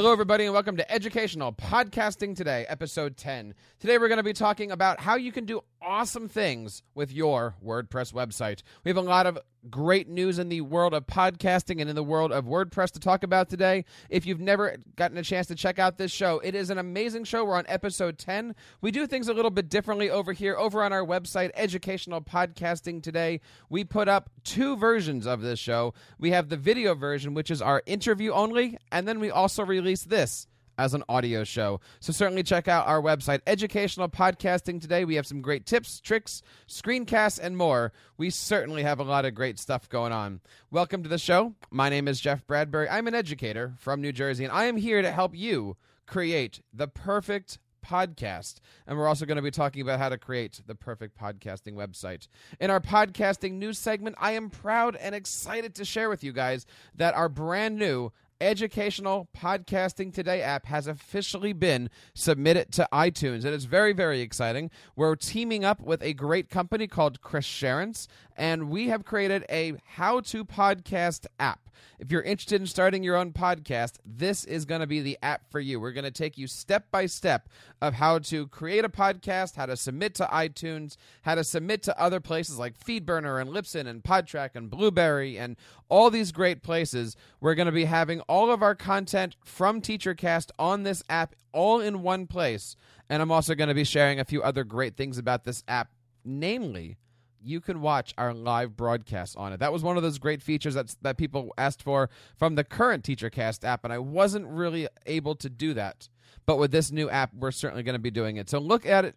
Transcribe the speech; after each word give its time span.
Hello, 0.00 0.12
everybody, 0.12 0.46
and 0.46 0.54
welcome 0.54 0.78
to 0.78 0.90
Educational 0.90 1.52
Podcasting 1.52 2.34
Today, 2.34 2.64
episode 2.70 3.18
10. 3.18 3.52
Today, 3.78 3.98
we're 3.98 4.08
going 4.08 4.16
to 4.16 4.22
be 4.22 4.32
talking 4.32 4.72
about 4.72 4.98
how 4.98 5.16
you 5.16 5.30
can 5.30 5.44
do 5.44 5.60
awesome 5.82 6.26
things 6.26 6.82
with 6.94 7.12
your 7.12 7.54
WordPress 7.62 8.14
website. 8.14 8.62
We 8.82 8.88
have 8.88 8.96
a 8.96 9.02
lot 9.02 9.26
of 9.26 9.38
great 9.68 10.08
news 10.08 10.38
in 10.38 10.48
the 10.48 10.60
world 10.60 10.94
of 10.94 11.06
podcasting 11.06 11.80
and 11.80 11.90
in 11.90 11.96
the 11.96 12.02
world 12.02 12.32
of 12.32 12.44
WordPress 12.46 12.92
to 12.92 13.00
talk 13.00 13.22
about 13.22 13.48
today. 13.48 13.84
If 14.08 14.24
you've 14.24 14.40
never 14.40 14.76
gotten 14.96 15.18
a 15.18 15.22
chance 15.22 15.46
to 15.48 15.54
check 15.54 15.78
out 15.78 15.98
this 15.98 16.12
show, 16.12 16.38
it 16.40 16.54
is 16.54 16.70
an 16.70 16.78
amazing 16.78 17.24
show. 17.24 17.44
We're 17.44 17.56
on 17.56 17.66
episode 17.68 18.18
10. 18.18 18.54
We 18.80 18.90
do 18.90 19.06
things 19.06 19.28
a 19.28 19.34
little 19.34 19.50
bit 19.50 19.68
differently 19.68 20.08
over 20.08 20.32
here, 20.32 20.56
over 20.56 20.82
on 20.82 20.92
our 20.92 21.04
website, 21.04 21.50
Educational 21.54 22.20
Podcasting 22.20 23.02
Today. 23.02 23.40
We 23.68 23.84
put 23.84 24.08
up 24.08 24.30
two 24.44 24.76
versions 24.76 25.26
of 25.26 25.42
this 25.42 25.58
show. 25.58 25.94
We 26.18 26.30
have 26.30 26.48
the 26.48 26.56
video 26.56 26.94
version, 26.94 27.34
which 27.34 27.50
is 27.50 27.60
our 27.60 27.82
interview 27.86 28.32
only, 28.32 28.78
and 28.90 29.06
then 29.06 29.20
we 29.20 29.30
also 29.30 29.64
release 29.64 30.04
this 30.04 30.46
as 30.80 30.94
an 30.94 31.04
audio 31.10 31.44
show. 31.44 31.78
So 32.00 32.10
certainly 32.10 32.42
check 32.42 32.66
out 32.66 32.86
our 32.86 33.02
website, 33.02 33.42
Educational 33.46 34.08
Podcasting 34.08 34.80
Today. 34.80 35.04
We 35.04 35.16
have 35.16 35.26
some 35.26 35.42
great 35.42 35.66
tips, 35.66 36.00
tricks, 36.00 36.40
screencasts, 36.66 37.38
and 37.38 37.54
more. 37.54 37.92
We 38.16 38.30
certainly 38.30 38.82
have 38.82 38.98
a 38.98 39.04
lot 39.04 39.26
of 39.26 39.34
great 39.34 39.58
stuff 39.58 39.90
going 39.90 40.12
on. 40.12 40.40
Welcome 40.70 41.02
to 41.02 41.08
the 41.10 41.18
show. 41.18 41.54
My 41.70 41.90
name 41.90 42.08
is 42.08 42.18
Jeff 42.18 42.46
Bradbury. 42.46 42.88
I'm 42.88 43.06
an 43.06 43.14
educator 43.14 43.74
from 43.76 44.00
New 44.00 44.10
Jersey, 44.10 44.42
and 44.42 44.52
I 44.54 44.64
am 44.64 44.78
here 44.78 45.02
to 45.02 45.12
help 45.12 45.36
you 45.36 45.76
create 46.06 46.62
the 46.72 46.88
perfect 46.88 47.58
podcast. 47.86 48.60
And 48.86 48.96
we're 48.96 49.06
also 49.06 49.26
going 49.26 49.36
to 49.36 49.42
be 49.42 49.50
talking 49.50 49.82
about 49.82 49.98
how 49.98 50.08
to 50.08 50.16
create 50.16 50.62
the 50.66 50.74
perfect 50.74 51.18
podcasting 51.18 51.74
website. 51.74 52.26
In 52.58 52.70
our 52.70 52.80
podcasting 52.80 53.52
news 53.52 53.78
segment, 53.78 54.16
I 54.18 54.32
am 54.32 54.48
proud 54.48 54.96
and 54.96 55.14
excited 55.14 55.74
to 55.74 55.84
share 55.84 56.08
with 56.08 56.24
you 56.24 56.32
guys 56.32 56.64
that 56.94 57.14
our 57.14 57.28
brand 57.28 57.76
new 57.78 58.12
Educational 58.40 59.28
Podcasting 59.36 60.12
Today 60.12 60.42
app 60.42 60.66
has 60.66 60.86
officially 60.86 61.52
been 61.52 61.90
submitted 62.14 62.72
to 62.72 62.88
iTunes. 62.92 63.36
And 63.36 63.46
It 63.46 63.54
is 63.54 63.66
very, 63.66 63.92
very 63.92 64.20
exciting. 64.20 64.70
We're 64.96 65.16
teaming 65.16 65.64
up 65.64 65.80
with 65.80 66.02
a 66.02 66.14
great 66.14 66.48
company 66.48 66.86
called 66.86 67.20
Chris 67.20 67.46
Sharens, 67.46 68.06
and 68.36 68.70
we 68.70 68.88
have 68.88 69.04
created 69.04 69.44
a 69.50 69.74
how 69.94 70.20
to 70.20 70.44
podcast 70.44 71.26
app. 71.38 71.69
If 71.98 72.10
you're 72.10 72.22
interested 72.22 72.60
in 72.60 72.66
starting 72.66 73.02
your 73.02 73.16
own 73.16 73.32
podcast, 73.32 73.94
this 74.04 74.44
is 74.44 74.64
going 74.64 74.80
to 74.80 74.86
be 74.86 75.00
the 75.00 75.18
app 75.22 75.50
for 75.50 75.60
you. 75.60 75.80
We're 75.80 75.92
going 75.92 76.04
to 76.04 76.10
take 76.10 76.38
you 76.38 76.46
step 76.46 76.90
by 76.90 77.06
step 77.06 77.48
of 77.80 77.94
how 77.94 78.18
to 78.20 78.46
create 78.48 78.84
a 78.84 78.88
podcast, 78.88 79.56
how 79.56 79.66
to 79.66 79.76
submit 79.76 80.14
to 80.16 80.24
iTunes, 80.26 80.96
how 81.22 81.34
to 81.34 81.44
submit 81.44 81.82
to 81.84 82.00
other 82.00 82.20
places 82.20 82.58
like 82.58 82.78
Feedburner 82.78 83.40
and 83.40 83.50
Libsyn 83.50 83.86
and 83.86 84.02
Podtrac 84.02 84.50
and 84.54 84.70
Blubrry 84.70 85.38
and 85.38 85.56
all 85.88 86.10
these 86.10 86.32
great 86.32 86.62
places. 86.62 87.16
We're 87.40 87.54
going 87.54 87.66
to 87.66 87.72
be 87.72 87.84
having 87.84 88.20
all 88.22 88.50
of 88.50 88.62
our 88.62 88.74
content 88.74 89.36
from 89.44 89.80
TeacherCast 89.80 90.50
on 90.58 90.82
this 90.82 91.02
app 91.08 91.34
all 91.52 91.80
in 91.80 92.02
one 92.02 92.26
place. 92.26 92.76
And 93.08 93.20
I'm 93.20 93.32
also 93.32 93.54
going 93.54 93.68
to 93.68 93.74
be 93.74 93.84
sharing 93.84 94.20
a 94.20 94.24
few 94.24 94.42
other 94.42 94.64
great 94.64 94.96
things 94.96 95.18
about 95.18 95.44
this 95.44 95.64
app, 95.66 95.90
namely 96.24 96.96
you 97.42 97.60
can 97.60 97.80
watch 97.80 98.14
our 98.18 98.34
live 98.34 98.76
broadcast 98.76 99.36
on 99.36 99.52
it. 99.52 99.60
That 99.60 99.72
was 99.72 99.82
one 99.82 99.96
of 99.96 100.02
those 100.02 100.18
great 100.18 100.42
features 100.42 100.74
that 100.74 100.94
that 101.02 101.16
people 101.16 101.52
asked 101.56 101.82
for 101.82 102.10
from 102.36 102.54
the 102.54 102.64
current 102.64 103.04
TeacherCast 103.04 103.64
app, 103.64 103.84
and 103.84 103.92
I 103.92 103.98
wasn't 103.98 104.46
really 104.48 104.88
able 105.06 105.34
to 105.36 105.48
do 105.48 105.74
that. 105.74 106.08
But 106.46 106.58
with 106.58 106.70
this 106.70 106.90
new 106.90 107.08
app, 107.10 107.34
we're 107.34 107.50
certainly 107.50 107.82
going 107.82 107.94
to 107.94 108.00
be 108.00 108.10
doing 108.10 108.36
it. 108.36 108.48
So 108.48 108.58
look 108.58 108.86
at 108.86 109.04
it 109.04 109.16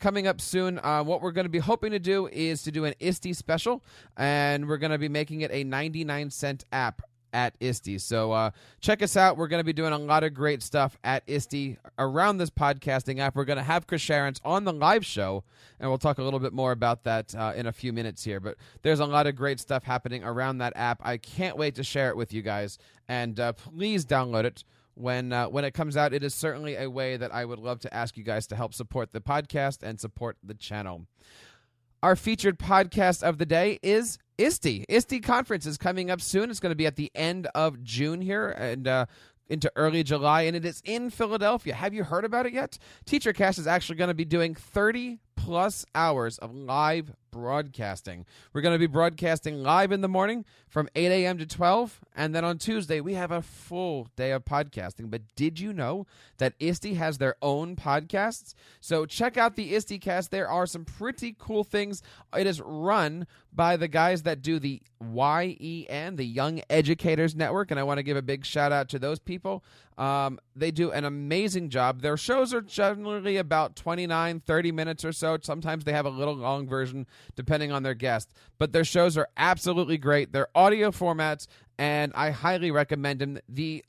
coming 0.00 0.26
up 0.26 0.40
soon. 0.40 0.80
Uh, 0.82 1.02
what 1.02 1.22
we're 1.22 1.32
going 1.32 1.44
to 1.44 1.50
be 1.50 1.58
hoping 1.58 1.92
to 1.92 1.98
do 1.98 2.26
is 2.26 2.62
to 2.64 2.72
do 2.72 2.84
an 2.84 2.94
ISTE 3.00 3.34
special, 3.34 3.84
and 4.16 4.68
we're 4.68 4.78
going 4.78 4.90
to 4.90 4.98
be 4.98 5.08
making 5.08 5.42
it 5.42 5.50
a 5.52 5.64
99 5.64 6.30
cent 6.30 6.64
app 6.72 7.02
at 7.32 7.54
ISTE. 7.60 8.00
So 8.00 8.32
uh, 8.32 8.50
check 8.80 9.02
us 9.02 9.16
out. 9.16 9.36
We're 9.36 9.48
going 9.48 9.60
to 9.60 9.64
be 9.64 9.72
doing 9.72 9.92
a 9.92 9.98
lot 9.98 10.24
of 10.24 10.34
great 10.34 10.62
stuff 10.62 10.96
at 11.04 11.22
ISTE 11.26 11.78
around 11.98 12.38
this 12.38 12.50
podcasting 12.50 13.18
app. 13.18 13.34
We're 13.34 13.44
going 13.44 13.58
to 13.58 13.62
have 13.62 13.86
Chris 13.86 14.02
Sharens 14.02 14.40
on 14.44 14.64
the 14.64 14.72
live 14.72 15.04
show, 15.04 15.44
and 15.80 15.88
we'll 15.88 15.98
talk 15.98 16.18
a 16.18 16.22
little 16.22 16.40
bit 16.40 16.52
more 16.52 16.72
about 16.72 17.04
that 17.04 17.34
uh, 17.34 17.52
in 17.56 17.66
a 17.66 17.72
few 17.72 17.92
minutes 17.92 18.24
here. 18.24 18.40
But 18.40 18.56
there's 18.82 19.00
a 19.00 19.06
lot 19.06 19.26
of 19.26 19.36
great 19.36 19.60
stuff 19.60 19.84
happening 19.84 20.24
around 20.24 20.58
that 20.58 20.72
app. 20.76 21.00
I 21.02 21.16
can't 21.16 21.56
wait 21.56 21.74
to 21.76 21.84
share 21.84 22.08
it 22.10 22.16
with 22.16 22.32
you 22.32 22.42
guys, 22.42 22.78
and 23.08 23.38
uh, 23.38 23.52
please 23.52 24.04
download 24.04 24.44
it. 24.44 24.64
When 24.94 25.32
uh, 25.32 25.48
when 25.48 25.64
it 25.64 25.72
comes 25.72 25.96
out, 25.96 26.12
it 26.12 26.22
is 26.22 26.34
certainly 26.34 26.76
a 26.76 26.90
way 26.90 27.16
that 27.16 27.32
I 27.32 27.46
would 27.46 27.58
love 27.58 27.80
to 27.80 27.94
ask 27.94 28.18
you 28.18 28.24
guys 28.24 28.46
to 28.48 28.56
help 28.56 28.74
support 28.74 29.12
the 29.12 29.22
podcast 29.22 29.82
and 29.82 29.98
support 29.98 30.36
the 30.44 30.52
channel. 30.52 31.06
Our 32.02 32.16
featured 32.16 32.58
podcast 32.58 33.22
of 33.22 33.38
the 33.38 33.46
day 33.46 33.78
is 33.80 34.18
ISTE. 34.36 34.84
ISTE 34.88 35.22
conference 35.22 35.66
is 35.66 35.78
coming 35.78 36.10
up 36.10 36.20
soon. 36.20 36.50
It's 36.50 36.58
going 36.58 36.72
to 36.72 36.76
be 36.76 36.86
at 36.86 36.96
the 36.96 37.12
end 37.14 37.46
of 37.54 37.80
June 37.84 38.20
here 38.20 38.48
and 38.48 38.88
uh, 38.88 39.06
into 39.48 39.70
early 39.76 40.02
July, 40.02 40.42
and 40.42 40.56
it 40.56 40.64
is 40.64 40.82
in 40.84 41.10
Philadelphia. 41.10 41.74
Have 41.74 41.94
you 41.94 42.02
heard 42.02 42.24
about 42.24 42.46
it 42.46 42.54
yet? 42.54 42.76
TeacherCast 43.06 43.60
is 43.60 43.68
actually 43.68 43.96
going 43.96 44.08
to 44.08 44.14
be 44.14 44.24
doing 44.24 44.56
30 44.56 45.20
plus 45.36 45.84
hours 45.94 46.38
of 46.38 46.54
live 46.54 47.12
broadcasting. 47.32 48.26
We're 48.52 48.60
going 48.60 48.74
to 48.74 48.78
be 48.78 48.86
broadcasting 48.86 49.62
live 49.62 49.90
in 49.90 50.02
the 50.02 50.08
morning 50.08 50.44
from 50.68 50.88
8 50.94 51.06
a.m. 51.06 51.38
to 51.38 51.46
12. 51.46 52.00
And 52.14 52.34
then 52.34 52.44
on 52.44 52.58
Tuesday, 52.58 53.00
we 53.00 53.14
have 53.14 53.30
a 53.30 53.42
full 53.42 54.08
day 54.16 54.32
of 54.32 54.44
podcasting. 54.44 55.10
But 55.10 55.22
did 55.34 55.58
you 55.58 55.72
know 55.72 56.06
that 56.38 56.54
ISTE 56.60 56.94
has 56.94 57.18
their 57.18 57.36
own 57.40 57.74
podcasts? 57.74 58.54
So 58.80 59.06
check 59.06 59.36
out 59.36 59.56
the 59.56 59.74
ISTE 59.74 60.00
cast. 60.00 60.30
There 60.30 60.48
are 60.48 60.66
some 60.66 60.84
pretty 60.84 61.34
cool 61.38 61.64
things. 61.64 62.02
It 62.36 62.46
is 62.46 62.60
run 62.60 63.26
by 63.52 63.76
the 63.76 63.88
guys 63.88 64.22
that 64.22 64.42
do 64.42 64.58
the 64.58 64.82
YEN, 65.00 66.16
the 66.16 66.24
Young 66.24 66.60
Educators 66.68 67.34
Network. 67.34 67.70
And 67.70 67.80
I 67.80 67.82
want 67.82 67.98
to 67.98 68.02
give 68.02 68.16
a 68.16 68.22
big 68.22 68.44
shout 68.44 68.72
out 68.72 68.90
to 68.90 68.98
those 68.98 69.18
people. 69.18 69.64
Um, 69.98 70.38
they 70.56 70.70
do 70.70 70.90
an 70.90 71.04
amazing 71.04 71.68
job. 71.68 72.00
Their 72.00 72.16
shows 72.16 72.54
are 72.54 72.60
generally 72.60 73.36
about 73.36 73.76
29, 73.76 74.40
30 74.40 74.72
minutes 74.72 75.04
or 75.04 75.12
so. 75.12 75.38
Sometimes 75.42 75.84
they 75.84 75.92
have 75.92 76.06
a 76.06 76.10
little 76.10 76.34
long 76.34 76.66
version 76.66 77.06
depending 77.36 77.72
on 77.72 77.82
their 77.82 77.94
guest. 77.94 78.32
But 78.58 78.72
their 78.72 78.84
shows 78.84 79.16
are 79.16 79.28
absolutely 79.36 79.98
great. 79.98 80.32
Their 80.32 80.48
audio 80.54 80.90
formats, 80.90 81.46
and 81.78 82.12
I 82.14 82.30
highly 82.30 82.70
recommend 82.70 83.20
them. 83.20 83.38
The 83.48 83.84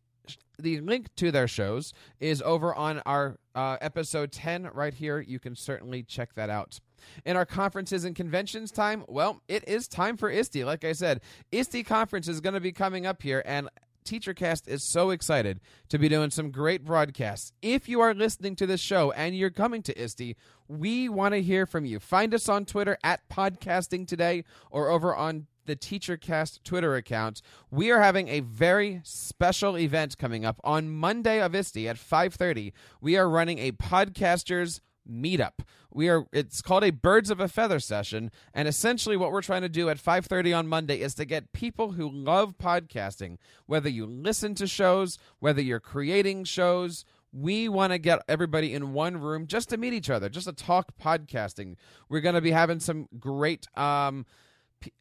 the 0.60 0.80
link 0.82 1.08
to 1.16 1.32
their 1.32 1.48
shows 1.48 1.94
is 2.20 2.42
over 2.42 2.74
on 2.74 3.02
our 3.06 3.38
uh, 3.56 3.78
episode 3.82 4.32
10 4.32 4.70
right 4.74 4.94
here. 4.94 5.20
You 5.20 5.40
can 5.40 5.56
certainly 5.56 6.04
check 6.04 6.34
that 6.36 6.50
out. 6.50 6.80
In 7.26 7.36
our 7.36 7.46
conferences 7.46 8.06
and 8.06 8.16
conventions 8.16 8.72
time, 8.72 9.04
well, 9.08 9.42
it 9.48 9.68
is 9.68 9.88
time 9.88 10.16
for 10.16 10.30
ISTE. 10.30 10.64
Like 10.64 10.86
I 10.86 10.94
said, 10.94 11.22
ISTE 11.52 11.86
conference 11.86 12.28
is 12.28 12.40
going 12.40 12.54
to 12.54 12.62
be 12.62 12.72
coming 12.72 13.06
up 13.06 13.22
here, 13.22 13.44
and 13.46 13.68
TeacherCast 14.04 14.68
is 14.68 14.84
so 14.84 15.10
excited 15.10 15.60
to 15.90 15.98
be 15.98 16.10
doing 16.10 16.30
some 16.30 16.52
great 16.52 16.84
broadcasts. 16.84 17.52
If 17.62 17.88
you 17.90 18.02
are 18.02 18.14
listening 18.14 18.56
to 18.58 18.66
this 18.66 18.82
show 18.82 19.12
and 19.12 19.36
you're 19.36 19.50
coming 19.50 19.82
to 19.84 20.00
ISTE, 20.00 20.36
we 20.68 21.10
want 21.10 21.34
to 21.34 21.42
hear 21.42 21.66
from 21.66 21.86
you. 21.86 22.00
Find 22.00 22.34
us 22.34 22.50
on 22.50 22.66
Twitter 22.66 22.98
at 23.04 23.28
Podcasting 23.30 24.08
Today 24.08 24.44
or 24.70 24.90
over 24.90 25.16
on 25.16 25.48
the 25.66 25.76
TeacherCast 25.76 26.64
Twitter 26.64 26.96
account. 26.96 27.42
We 27.72 27.92
are 27.92 28.02
having 28.02 28.28
a 28.28 28.42
very 28.42 29.02
special 29.04 29.78
event 29.78 30.18
coming 30.18 30.46
up 30.46 30.60
on 30.64 30.90
Monday 30.90 31.42
of 31.42 31.56
ISTE 31.56 31.88
at 31.88 31.98
5:30. 31.98 32.74
We 33.00 33.16
are 33.18 33.30
running 33.30 33.60
a 33.60 33.72
podcasters 33.72 34.82
meetup. 35.10 35.60
We 35.92 36.10
are 36.10 36.26
it's 36.32 36.62
called 36.62 36.84
a 36.84 36.92
birds 36.92 37.30
of 37.30 37.40
a 37.40 37.48
feather 37.48 37.80
session 37.80 38.32
and 38.54 38.68
essentially 38.68 39.18
what 39.18 39.32
we're 39.32 39.42
trying 39.42 39.62
to 39.62 39.70
do 39.70 39.90
at 39.90 39.98
5:30 39.98 40.58
on 40.58 40.68
Monday 40.68 41.02
is 41.02 41.14
to 41.16 41.26
get 41.26 41.54
people 41.54 41.94
who 41.94 42.10
love 42.10 42.58
podcasting, 42.58 43.38
whether 43.66 43.90
you 43.90 44.06
listen 44.06 44.56
to 44.56 44.68
shows, 44.68 45.18
whether 45.40 45.62
you're 45.62 45.80
creating 45.80 46.46
shows, 46.46 47.06
we 47.34 47.68
want 47.68 47.92
to 47.92 47.98
get 47.98 48.22
everybody 48.28 48.74
in 48.74 48.94
one 48.94 49.18
room 49.18 49.48
just 49.48 49.70
to 49.70 49.78
meet 49.78 49.94
each 49.94 50.10
other, 50.10 50.30
just 50.30 50.48
to 50.48 50.54
talk 50.54 50.96
podcasting. 51.02 51.76
We're 52.08 52.22
going 52.22 52.36
to 52.36 52.42
be 52.42 52.52
having 52.52 52.80
some 52.80 53.08
great 53.20 53.68
um, 53.76 54.26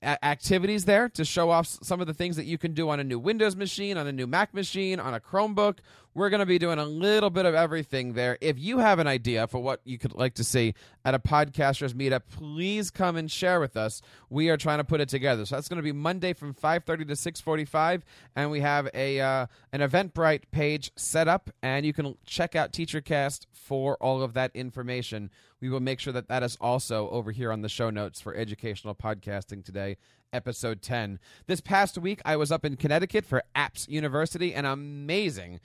activities 0.03 0.87
there 0.87 1.09
to 1.11 1.25
show 1.25 1.51
off 1.51 1.67
some 1.67 2.01
of 2.01 2.07
the 2.07 2.15
things 2.15 2.37
that 2.37 2.47
you 2.47 2.57
can 2.57 2.73
do 2.73 2.89
on 2.89 3.01
a 3.01 3.05
new 3.05 3.19
Windows 3.19 3.55
machine, 3.55 3.99
on 3.99 4.07
a 4.07 4.13
new 4.13 4.27
Mac 4.27 4.55
machine, 4.55 4.99
on 4.99 5.15
a 5.15 5.21
Chromebook. 5.21 5.79
We're 6.15 6.29
going 6.29 6.41
to 6.41 6.47
be 6.47 6.59
doing 6.59 6.79
a 6.79 6.85
little 6.85 7.31
bit 7.31 7.47
of 7.47 7.55
everything 7.55 8.13
there. 8.13 8.37
If 8.43 8.59
you 8.59 8.81
have 8.81 8.99
an 8.99 9.07
idea 9.07 9.47
for 9.47 9.61
what 9.61 9.81
you 9.85 9.97
could 9.97 10.13
like 10.13 10.35
to 10.35 10.45
see 10.45 10.75
at 11.07 11.15
a 11.15 11.19
podcasters 11.19 11.95
meetup, 11.95 12.23
please 12.31 12.91
come 12.91 13.17
and 13.17 13.31
share 13.31 13.61
with 13.61 13.79
us. 13.79 14.03
We 14.29 14.51
are 14.51 14.59
trying 14.59 14.77
to 14.77 14.85
put 14.85 15.01
it 15.01 15.09
together. 15.09 15.47
So 15.47 15.55
that's 15.55 15.71
going 15.71 15.79
to 15.79 15.83
be 15.83 15.93
Monday 15.93 16.35
from 16.35 16.53
5:30 16.53 17.09
to 17.09 17.17
6:45 17.17 18.03
and 18.37 18.51
we 18.51 18.61
have 18.61 18.91
a 18.93 19.21
uh, 19.21 19.47
an 19.73 19.81
Eventbrite 19.81 20.43
page 20.51 20.93
set 20.97 21.29
up 21.29 21.49
and 21.63 21.87
you 21.87 21.95
can 21.95 22.19
check 22.27 22.55
out 22.55 22.73
TeacherCast 22.73 23.47
for 23.51 23.97
all 23.97 24.23
of 24.23 24.35
that 24.35 24.51
information. 24.55 25.31
We 25.63 25.71
will 25.71 25.81
make 25.81 25.99
sure 25.99 26.13
that 26.13 26.29
that 26.29 26.43
is 26.43 26.59
also 26.61 27.09
over 27.09 27.31
here 27.31 27.51
on 27.51 27.63
the 27.63 27.71
show 27.71 27.89
notes 27.89 28.21
for 28.21 28.35
educational 28.35 28.95
podcasting 28.95 29.65
today 29.65 29.97
episode 30.31 30.83
10. 30.83 31.19
This 31.47 31.61
past 31.61 31.99
week, 31.99 32.21
I 32.25 32.37
was 32.37 32.51
up 32.51 32.65
in 32.65 32.77
Connecticut 32.77 33.25
for 33.25 33.43
Apps 33.55 33.87
University, 33.89 34.55
an 34.55 34.65
amazing 34.65 35.61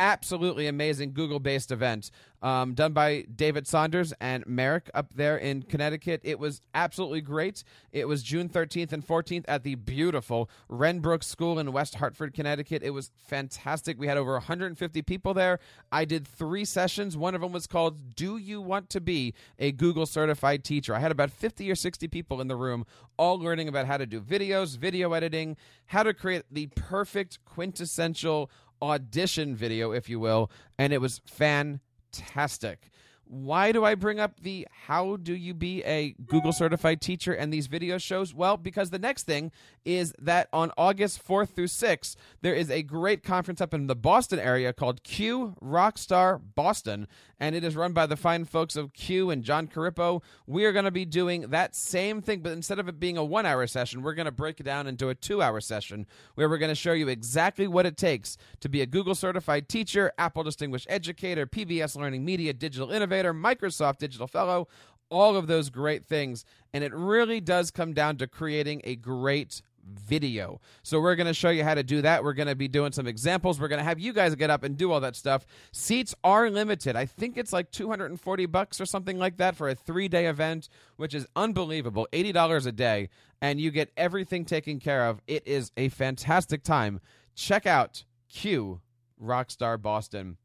absolutely 0.00 0.66
amazing 0.66 1.12
Google 1.12 1.38
based 1.38 1.70
event 1.70 2.10
um, 2.42 2.72
done 2.74 2.92
by 2.92 3.26
David 3.34 3.66
Saunders 3.66 4.12
and 4.20 4.46
Merrick 4.46 4.90
up 4.94 5.12
there 5.14 5.36
in 5.36 5.62
Connecticut. 5.62 6.22
It 6.24 6.38
was 6.38 6.62
absolutely 6.74 7.20
great. 7.20 7.62
It 7.92 8.08
was 8.08 8.22
June 8.22 8.48
13th 8.48 8.92
and 8.92 9.06
14th 9.06 9.44
at 9.46 9.62
the 9.62 9.74
beautiful 9.74 10.48
Renbrook 10.70 11.22
School 11.22 11.58
in 11.58 11.70
West 11.72 11.96
Hartford, 11.96 12.32
Connecticut. 12.32 12.82
It 12.82 12.90
was 12.90 13.10
fantastic. 13.28 13.98
We 13.98 14.06
had 14.06 14.16
over 14.16 14.32
150 14.32 15.02
people 15.02 15.34
there. 15.34 15.58
I 15.92 16.06
did 16.06 16.26
three 16.26 16.64
sessions. 16.64 17.16
One 17.16 17.34
of 17.34 17.42
them 17.42 17.52
was 17.52 17.66
called 17.66 18.14
Do 18.16 18.38
You 18.38 18.62
Want 18.62 18.88
to 18.90 19.00
Be 19.00 19.34
a 19.58 19.70
Google 19.70 20.06
Certified 20.06 20.64
Teacher? 20.64 20.94
I 20.94 21.00
had 21.00 21.12
about 21.12 21.30
50 21.30 21.70
or 21.70 21.74
60 21.74 22.08
people 22.08 22.40
in 22.40 22.48
the 22.48 22.56
room, 22.56 22.86
all 23.18 23.38
learning 23.38 23.68
about 23.68 23.86
how 23.86 23.98
to 23.98 24.06
do 24.06 24.20
videos, 24.20 24.78
video 24.78 25.12
editing, 25.12 25.58
how 25.86 26.02
to 26.02 26.14
create 26.14 26.44
the 26.50 26.68
perfect 26.68 27.44
quintessential 27.44 28.50
audition 28.82 29.54
video, 29.54 29.92
if 29.92 30.08
you 30.08 30.20
will. 30.20 30.50
And 30.78 30.92
it 30.92 31.00
was 31.00 31.20
fantastic. 31.26 32.90
Why 33.24 33.70
do 33.70 33.84
I 33.84 33.94
bring 33.94 34.18
up 34.18 34.40
the 34.40 34.66
how 34.72 35.16
do 35.16 35.32
you 35.34 35.54
be 35.54 35.84
a 35.84 36.16
Google 36.26 36.52
certified 36.52 37.00
teacher 37.00 37.32
and 37.32 37.52
these 37.52 37.68
video 37.68 37.96
shows? 37.96 38.34
Well, 38.34 38.56
because 38.56 38.90
the 38.90 38.98
next 38.98 39.22
thing 39.22 39.52
is 39.84 40.14
that 40.18 40.48
on 40.52 40.70
August 40.76 41.26
4th 41.26 41.50
through 41.50 41.66
6th, 41.66 42.16
there 42.42 42.54
is 42.54 42.70
a 42.70 42.82
great 42.82 43.22
conference 43.22 43.60
up 43.60 43.74
in 43.74 43.86
the 43.86 43.96
Boston 43.96 44.38
area 44.38 44.72
called 44.72 45.02
CUE 45.02 45.54
Rockstar 45.62 46.40
Boston, 46.54 47.06
and 47.38 47.54
it 47.54 47.64
is 47.64 47.76
run 47.76 47.92
by 47.92 48.06
the 48.06 48.16
fine 48.16 48.44
folks 48.44 48.76
of 48.76 48.92
CUE 48.92 49.30
and 49.30 49.42
Jon 49.42 49.66
Corippo. 49.66 50.22
We 50.46 50.64
are 50.64 50.72
going 50.72 50.84
to 50.84 50.90
be 50.90 51.04
doing 51.04 51.42
that 51.50 51.74
same 51.74 52.20
thing, 52.20 52.40
but 52.40 52.52
instead 52.52 52.78
of 52.78 52.88
it 52.88 53.00
being 53.00 53.16
a 53.16 53.24
one 53.24 53.46
hour 53.46 53.66
session, 53.66 54.02
we're 54.02 54.14
going 54.14 54.26
to 54.26 54.32
break 54.32 54.60
it 54.60 54.64
down 54.64 54.86
into 54.86 55.08
a 55.08 55.14
two 55.14 55.42
hour 55.42 55.60
session 55.60 56.06
where 56.34 56.48
we're 56.48 56.58
going 56.58 56.70
to 56.70 56.74
show 56.74 56.92
you 56.92 57.08
exactly 57.08 57.66
what 57.66 57.86
it 57.86 57.96
takes 57.96 58.36
to 58.60 58.68
be 58.68 58.82
a 58.82 58.86
Google 58.86 59.14
certified 59.14 59.68
teacher, 59.68 60.12
Apple 60.18 60.42
Distinguished 60.42 60.86
Educator, 60.90 61.46
PBS 61.46 61.96
Learning 61.96 62.24
Media 62.24 62.52
Digital 62.52 62.90
Innovator, 62.90 63.32
Microsoft 63.32 63.98
Digital 63.98 64.26
Fellow, 64.26 64.68
all 65.10 65.36
of 65.36 65.46
those 65.46 65.70
great 65.70 66.06
things. 66.06 66.44
And 66.72 66.84
it 66.84 66.94
really 66.94 67.40
does 67.40 67.70
come 67.70 67.92
down 67.92 68.16
to 68.18 68.26
creating 68.26 68.80
a 68.84 68.96
great 68.96 69.60
video. 69.86 70.60
So 70.82 71.00
we're 71.00 71.16
going 71.16 71.26
to 71.26 71.34
show 71.34 71.50
you 71.50 71.64
how 71.64 71.74
to 71.74 71.82
do 71.82 72.02
that. 72.02 72.22
We're 72.24 72.32
going 72.32 72.48
to 72.48 72.54
be 72.54 72.68
doing 72.68 72.92
some 72.92 73.06
examples. 73.06 73.60
We're 73.60 73.68
going 73.68 73.78
to 73.78 73.84
have 73.84 73.98
you 73.98 74.12
guys 74.12 74.34
get 74.34 74.50
up 74.50 74.62
and 74.62 74.76
do 74.76 74.92
all 74.92 75.00
that 75.00 75.16
stuff. 75.16 75.46
Seats 75.72 76.14
are 76.24 76.50
limited. 76.50 76.96
I 76.96 77.06
think 77.06 77.36
it's 77.36 77.52
like 77.52 77.70
240 77.70 78.46
bucks 78.46 78.80
or 78.80 78.86
something 78.86 79.18
like 79.18 79.36
that 79.38 79.56
for 79.56 79.68
a 79.68 79.74
3-day 79.74 80.26
event, 80.26 80.68
which 80.96 81.14
is 81.14 81.26
unbelievable. 81.36 82.08
$80 82.12 82.66
a 82.66 82.72
day 82.72 83.08
and 83.40 83.60
you 83.60 83.70
get 83.70 83.90
everything 83.96 84.44
taken 84.44 84.78
care 84.80 85.06
of. 85.06 85.20
It 85.26 85.46
is 85.46 85.72
a 85.76 85.88
fantastic 85.88 86.62
time. 86.62 87.00
Check 87.34 87.66
out 87.66 88.04
CUE 88.28 88.80
Rockstar 89.22 89.80
Boston. 89.80 90.36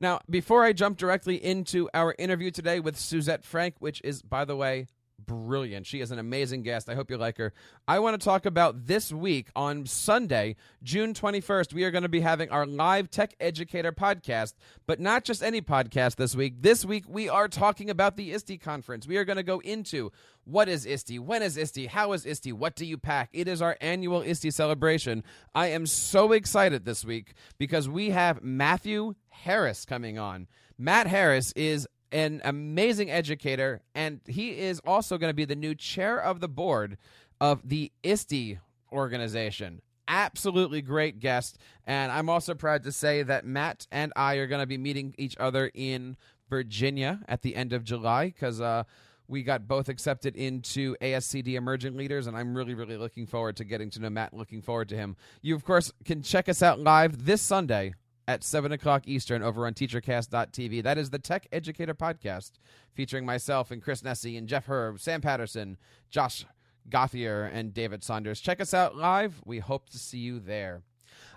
Now, 0.00 0.20
before 0.30 0.62
I 0.62 0.72
jump 0.72 0.96
directly 0.96 1.42
into 1.44 1.88
our 1.92 2.14
interview 2.18 2.50
today 2.50 2.78
with 2.78 2.96
Suzette 2.96 3.44
Franck, 3.44 3.74
which 3.80 4.00
is, 4.04 4.22
by 4.22 4.44
the 4.44 4.54
way, 4.54 4.86
brilliant. 5.28 5.86
She 5.86 6.00
is 6.00 6.10
an 6.10 6.18
amazing 6.18 6.62
guest. 6.62 6.88
I 6.88 6.96
hope 6.96 7.10
you 7.10 7.16
like 7.16 7.38
her. 7.38 7.52
I 7.86 8.00
want 8.00 8.20
to 8.20 8.24
talk 8.24 8.46
about 8.46 8.86
this 8.86 9.12
week 9.12 9.50
on 9.54 9.86
Sunday, 9.86 10.56
June 10.82 11.14
21st. 11.14 11.72
We 11.72 11.84
are 11.84 11.92
going 11.92 12.02
to 12.02 12.08
be 12.08 12.20
having 12.20 12.50
our 12.50 12.66
live 12.66 13.10
Tech 13.10 13.36
Educator 13.38 13.92
podcast, 13.92 14.54
but 14.86 14.98
not 14.98 15.22
just 15.22 15.42
any 15.42 15.60
podcast 15.60 16.16
this 16.16 16.34
week. 16.34 16.54
This 16.62 16.84
week, 16.84 17.04
we 17.06 17.28
are 17.28 17.46
talking 17.46 17.90
about 17.90 18.16
the 18.16 18.32
ISTE 18.32 18.60
conference. 18.60 19.06
We 19.06 19.18
are 19.18 19.24
going 19.24 19.36
to 19.36 19.44
go 19.44 19.60
into 19.60 20.10
what 20.44 20.68
is 20.68 20.86
ISTE? 20.86 21.18
When 21.18 21.42
is 21.42 21.56
ISTE? 21.56 21.86
How 21.86 22.12
is 22.12 22.24
ISTE? 22.24 22.52
What 22.54 22.74
do 22.74 22.86
you 22.86 22.96
pack? 22.96 23.28
It 23.32 23.46
is 23.46 23.62
our 23.62 23.76
annual 23.80 24.22
ISTE 24.22 24.50
celebration. 24.50 25.22
I 25.54 25.68
am 25.68 25.86
so 25.86 26.32
excited 26.32 26.84
this 26.84 27.04
week 27.04 27.34
because 27.58 27.88
we 27.88 28.10
have 28.10 28.42
Matthew 28.42 29.14
Harris 29.28 29.84
coming 29.84 30.18
on. 30.18 30.48
Matt 30.78 31.06
Harris 31.06 31.52
is 31.52 31.86
an 32.12 32.40
amazing 32.44 33.10
educator, 33.10 33.82
and 33.94 34.20
he 34.26 34.58
is 34.58 34.80
also 34.86 35.18
going 35.18 35.30
to 35.30 35.34
be 35.34 35.44
the 35.44 35.56
new 35.56 35.74
chair 35.74 36.18
of 36.18 36.40
the 36.40 36.48
board 36.48 36.96
of 37.40 37.68
the 37.68 37.92
ISTE 38.02 38.58
organization. 38.92 39.82
Absolutely 40.06 40.80
great 40.80 41.20
guest. 41.20 41.58
And 41.86 42.10
I'm 42.10 42.30
also 42.30 42.54
proud 42.54 42.84
to 42.84 42.92
say 42.92 43.22
that 43.22 43.44
Matt 43.44 43.86
and 43.92 44.12
I 44.16 44.36
are 44.36 44.46
going 44.46 44.60
to 44.62 44.66
be 44.66 44.78
meeting 44.78 45.14
each 45.18 45.36
other 45.38 45.70
in 45.74 46.16
Virginia 46.48 47.20
at 47.28 47.42
the 47.42 47.54
end 47.54 47.74
of 47.74 47.84
July 47.84 48.26
because 48.26 48.60
uh, 48.60 48.84
we 49.28 49.42
got 49.42 49.68
both 49.68 49.90
accepted 49.90 50.34
into 50.34 50.96
ASCD 51.02 51.54
Emerging 51.54 51.96
Leaders, 51.96 52.26
and 52.26 52.36
I'm 52.36 52.54
really, 52.54 52.74
really 52.74 52.96
looking 52.96 53.26
forward 53.26 53.56
to 53.56 53.64
getting 53.64 53.90
to 53.90 54.00
know 54.00 54.08
Matt. 54.08 54.32
Looking 54.32 54.62
forward 54.62 54.88
to 54.88 54.96
him. 54.96 55.16
You, 55.42 55.54
of 55.54 55.64
course, 55.64 55.92
can 56.06 56.22
check 56.22 56.48
us 56.48 56.62
out 56.62 56.80
live 56.80 57.26
this 57.26 57.42
Sunday 57.42 57.92
at 58.28 58.44
7 58.44 58.70
o'clock 58.70 59.08
Eastern 59.08 59.42
over 59.42 59.66
on 59.66 59.72
teachercast.tv. 59.72 60.82
That 60.82 60.98
is 60.98 61.08
the 61.08 61.18
Tech 61.18 61.48
Educator 61.50 61.94
Podcast 61.94 62.52
featuring 62.92 63.24
myself 63.24 63.70
and 63.70 63.82
Chris 63.82 64.02
Nesi 64.02 64.36
and 64.36 64.46
Jeff 64.46 64.66
Herb, 64.66 65.00
Sam 65.00 65.22
Patterson, 65.22 65.78
Josh 66.10 66.44
Gothier, 66.90 67.50
and 67.50 67.72
David 67.72 68.04
Saunders. 68.04 68.40
Check 68.40 68.60
us 68.60 68.74
out 68.74 68.94
live. 68.94 69.40
We 69.46 69.60
hope 69.60 69.88
to 69.90 69.98
see 69.98 70.18
you 70.18 70.40
there. 70.40 70.82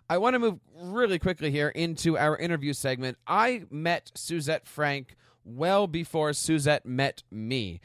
I 0.09 0.17
want 0.17 0.33
to 0.33 0.39
move 0.39 0.59
really 0.75 1.17
quickly 1.17 1.49
here 1.49 1.69
into 1.69 2.17
our 2.17 2.37
interview 2.37 2.73
segment. 2.73 3.17
I 3.25 3.63
met 3.71 4.11
Suzette 4.13 4.67
Franck 4.67 5.15
well 5.45 5.87
before 5.87 6.33
Suzette 6.33 6.85
met 6.85 7.23
me. 7.31 7.79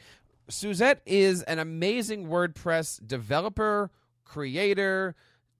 Suzette 0.49 1.01
is 1.05 1.43
an 1.43 1.59
amazing 1.59 2.27
WordPress 2.27 3.07
developer, 3.07 3.89
creator, 4.25 5.15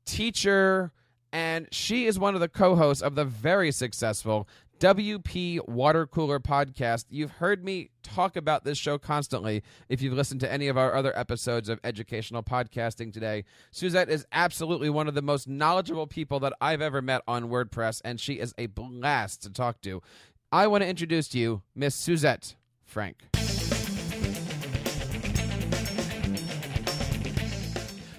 teacher, 0.05 0.91
and 1.37 1.67
she 1.71 2.07
is 2.07 2.17
one 2.17 2.33
of 2.33 2.41
the 2.41 2.47
co-hosts 2.47 3.03
of 3.03 3.13
the 3.13 3.23
very 3.23 3.71
successful 3.71 4.47
WP 4.79 5.69
Water 5.69 6.07
Cooler 6.07 6.39
podcast. 6.39 7.05
You've 7.11 7.29
heard 7.29 7.63
me 7.63 7.91
talk 8.01 8.35
about 8.35 8.63
this 8.63 8.79
show 8.79 8.97
constantly 8.97 9.61
if 9.87 10.01
you've 10.01 10.15
listened 10.15 10.39
to 10.39 10.51
any 10.51 10.67
of 10.67 10.79
our 10.79 10.95
other 10.95 11.15
episodes 11.15 11.69
of 11.69 11.79
educational 11.83 12.41
podcasting 12.41 13.13
today. 13.13 13.43
Suzette 13.69 14.09
is 14.09 14.25
absolutely 14.31 14.89
one 14.89 15.07
of 15.07 15.13
the 15.13 15.21
most 15.21 15.47
knowledgeable 15.47 16.07
people 16.07 16.39
that 16.39 16.53
I've 16.59 16.81
ever 16.81 17.03
met 17.03 17.21
on 17.27 17.49
WordPress, 17.49 18.01
and 18.03 18.19
she 18.19 18.39
is 18.39 18.55
a 18.57 18.65
blast 18.65 19.43
to 19.43 19.51
talk 19.51 19.79
to. 19.81 20.01
I 20.51 20.65
want 20.65 20.81
to 20.81 20.87
introduce 20.87 21.27
to 21.29 21.37
you 21.37 21.61
Miss 21.75 21.93
Suzette 21.93 22.55
Franck. 22.83 23.25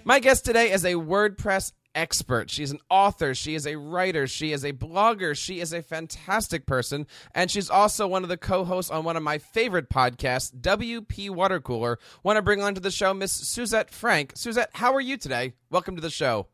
My 0.04 0.20
guest 0.20 0.44
today 0.44 0.70
is 0.70 0.84
a 0.84 0.94
WordPress 0.94 1.72
expert. 1.98 2.48
She's 2.48 2.70
an 2.70 2.78
author. 2.88 3.34
She 3.34 3.56
is 3.56 3.66
a 3.66 3.76
writer. 3.76 4.28
She 4.28 4.52
is 4.52 4.64
a 4.64 4.72
blogger. 4.72 5.36
She 5.36 5.58
is 5.60 5.72
a 5.72 5.82
fantastic 5.82 6.64
person. 6.64 7.06
And 7.34 7.50
she's 7.50 7.68
also 7.68 8.06
one 8.06 8.22
of 8.22 8.28
the 8.28 8.36
co 8.36 8.64
hosts 8.64 8.90
on 8.90 9.04
one 9.04 9.16
of 9.16 9.22
my 9.22 9.38
favorite 9.38 9.90
podcasts, 9.90 10.54
WP 10.54 11.30
Water 11.30 11.60
Cooler. 11.60 11.98
Want 12.22 12.36
to 12.36 12.42
bring 12.42 12.62
onto 12.62 12.80
the 12.80 12.92
show 12.92 13.12
Miss 13.12 13.32
Suzette 13.32 13.90
Franck. 13.90 14.32
Suzette, 14.36 14.70
how 14.74 14.94
are 14.94 15.00
you 15.00 15.16
today? 15.16 15.54
Welcome 15.70 15.96
to 15.96 16.00
the 16.00 16.08
show. 16.08 16.46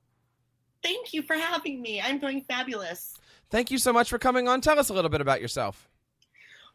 Thank 0.82 1.12
you 1.12 1.22
for 1.22 1.34
having 1.36 1.80
me. 1.82 2.00
I'm 2.00 2.18
doing 2.18 2.40
fabulous. 2.40 3.14
Thank 3.50 3.70
you 3.70 3.78
so 3.78 3.92
much 3.92 4.08
for 4.08 4.18
coming 4.18 4.48
on. 4.48 4.62
Tell 4.62 4.78
us 4.78 4.88
a 4.88 4.94
little 4.94 5.10
bit 5.10 5.20
about 5.20 5.40
yourself. 5.40 5.88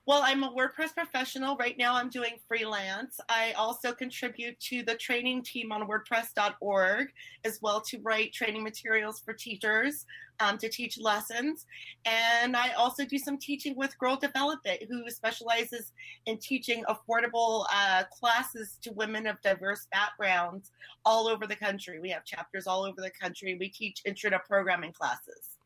Well, 0.09 0.23
I'm 0.25 0.43
a 0.43 0.51
WordPress 0.51 0.95
professional. 0.95 1.55
Right 1.57 1.77
now, 1.77 1.93
I'm 1.93 2.09
doing 2.09 2.39
freelance. 2.47 3.19
I 3.29 3.51
also 3.51 3.93
contribute 3.93 4.59
to 4.61 4.81
the 4.81 4.95
training 4.95 5.43
team 5.43 5.71
on 5.71 5.87
WordPress.org, 5.87 7.09
as 7.45 7.59
well 7.61 7.79
to 7.81 7.99
write 7.99 8.33
training 8.33 8.63
materials 8.63 9.19
for 9.19 9.33
teachers 9.33 10.07
um, 10.39 10.57
to 10.57 10.67
teach 10.67 10.99
lessons. 10.99 11.67
And 12.05 12.57
I 12.57 12.71
also 12.71 13.05
do 13.05 13.19
some 13.19 13.37
teaching 13.37 13.75
with 13.75 13.95
Girl 13.99 14.15
Develop 14.15 14.61
It, 14.65 14.87
who 14.89 15.07
specializes 15.11 15.93
in 16.25 16.39
teaching 16.39 16.83
affordable 16.89 17.67
uh, 17.71 18.05
classes 18.11 18.79
to 18.81 18.91
women 18.93 19.27
of 19.27 19.39
diverse 19.43 19.85
backgrounds 19.91 20.71
all 21.05 21.27
over 21.27 21.45
the 21.45 21.55
country. 21.55 21.99
We 21.99 22.09
have 22.09 22.25
chapters 22.25 22.65
all 22.65 22.83
over 22.83 22.99
the 22.99 23.11
country. 23.11 23.57
We 23.59 23.69
teach 23.69 24.01
intro 24.05 24.31
to 24.31 24.39
programming 24.39 24.93
classes. 24.93 25.57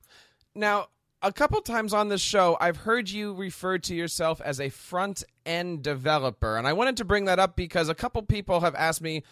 Now, 0.54 0.90
a 1.24 1.32
couple 1.32 1.62
times 1.62 1.94
on 1.94 2.10
this 2.10 2.22
show, 2.22 2.58
I've 2.60 2.78
heard 2.78 3.10
you 3.10 3.34
refer 3.34 3.78
to 3.80 3.96
yourself 3.96 4.42
as 4.42 4.60
a 4.60 4.68
front 4.68 5.24
end 5.46 5.82
developer. 5.82 6.58
And 6.58 6.68
I 6.68 6.74
wanted 6.74 6.98
to 6.98 7.06
bring 7.06 7.26
that 7.26 7.40
up 7.40 7.56
because 7.56 7.88
a 7.88 7.96
couple 7.96 8.22
people 8.24 8.60
have 8.60 8.76
asked 8.76 9.02
me, 9.02 9.24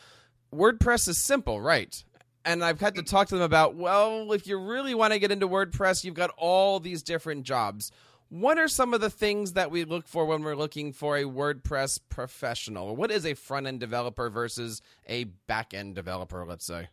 WordPress 0.56 1.10
is 1.10 1.18
simple, 1.18 1.60
right? 1.60 2.02
And 2.46 2.64
I've 2.64 2.80
had 2.80 2.96
to 2.96 3.04
talk 3.04 3.28
to 3.28 3.36
them 3.36 3.44
about, 3.44 3.76
well, 3.76 4.32
if 4.32 4.48
you 4.48 4.58
really 4.58 4.96
want 4.96 5.12
to 5.12 5.20
get 5.20 5.32
into 5.32 5.50
WordPress, 5.50 6.04
you've 6.04 6.16
got 6.16 6.32
all 6.38 6.80
these 6.80 7.04
different 7.04 7.44
jobs. 7.44 7.92
What 8.30 8.58
are 8.58 8.70
some 8.70 8.94
of 8.94 9.02
the 9.02 9.10
things 9.10 9.54
that 9.54 9.70
we 9.70 9.84
look 9.84 10.08
for 10.08 10.26
when 10.26 10.42
we're 10.42 10.56
looking 10.56 10.94
for 10.94 11.18
a 11.18 11.26
WordPress 11.26 12.00
professional? 12.08 12.96
What 12.96 13.12
is 13.12 13.26
a 13.26 13.34
front 13.34 13.68
end 13.68 13.82
developer 13.82 14.30
versus 14.30 14.82
a 15.06 15.26
back 15.26 15.74
end 15.74 15.96
developer, 15.96 16.46
let's 16.46 16.66
say? 16.66 16.88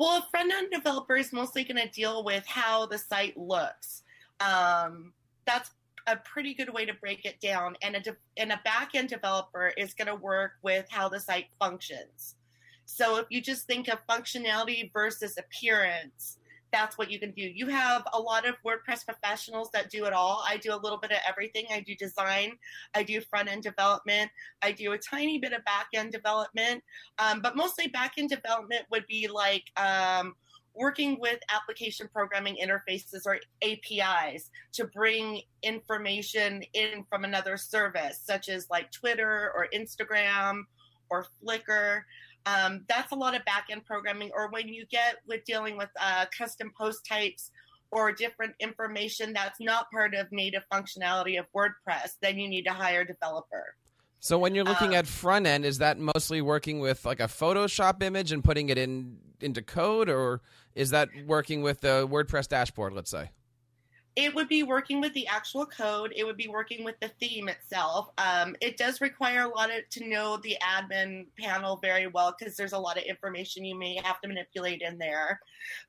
Well, 0.00 0.16
a 0.16 0.26
front 0.30 0.50
end 0.50 0.68
developer 0.72 1.14
is 1.14 1.30
mostly 1.30 1.62
going 1.62 1.76
to 1.76 1.86
deal 1.90 2.24
with 2.24 2.46
how 2.46 2.86
the 2.86 2.96
site 2.96 3.36
looks. 3.36 4.02
Um, 4.40 5.12
that's 5.44 5.72
a 6.06 6.16
pretty 6.16 6.54
good 6.54 6.72
way 6.72 6.86
to 6.86 6.94
break 6.94 7.26
it 7.26 7.38
down. 7.38 7.76
And 7.82 7.94
a, 7.96 8.00
de- 8.00 8.16
and 8.38 8.50
a 8.50 8.58
back 8.64 8.94
end 8.94 9.10
developer 9.10 9.74
is 9.76 9.92
going 9.92 10.06
to 10.06 10.14
work 10.14 10.52
with 10.62 10.86
how 10.88 11.10
the 11.10 11.20
site 11.20 11.48
functions. 11.58 12.36
So 12.86 13.18
if 13.18 13.26
you 13.28 13.42
just 13.42 13.66
think 13.66 13.88
of 13.88 13.98
functionality 14.08 14.90
versus 14.90 15.36
appearance, 15.36 16.38
that's 16.72 16.98
what 16.98 17.10
you 17.10 17.18
can 17.18 17.32
do. 17.32 17.42
You 17.42 17.66
have 17.68 18.06
a 18.12 18.20
lot 18.20 18.46
of 18.46 18.54
WordPress 18.64 19.04
professionals 19.04 19.70
that 19.72 19.90
do 19.90 20.04
it 20.04 20.12
all. 20.12 20.44
I 20.46 20.56
do 20.56 20.74
a 20.74 20.76
little 20.76 20.98
bit 20.98 21.10
of 21.10 21.18
everything. 21.28 21.66
I 21.72 21.80
do 21.80 21.94
design, 21.94 22.52
I 22.94 23.02
do 23.02 23.20
front 23.20 23.50
end 23.50 23.62
development, 23.62 24.30
I 24.62 24.72
do 24.72 24.92
a 24.92 24.98
tiny 24.98 25.38
bit 25.38 25.52
of 25.52 25.64
back 25.64 25.88
end 25.94 26.12
development, 26.12 26.82
um, 27.18 27.40
but 27.40 27.56
mostly 27.56 27.88
back 27.88 28.14
end 28.18 28.30
development 28.30 28.82
would 28.90 29.06
be 29.06 29.28
like 29.28 29.64
um, 29.76 30.34
working 30.74 31.18
with 31.20 31.38
application 31.52 32.08
programming 32.12 32.56
interfaces 32.62 33.22
or 33.26 33.38
APIs 33.62 34.50
to 34.72 34.84
bring 34.86 35.42
information 35.62 36.62
in 36.74 37.04
from 37.08 37.24
another 37.24 37.56
service, 37.56 38.20
such 38.22 38.48
as 38.48 38.68
like 38.70 38.90
Twitter 38.92 39.52
or 39.54 39.68
Instagram 39.74 40.62
or 41.10 41.26
Flickr. 41.44 42.02
Um, 42.46 42.84
that's 42.88 43.12
a 43.12 43.16
lot 43.16 43.36
of 43.36 43.44
back 43.44 43.66
end 43.70 43.84
programming. 43.84 44.30
Or 44.34 44.48
when 44.50 44.68
you 44.68 44.86
get 44.86 45.16
with 45.26 45.44
dealing 45.44 45.76
with 45.76 45.90
uh, 46.00 46.26
custom 46.36 46.72
post 46.78 47.06
types 47.06 47.50
or 47.90 48.12
different 48.12 48.54
information 48.60 49.32
that's 49.32 49.60
not 49.60 49.90
part 49.90 50.14
of 50.14 50.30
native 50.30 50.62
functionality 50.72 51.38
of 51.38 51.46
WordPress, 51.54 52.12
then 52.22 52.38
you 52.38 52.48
need 52.48 52.64
to 52.64 52.72
hire 52.72 53.00
a 53.00 53.06
developer. 53.06 53.74
So 54.20 54.38
when 54.38 54.54
you're 54.54 54.64
looking 54.64 54.90
um, 54.90 54.94
at 54.94 55.06
front 55.06 55.46
end, 55.46 55.64
is 55.64 55.78
that 55.78 55.98
mostly 55.98 56.42
working 56.42 56.78
with 56.78 57.04
like 57.06 57.20
a 57.20 57.24
Photoshop 57.24 58.02
image 58.02 58.32
and 58.32 58.44
putting 58.44 58.68
it 58.68 58.76
in 58.76 59.16
into 59.40 59.62
code, 59.62 60.10
or 60.10 60.42
is 60.74 60.90
that 60.90 61.08
working 61.26 61.62
with 61.62 61.80
the 61.80 62.06
WordPress 62.06 62.46
dashboard? 62.46 62.92
Let's 62.92 63.10
say 63.10 63.30
it 64.16 64.34
would 64.34 64.48
be 64.48 64.62
working 64.64 65.00
with 65.00 65.12
the 65.14 65.26
actual 65.26 65.64
code. 65.64 66.12
It 66.16 66.24
would 66.24 66.36
be 66.36 66.48
working 66.48 66.84
with 66.84 66.98
the 67.00 67.08
theme 67.20 67.48
itself. 67.48 68.10
Um, 68.18 68.56
it 68.60 68.76
does 68.76 69.00
require 69.00 69.42
a 69.42 69.48
lot 69.48 69.70
of 69.70 69.88
to 69.90 70.08
know 70.08 70.36
the 70.38 70.56
admin 70.62 71.26
panel 71.38 71.76
very 71.76 72.08
well 72.08 72.34
because 72.36 72.56
there's 72.56 72.72
a 72.72 72.78
lot 72.78 72.98
of 72.98 73.04
information 73.04 73.64
you 73.64 73.78
may 73.78 74.00
have 74.02 74.20
to 74.22 74.28
manipulate 74.28 74.82
in 74.82 74.98
there. 74.98 75.40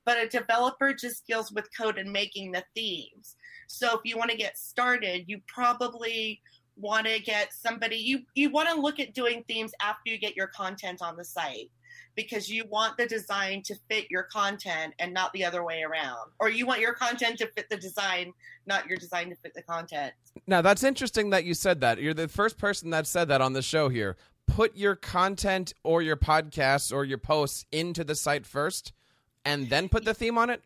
But 0.05 0.17
a 0.17 0.27
developer 0.27 0.93
just 0.93 1.25
deals 1.25 1.51
with 1.51 1.75
code 1.75 1.97
and 1.97 2.11
making 2.11 2.51
the 2.51 2.63
themes. 2.75 3.35
So 3.67 3.97
if 3.97 4.01
you 4.03 4.17
want 4.17 4.29
to 4.29 4.37
get 4.37 4.57
started, 4.57 5.25
you 5.27 5.41
probably 5.47 6.41
want 6.77 7.05
to 7.05 7.19
get 7.19 7.53
somebody 7.53 7.97
you 7.97 8.21
you 8.33 8.49
want 8.49 8.67
to 8.69 8.79
look 8.79 8.99
at 8.99 9.13
doing 9.13 9.43
themes 9.47 9.71
after 9.81 10.09
you 10.09 10.17
get 10.17 10.35
your 10.35 10.47
content 10.47 11.01
on 11.01 11.17
the 11.17 11.23
site 11.23 11.69
because 12.15 12.49
you 12.49 12.65
want 12.69 12.97
the 12.97 13.05
design 13.05 13.61
to 13.63 13.75
fit 13.89 14.09
your 14.09 14.23
content 14.23 14.93
and 14.99 15.13
not 15.13 15.31
the 15.33 15.45
other 15.45 15.63
way 15.63 15.83
around. 15.83 16.31
Or 16.39 16.49
you 16.49 16.65
want 16.65 16.81
your 16.81 16.93
content 16.93 17.37
to 17.39 17.47
fit 17.47 17.69
the 17.69 17.77
design, 17.77 18.33
not 18.65 18.87
your 18.87 18.97
design 18.97 19.29
to 19.29 19.35
fit 19.35 19.53
the 19.53 19.63
content. 19.63 20.13
Now, 20.47 20.61
that's 20.61 20.83
interesting 20.83 21.29
that 21.31 21.45
you 21.45 21.53
said 21.53 21.81
that. 21.81 22.01
You're 22.01 22.13
the 22.13 22.27
first 22.27 22.57
person 22.57 22.89
that 22.91 23.07
said 23.07 23.27
that 23.29 23.41
on 23.41 23.53
the 23.53 23.61
show 23.61 23.89
here. 23.89 24.17
Put 24.47 24.75
your 24.75 24.95
content 24.95 25.73
or 25.83 26.01
your 26.01 26.17
podcasts 26.17 26.93
or 26.93 27.05
your 27.05 27.17
posts 27.17 27.65
into 27.71 28.03
the 28.03 28.15
site 28.15 28.45
first 28.45 28.91
and 29.45 29.69
then 29.69 29.89
put 29.89 30.05
the 30.05 30.13
theme 30.13 30.37
on 30.37 30.49
it? 30.49 30.61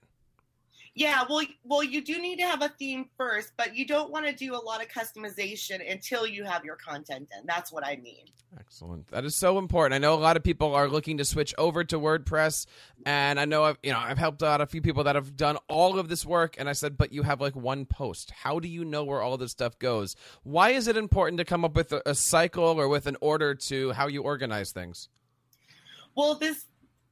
Yeah, 0.98 1.26
well, 1.30 1.46
well, 1.66 1.84
you 1.84 2.02
do 2.02 2.22
need 2.22 2.38
to 2.38 2.46
have 2.46 2.62
a 2.62 2.70
theme 2.70 3.10
first, 3.18 3.52
but 3.58 3.76
you 3.76 3.86
don't 3.86 4.12
want 4.12 4.28
to 4.28 4.32
do 4.34 4.56
a 4.56 4.64
lot 4.64 4.82
of 4.82 4.88
customization 4.88 5.92
until 5.92 6.26
you 6.26 6.46
have 6.46 6.64
your 6.64 6.78
content 6.78 7.28
in. 7.38 7.46
That's 7.46 7.70
what 7.70 7.86
I 7.86 7.98
mean. 7.98 8.24
Excellent. 8.58 9.10
That 9.10 9.26
is 9.26 9.36
so 9.36 9.58
important. 9.58 9.94
I 9.94 9.98
know 9.98 10.14
a 10.14 10.16
lot 10.16 10.38
of 10.38 10.44
people 10.44 10.74
are 10.74 10.88
looking 10.88 11.18
to 11.18 11.26
switch 11.26 11.54
over 11.58 11.84
to 11.84 12.00
WordPress, 12.00 12.66
and 13.06 13.42
I 13.42 13.44
know 13.44 13.66
I've 13.66 13.78
you 13.84 13.92
know 13.92 14.00
I've 14.00 14.18
helped 14.18 14.42
out 14.42 14.62
a 14.62 14.66
few 14.66 14.82
people 14.82 15.04
that 15.04 15.16
have 15.16 15.36
done 15.36 15.58
all 15.68 16.00
of 16.00 16.08
this 16.08 16.26
work, 16.26 16.56
and 16.58 16.70
I 16.70 16.74
said, 16.74 16.98
but 16.98 17.12
you 17.12 17.24
have 17.24 17.42
like 17.42 17.58
one 17.58 17.86
post. 17.86 18.32
How 18.32 18.60
do 18.60 18.70
you 18.70 18.86
know 18.86 19.04
where 19.04 19.22
all 19.22 19.36
this 19.36 19.52
stuff 19.52 19.78
goes? 19.78 20.16
Why 20.44 20.70
is 20.70 20.88
it 20.88 20.96
important 20.96 21.40
to 21.40 21.46
come 21.46 21.66
up 21.66 21.76
with 21.76 21.92
a, 21.92 22.02
a 22.06 22.16
cycle 22.16 22.80
or 22.80 22.88
with 22.88 23.06
an 23.06 23.18
order 23.20 23.54
to 23.54 23.92
how 23.92 24.08
you 24.08 24.22
organize 24.22 24.72
things? 24.72 25.10
Well, 26.16 26.36
this 26.36 26.66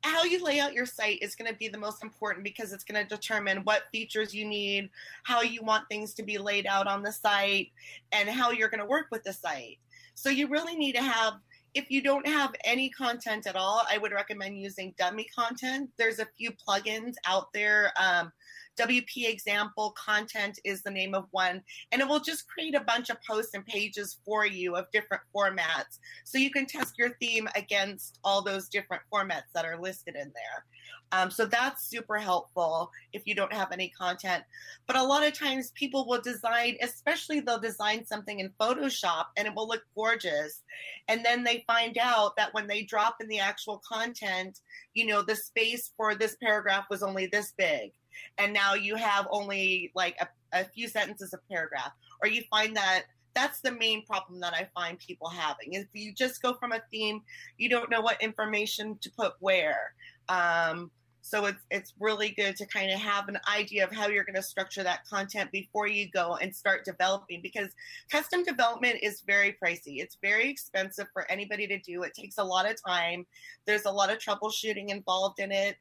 how 0.03 0.23
you 0.23 0.43
lay 0.43 0.59
out 0.59 0.73
your 0.73 0.85
site 0.85 1.19
is 1.21 1.35
going 1.35 1.51
to 1.51 1.57
be 1.57 1.67
the 1.67 1.77
most 1.77 2.03
important 2.03 2.43
because 2.43 2.73
it's 2.73 2.83
going 2.83 3.01
to 3.01 3.15
determine 3.15 3.59
what 3.59 3.83
features 3.91 4.33
you 4.33 4.45
need, 4.45 4.89
how 5.23 5.41
you 5.41 5.63
want 5.63 5.87
things 5.89 6.13
to 6.15 6.23
be 6.23 6.37
laid 6.37 6.67
out 6.67 6.87
on 6.87 7.03
the 7.03 7.11
site, 7.11 7.71
and 8.11 8.29
how 8.29 8.51
you're 8.51 8.69
going 8.69 8.79
to 8.79 8.85
work 8.85 9.07
with 9.11 9.23
the 9.23 9.33
site. 9.33 9.79
So 10.15 10.29
you 10.29 10.47
really 10.47 10.75
need 10.75 10.95
to 10.95 11.01
have 11.01 11.33
if 11.73 11.89
you 11.89 12.01
don't 12.01 12.27
have 12.27 12.53
any 12.63 12.89
content 12.89 13.47
at 13.47 13.55
all, 13.55 13.83
I 13.89 13.97
would 13.97 14.11
recommend 14.11 14.59
using 14.59 14.93
dummy 14.97 15.25
content. 15.35 15.89
There's 15.97 16.19
a 16.19 16.27
few 16.37 16.51
plugins 16.51 17.15
out 17.25 17.51
there. 17.51 17.91
Um, 17.99 18.31
WP 18.77 19.29
example 19.29 19.93
content 19.97 20.59
is 20.63 20.81
the 20.81 20.91
name 20.91 21.13
of 21.13 21.27
one, 21.31 21.61
and 21.91 22.01
it 22.01 22.07
will 22.07 22.19
just 22.19 22.47
create 22.47 22.75
a 22.75 22.81
bunch 22.81 23.09
of 23.09 23.21
posts 23.23 23.53
and 23.53 23.65
pages 23.65 24.19
for 24.25 24.45
you 24.45 24.75
of 24.75 24.89
different 24.91 25.23
formats. 25.35 25.99
So 26.23 26.37
you 26.37 26.49
can 26.49 26.65
test 26.65 26.97
your 26.97 27.11
theme 27.19 27.47
against 27.55 28.19
all 28.23 28.41
those 28.41 28.69
different 28.69 29.03
formats 29.11 29.51
that 29.53 29.65
are 29.65 29.79
listed 29.79 30.15
in 30.15 30.31
there. 30.33 30.65
Um, 31.13 31.29
so 31.29 31.45
that's 31.45 31.85
super 31.85 32.17
helpful 32.17 32.91
if 33.13 33.27
you 33.27 33.35
don't 33.35 33.53
have 33.53 33.71
any 33.71 33.89
content. 33.89 34.43
But 34.87 34.95
a 34.95 35.03
lot 35.03 35.25
of 35.25 35.37
times 35.37 35.71
people 35.75 36.07
will 36.07 36.21
design, 36.21 36.75
especially 36.81 37.39
they'll 37.39 37.59
design 37.59 38.03
something 38.03 38.39
in 38.39 38.49
Photoshop 38.59 39.25
and 39.37 39.47
it 39.47 39.53
will 39.55 39.67
look 39.67 39.83
gorgeous. 39.93 40.63
And 41.07 41.23
then 41.23 41.43
they 41.43 41.63
find 41.67 41.99
out 41.99 42.35
that 42.37 42.51
when 42.55 42.65
they 42.65 42.81
drop 42.81 43.17
in 43.21 43.27
the 43.27 43.37
actual 43.37 43.79
content, 43.87 44.61
you 44.95 45.05
know, 45.05 45.21
the 45.21 45.35
space 45.35 45.91
for 45.95 46.15
this 46.15 46.35
paragraph 46.41 46.85
was 46.89 47.03
only 47.03 47.27
this 47.27 47.53
big 47.55 47.91
and 48.37 48.53
now 48.53 48.73
you 48.73 48.95
have 48.95 49.27
only 49.31 49.91
like 49.95 50.15
a, 50.19 50.27
a 50.51 50.63
few 50.65 50.87
sentences 50.87 51.33
of 51.33 51.39
paragraph 51.49 51.91
or 52.21 52.29
you 52.29 52.43
find 52.49 52.75
that 52.75 53.03
that's 53.33 53.61
the 53.61 53.71
main 53.71 54.05
problem 54.05 54.39
that 54.41 54.53
I 54.53 54.69
find 54.75 54.99
people 54.99 55.27
having. 55.27 55.73
If 55.73 55.87
you 55.93 56.13
just 56.13 56.41
go 56.41 56.53
from 56.53 56.71
a 56.71 56.81
theme, 56.91 57.21
you 57.57 57.69
don't 57.69 57.89
know 57.89 58.01
what 58.01 58.21
information 58.21 58.97
to 59.01 59.11
put 59.11 59.33
where. 59.39 59.93
Um, 60.29 60.91
so 61.25 61.45
it's 61.45 61.63
it's 61.71 61.93
really 61.99 62.31
good 62.31 62.57
to 62.57 62.65
kind 62.65 62.91
of 62.91 62.99
have 62.99 63.29
an 63.29 63.39
idea 63.51 63.85
of 63.85 63.93
how 63.93 64.09
you're 64.09 64.25
going 64.25 64.35
to 64.35 64.43
structure 64.43 64.83
that 64.83 65.07
content 65.07 65.51
before 65.51 65.87
you 65.87 66.09
go 66.11 66.35
and 66.35 66.53
start 66.53 66.83
developing 66.83 67.39
because 67.41 67.69
custom 68.11 68.43
development 68.43 68.97
is 69.01 69.21
very 69.21 69.55
pricey. 69.63 70.01
It's 70.01 70.17
very 70.21 70.49
expensive 70.49 71.07
for 71.13 71.29
anybody 71.31 71.65
to 71.67 71.79
do. 71.79 72.03
It 72.03 72.13
takes 72.13 72.39
a 72.39 72.43
lot 72.43 72.69
of 72.69 72.75
time. 72.85 73.25
There's 73.65 73.85
a 73.85 73.91
lot 73.91 74.11
of 74.11 74.19
troubleshooting 74.19 74.89
involved 74.89 75.39
in 75.39 75.53
it. 75.53 75.77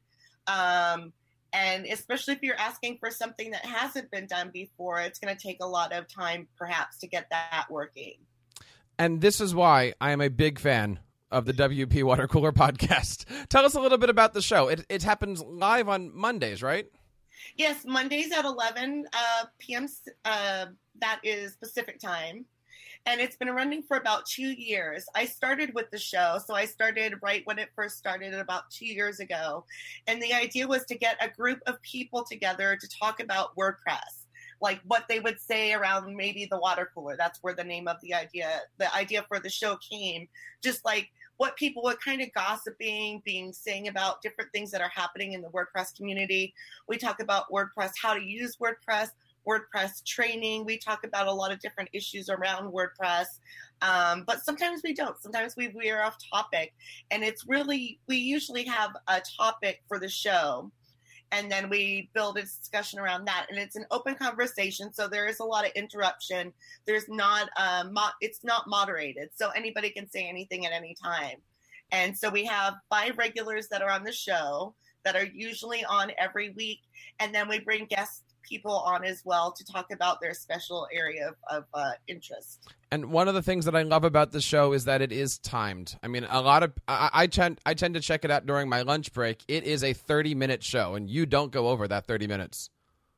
Um, 0.47 1.13
and 1.53 1.87
especially 1.87 2.35
if 2.35 2.43
you're 2.43 2.59
asking 2.59 2.99
for 2.99 3.11
something 3.11 3.51
that 3.51 3.65
hasn't 3.65 4.11
been 4.11 4.27
done 4.27 4.51
before, 4.53 5.01
it's 5.01 5.19
going 5.19 5.35
to 5.35 5.41
take 5.41 5.59
a 5.61 5.67
lot 5.67 5.93
of 5.93 6.09
time 6.09 6.49
perhaps 6.57 6.99
to 6.99 7.07
get 7.07 7.29
that 7.31 7.67
working. 7.71 8.15
And 8.99 9.21
this 9.21 9.41
is 9.41 9.55
why 9.55 9.95
I 10.01 10.13
am 10.13 10.21
a 10.21 10.29
big 10.29 10.59
fan 10.59 11.01
of 11.31 11.45
the 11.45 11.53
WP 11.53 12.03
Water 12.05 12.29
Cooler 12.29 12.53
podcast. 12.53 13.25
Tell 13.49 13.65
us 13.65 13.75
a 13.75 13.81
little 13.81 13.99
bit 13.99 14.11
about 14.11 14.35
the 14.35 14.43
show. 14.43 14.69
It, 14.69 14.85
it 14.89 15.03
happens 15.03 15.43
live 15.43 15.89
on 15.89 16.15
Mondays, 16.15 16.63
right? 16.63 16.87
Yes, 17.57 17.85
Mondays 17.85 18.33
at 18.33 18.45
11 18.45 19.07
uh, 19.13 19.45
p.m. 19.59 19.89
Uh, 20.25 20.67
that 21.01 21.21
is 21.23 21.57
Pacific 21.57 21.99
time 21.99 22.47
and 23.07 23.21
it's 23.21 23.37
been 23.37 23.51
running 23.51 23.83
for 23.83 23.97
about 23.97 24.27
two 24.27 24.53
years. 24.53 25.05
I 25.15 25.25
started 25.25 25.75
with 25.75 25.91
the 25.91 25.99
show, 25.99 26.39
so 26.45 26.55
I 26.55 26.67
started 26.67 27.15
right 27.23 27.43
when 27.45 27.59
it 27.59 27.71
first 27.75 27.99
started 27.99 28.33
about 28.35 28.71
two 28.71 28.87
years 28.87 29.19
ago. 29.21 29.65
And 30.07 30.23
the 30.23 30.33
idea 30.33 30.69
was 30.69 30.85
to 30.87 30.97
get 30.97 31.17
a 31.21 31.29
group 31.29 31.61
of 31.67 31.83
people 31.83 32.25
together 32.25 32.77
to 32.81 32.89
talk 32.89 33.21
about 33.21 33.57
WordPress, 33.57 34.27
like 34.61 34.81
what 34.87 35.09
they 35.09 35.19
would 35.19 35.41
say 35.41 35.73
around 35.73 36.15
maybe 36.15 36.47
the 36.49 36.59
water 36.59 36.91
cooler. 36.95 37.17
That's 37.17 37.41
where 37.43 37.55
the 37.55 37.65
name 37.65 37.89
of 37.89 37.97
the 38.03 38.15
idea, 38.15 38.61
the 38.79 38.95
idea 38.95 39.25
for 39.27 39.41
the 39.41 39.51
show 39.51 39.77
came. 39.91 40.29
Just 40.63 40.85
like 40.85 41.11
what 41.39 41.57
people 41.57 41.83
were 41.83 41.97
kind 41.97 42.23
of 42.23 42.33
gossiping, 42.35 43.21
being 43.25 43.53
saying 43.53 43.89
about 43.89 44.23
different 44.23 44.53
things 44.53 44.71
that 44.71 44.81
are 44.81 44.93
happening 44.95 45.33
in 45.33 45.43
the 45.43 45.49
WordPress 45.49 45.97
community. 45.97 46.55
We 46.87 46.99
talk 46.99 47.21
about 47.21 47.51
WordPress, 47.51 47.91
how 48.01 48.15
to 48.15 48.23
use 48.23 48.59
WordPress, 48.59 49.09
WordPress 49.47 50.05
training. 50.05 50.65
We 50.65 50.79
talk 50.79 51.05
about 51.05 51.27
a 51.27 51.33
lot 51.33 51.53
of 51.53 51.61
different 51.61 51.91
issues 51.93 52.29
around 52.29 52.73
WordPress, 52.73 53.27
um, 53.83 54.25
but 54.27 54.45
sometimes 54.45 54.83
we 54.85 54.95
don't. 54.95 55.21
Sometimes 55.21 55.57
we 55.57 55.69
veer 55.69 56.03
off 56.03 56.17
topic, 56.33 56.73
and 57.11 57.23
it's 57.23 57.47
really 57.47 57.99
we 58.07 58.17
usually 58.17 58.65
have 58.65 58.91
a 59.09 59.21
topic 59.37 59.83
for 59.89 59.99
the 59.99 60.09
show, 60.09 60.71
and 61.33 61.51
then 61.51 61.69
we 61.69 62.11
build 62.15 62.39
a 62.39 62.43
discussion 62.43 62.99
around 62.99 63.25
that. 63.25 63.47
And 63.51 63.59
it's 63.59 63.77
an 63.77 63.87
open 63.91 64.15
conversation, 64.15 64.93
so 64.93 65.09
there 65.09 65.27
is 65.27 65.41
a 65.41 65.45
lot 65.45 65.67
of 65.67 65.73
interruption. 65.75 66.53
There's 66.87 67.09
not 67.09 67.49
um, 67.57 67.93
mo- 67.93 68.17
it's 68.21 68.45
not 68.45 68.69
moderated, 68.69 69.31
so 69.35 69.51
anybody 69.51 69.91
can 69.91 70.09
say 70.09 70.29
anything 70.29 70.67
at 70.67 70.73
any 70.73 70.95
time. 71.03 71.39
And 71.91 72.17
so 72.17 72.31
we 72.31 72.45
have 72.47 72.75
five 72.89 73.19
regulars 73.19 73.69
that 73.69 73.83
are 73.83 73.91
on 73.91 74.03
the 74.03 74.13
show 74.13 74.75
that 75.05 75.17
are 75.17 75.27
usually 75.27 75.85
on 75.85 76.13
every 76.19 76.51
week, 76.51 76.81
and 77.19 77.35
then 77.35 77.49
we 77.49 77.59
bring 77.59 77.87
guests 77.87 78.23
people 78.43 78.73
on 78.73 79.05
as 79.05 79.23
well 79.25 79.53
to 79.53 79.65
talk 79.65 79.91
about 79.91 80.21
their 80.21 80.35
special 80.35 80.87
area 80.93 81.29
of, 81.29 81.35
of 81.51 81.65
uh, 81.75 81.93
interest. 82.09 82.69
And 82.91 83.07
one 83.07 83.29
of 83.29 83.35
the 83.35 83.43
things 83.43 83.65
that 83.65 83.75
I 83.75 83.83
love 83.83 84.05
about 84.05 84.33
the 84.33 84.41
show 84.41 84.73
is 84.73 84.85
that 84.85 85.01
it 85.01 85.13
is 85.13 85.39
timed. 85.39 85.97
I 86.03 86.09
mean, 86.09 86.27
a 86.29 86.43
lot 86.43 86.63
of 86.63 86.73
I, 86.87 87.11
I 87.13 87.27
tend 87.27 87.61
I 87.65 87.75
tend 87.75 87.95
to 87.95 88.01
check 88.01 88.25
it 88.25 88.31
out 88.31 88.47
during 88.47 88.69
my 88.69 88.83
lunch 88.83 89.13
break. 89.13 89.43
It 89.49 89.65
is 89.65 89.83
a 89.83 89.93
thirty 89.93 90.35
minute 90.35 90.63
show, 90.63 90.95
and 90.95 91.09
you 91.09 91.27
don't 91.27 91.51
go 91.51 91.69
over 91.69 91.89
that 91.89 92.07
thirty 92.07 92.27
minutes. 92.27 92.71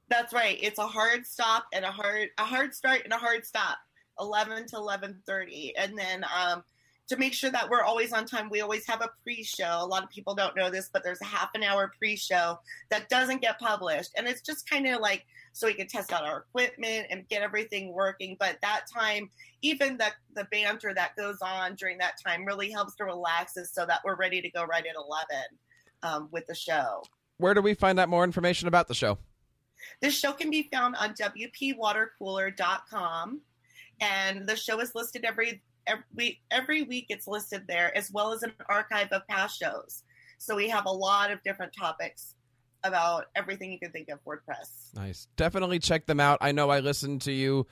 That's 0.08 0.32
right. 0.32 0.58
It's 0.60 0.78
a 0.78 0.86
hard 0.86 1.26
stop 1.26 1.64
and 1.72 1.84
a 1.84 1.90
hard 1.90 2.28
a 2.38 2.44
hard 2.44 2.74
start 2.74 3.02
and 3.04 3.12
a 3.12 3.16
hard 3.16 3.44
stop. 3.44 3.78
Eleven 4.20 4.66
to 4.68 4.76
eleven 4.76 5.20
thirty, 5.26 5.74
and 5.76 5.98
then 5.98 6.24
um, 6.24 6.62
to 7.08 7.16
make 7.16 7.34
sure 7.34 7.50
that 7.50 7.68
we're 7.68 7.82
always 7.82 8.12
on 8.12 8.24
time, 8.24 8.48
we 8.50 8.60
always 8.60 8.86
have 8.86 9.02
a 9.02 9.10
pre 9.22 9.42
show. 9.42 9.78
A 9.80 9.86
lot 9.86 10.02
of 10.02 10.10
people 10.10 10.34
don't 10.34 10.56
know 10.56 10.70
this, 10.70 10.88
but 10.92 11.04
there's 11.04 11.20
a 11.20 11.26
half 11.26 11.50
an 11.54 11.62
hour 11.62 11.92
pre 11.98 12.16
show 12.16 12.58
that 12.90 13.08
doesn't 13.08 13.42
get 13.42 13.58
published. 13.58 14.10
And 14.16 14.26
it's 14.26 14.40
just 14.40 14.68
kind 14.68 14.86
of 14.86 15.00
like 15.00 15.24
so 15.52 15.68
we 15.68 15.74
can 15.74 15.86
test 15.86 16.12
out 16.12 16.24
our 16.24 16.46
equipment 16.48 17.06
and 17.10 17.28
get 17.28 17.42
everything 17.42 17.92
working. 17.92 18.36
But 18.40 18.58
that 18.62 18.86
time, 18.92 19.30
even 19.62 19.96
the, 19.96 20.10
the 20.34 20.48
banter 20.50 20.92
that 20.94 21.14
goes 21.16 21.38
on 21.40 21.76
during 21.76 21.98
that 21.98 22.14
time 22.24 22.44
really 22.44 22.70
helps 22.70 22.96
to 22.96 23.04
relax 23.04 23.56
us 23.56 23.70
so 23.72 23.86
that 23.86 24.00
we're 24.04 24.16
ready 24.16 24.40
to 24.40 24.50
go 24.50 24.64
right 24.64 24.84
at 24.84 24.96
11 24.96 25.36
um, 26.02 26.28
with 26.32 26.46
the 26.46 26.54
show. 26.54 27.04
Where 27.38 27.54
do 27.54 27.62
we 27.62 27.74
find 27.74 28.00
out 28.00 28.08
more 28.08 28.24
information 28.24 28.68
about 28.68 28.88
the 28.88 28.94
show? 28.94 29.18
This 30.00 30.14
show 30.14 30.32
can 30.32 30.50
be 30.50 30.68
found 30.72 30.96
on 30.96 31.14
WPWatercooler.com. 31.14 33.40
And 34.00 34.48
the 34.48 34.56
show 34.56 34.80
is 34.80 34.92
listed 34.94 35.24
every 35.24 35.62
every 35.86 36.40
every 36.50 36.82
week 36.82 37.06
it's 37.08 37.26
listed 37.26 37.64
there 37.68 37.96
as 37.96 38.10
well 38.10 38.32
as 38.32 38.42
an 38.42 38.52
archive 38.68 39.08
of 39.12 39.26
past 39.28 39.58
shows. 39.58 40.02
So 40.38 40.56
we 40.56 40.68
have 40.68 40.86
a 40.86 40.92
lot 40.92 41.30
of 41.30 41.42
different 41.42 41.72
topics 41.78 42.34
about 42.82 43.26
everything 43.34 43.72
you 43.72 43.78
can 43.78 43.90
think 43.90 44.08
of 44.10 44.18
wordpress. 44.24 44.94
Nice. 44.94 45.26
Definitely 45.36 45.78
check 45.78 46.06
them 46.06 46.20
out. 46.20 46.38
I 46.40 46.52
know 46.52 46.68
i 46.70 46.80
listened 46.80 47.22
to 47.22 47.32
you 47.32 47.66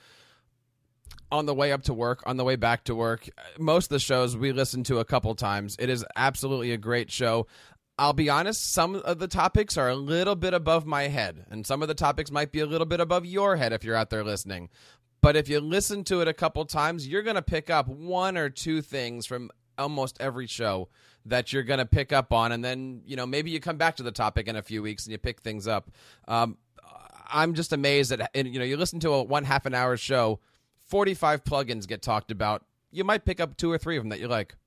on 1.31 1.45
the 1.45 1.53
way 1.53 1.71
up 1.71 1.83
to 1.83 1.93
work 1.93 2.23
on 2.25 2.37
the 2.37 2.43
way 2.43 2.55
back 2.55 2.83
to 2.85 2.95
work. 2.95 3.29
Most 3.59 3.85
of 3.85 3.89
the 3.89 3.99
shows 3.99 4.35
we 4.35 4.51
listen 4.51 4.83
to 4.85 4.99
a 4.99 5.05
couple 5.05 5.33
times. 5.35 5.75
It 5.79 5.89
is 5.89 6.05
absolutely 6.15 6.71
a 6.71 6.77
great 6.77 7.11
show. 7.11 7.47
I'll 7.97 8.13
be 8.13 8.29
honest, 8.29 8.73
some 8.73 8.95
of 8.95 9.19
the 9.19 9.27
topics 9.27 9.77
are 9.77 9.89
a 9.89 9.95
little 9.95 10.35
bit 10.35 10.55
above 10.55 10.85
my 10.87 11.03
head, 11.03 11.45
and 11.51 11.65
some 11.65 11.83
of 11.83 11.87
the 11.87 11.93
topics 11.93 12.31
might 12.31 12.51
be 12.51 12.59
a 12.59 12.65
little 12.65 12.87
bit 12.87 12.99
above 12.99 13.23
your 13.23 13.55
head 13.55 13.71
if 13.71 13.83
you're 13.83 13.95
out 13.95 14.09
there 14.09 14.23
listening. 14.23 14.69
But 15.23 15.37
if 15.37 15.47
you 15.47 15.61
listen 15.61 16.03
to 16.05 16.19
it 16.19 16.27
a 16.27 16.33
couple 16.33 16.65
times, 16.65 17.07
you're 17.07 17.21
going 17.21 17.37
to 17.37 17.41
pick 17.41 17.69
up 17.69 17.87
one 17.87 18.35
or 18.35 18.49
two 18.49 18.81
things 18.81 19.25
from 19.25 19.51
almost 19.77 20.17
every 20.19 20.47
show 20.47 20.89
that 21.25 21.53
you're 21.53 21.63
going 21.63 21.77
to 21.77 21.85
pick 21.85 22.11
up 22.11 22.33
on. 22.33 22.51
And 22.51 22.61
then, 22.61 23.03
you 23.05 23.15
know, 23.15 23.25
maybe 23.25 23.49
you 23.49 23.61
come 23.61 23.77
back 23.77 23.95
to 23.95 24.03
the 24.03 24.11
topic 24.11 24.49
in 24.49 24.57
a 24.57 24.61
few 24.61 24.81
weeks 24.83 25.05
and 25.05 25.13
you 25.13 25.17
pick 25.17 25.39
things 25.39 25.65
up. 25.65 25.89
Um, 26.27 26.57
I'm 27.31 27.53
just 27.53 27.71
amazed 27.71 28.11
that, 28.11 28.31
you 28.35 28.59
know, 28.59 28.65
you 28.65 28.75
listen 28.75 28.99
to 28.99 29.11
a 29.11 29.23
one 29.23 29.45
half 29.45 29.65
an 29.65 29.73
hour 29.73 29.95
show, 29.95 30.41
45 30.87 31.45
plugins 31.45 31.87
get 31.87 32.01
talked 32.01 32.29
about. 32.29 32.65
You 32.91 33.05
might 33.05 33.23
pick 33.23 33.39
up 33.39 33.55
two 33.55 33.71
or 33.71 33.77
three 33.77 33.95
of 33.95 34.03
them 34.03 34.09
that 34.09 34.19
you 34.19 34.27
like. 34.27 34.57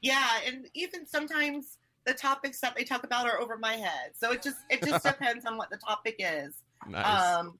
Yeah. 0.00 0.30
And 0.46 0.66
even 0.72 1.06
sometimes 1.06 1.76
the 2.06 2.14
topics 2.14 2.58
that 2.60 2.74
they 2.74 2.84
talk 2.84 3.04
about 3.04 3.26
are 3.26 3.38
over 3.38 3.58
my 3.58 3.74
head. 3.74 4.12
So 4.16 4.32
it 4.32 4.42
just, 4.42 4.56
it 4.70 4.82
just 4.82 5.04
depends 5.04 5.44
on 5.44 5.58
what 5.58 5.68
the 5.68 5.76
topic 5.76 6.16
is. 6.18 6.54
Nice. 6.88 7.36
Um, 7.36 7.58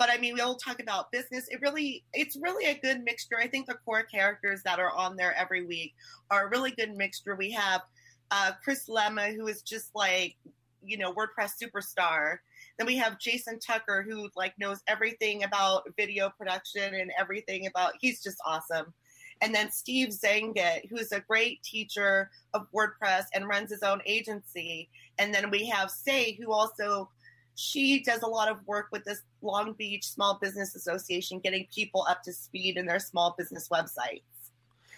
but 0.00 0.08
I 0.08 0.16
mean, 0.16 0.32
we'll 0.32 0.54
talk 0.54 0.80
about 0.80 1.12
business. 1.12 1.46
It 1.50 1.60
really, 1.60 2.02
it's 2.14 2.34
really 2.34 2.64
a 2.64 2.74
good 2.74 3.04
mixture. 3.04 3.38
I 3.38 3.46
think 3.46 3.66
the 3.66 3.74
core 3.84 4.02
characters 4.02 4.62
that 4.62 4.78
are 4.78 4.96
on 4.96 5.14
there 5.14 5.34
every 5.36 5.66
week 5.66 5.92
are 6.30 6.46
a 6.46 6.48
really 6.48 6.70
good 6.70 6.96
mixture. 6.96 7.36
We 7.36 7.50
have 7.50 7.82
uh, 8.30 8.52
Chris 8.64 8.88
Lema, 8.88 9.36
who 9.36 9.46
is 9.46 9.60
just 9.60 9.90
like, 9.94 10.36
you 10.82 10.96
know, 10.96 11.12
WordPress 11.12 11.52
superstar. 11.62 12.38
Then 12.78 12.86
we 12.86 12.96
have 12.96 13.18
Jason 13.18 13.58
Tucker, 13.58 14.02
who 14.08 14.30
like 14.36 14.54
knows 14.58 14.80
everything 14.88 15.44
about 15.44 15.82
video 15.98 16.30
production 16.30 16.94
and 16.94 17.12
everything 17.18 17.66
about. 17.66 17.92
He's 18.00 18.22
just 18.22 18.38
awesome. 18.46 18.94
And 19.42 19.54
then 19.54 19.70
Steve 19.70 20.08
Zehngut, 20.08 20.88
who's 20.88 21.12
a 21.12 21.20
great 21.20 21.62
teacher 21.62 22.30
of 22.54 22.68
WordPress 22.74 23.24
and 23.34 23.46
runs 23.46 23.70
his 23.70 23.82
own 23.82 24.00
agency. 24.06 24.88
And 25.18 25.34
then 25.34 25.50
we 25.50 25.66
have 25.66 25.90
Sé, 25.90 26.38
who 26.38 26.54
also 26.54 27.10
she 27.60 28.02
does 28.02 28.22
a 28.22 28.26
lot 28.26 28.50
of 28.50 28.66
work 28.66 28.86
with 28.90 29.04
this 29.04 29.20
Long 29.42 29.74
Beach 29.74 30.06
Small 30.06 30.38
Business 30.40 30.74
Association, 30.74 31.40
getting 31.40 31.66
people 31.72 32.06
up 32.08 32.22
to 32.22 32.32
speed 32.32 32.78
in 32.78 32.86
their 32.86 32.98
small 32.98 33.34
business 33.36 33.68
websites. 33.68 34.22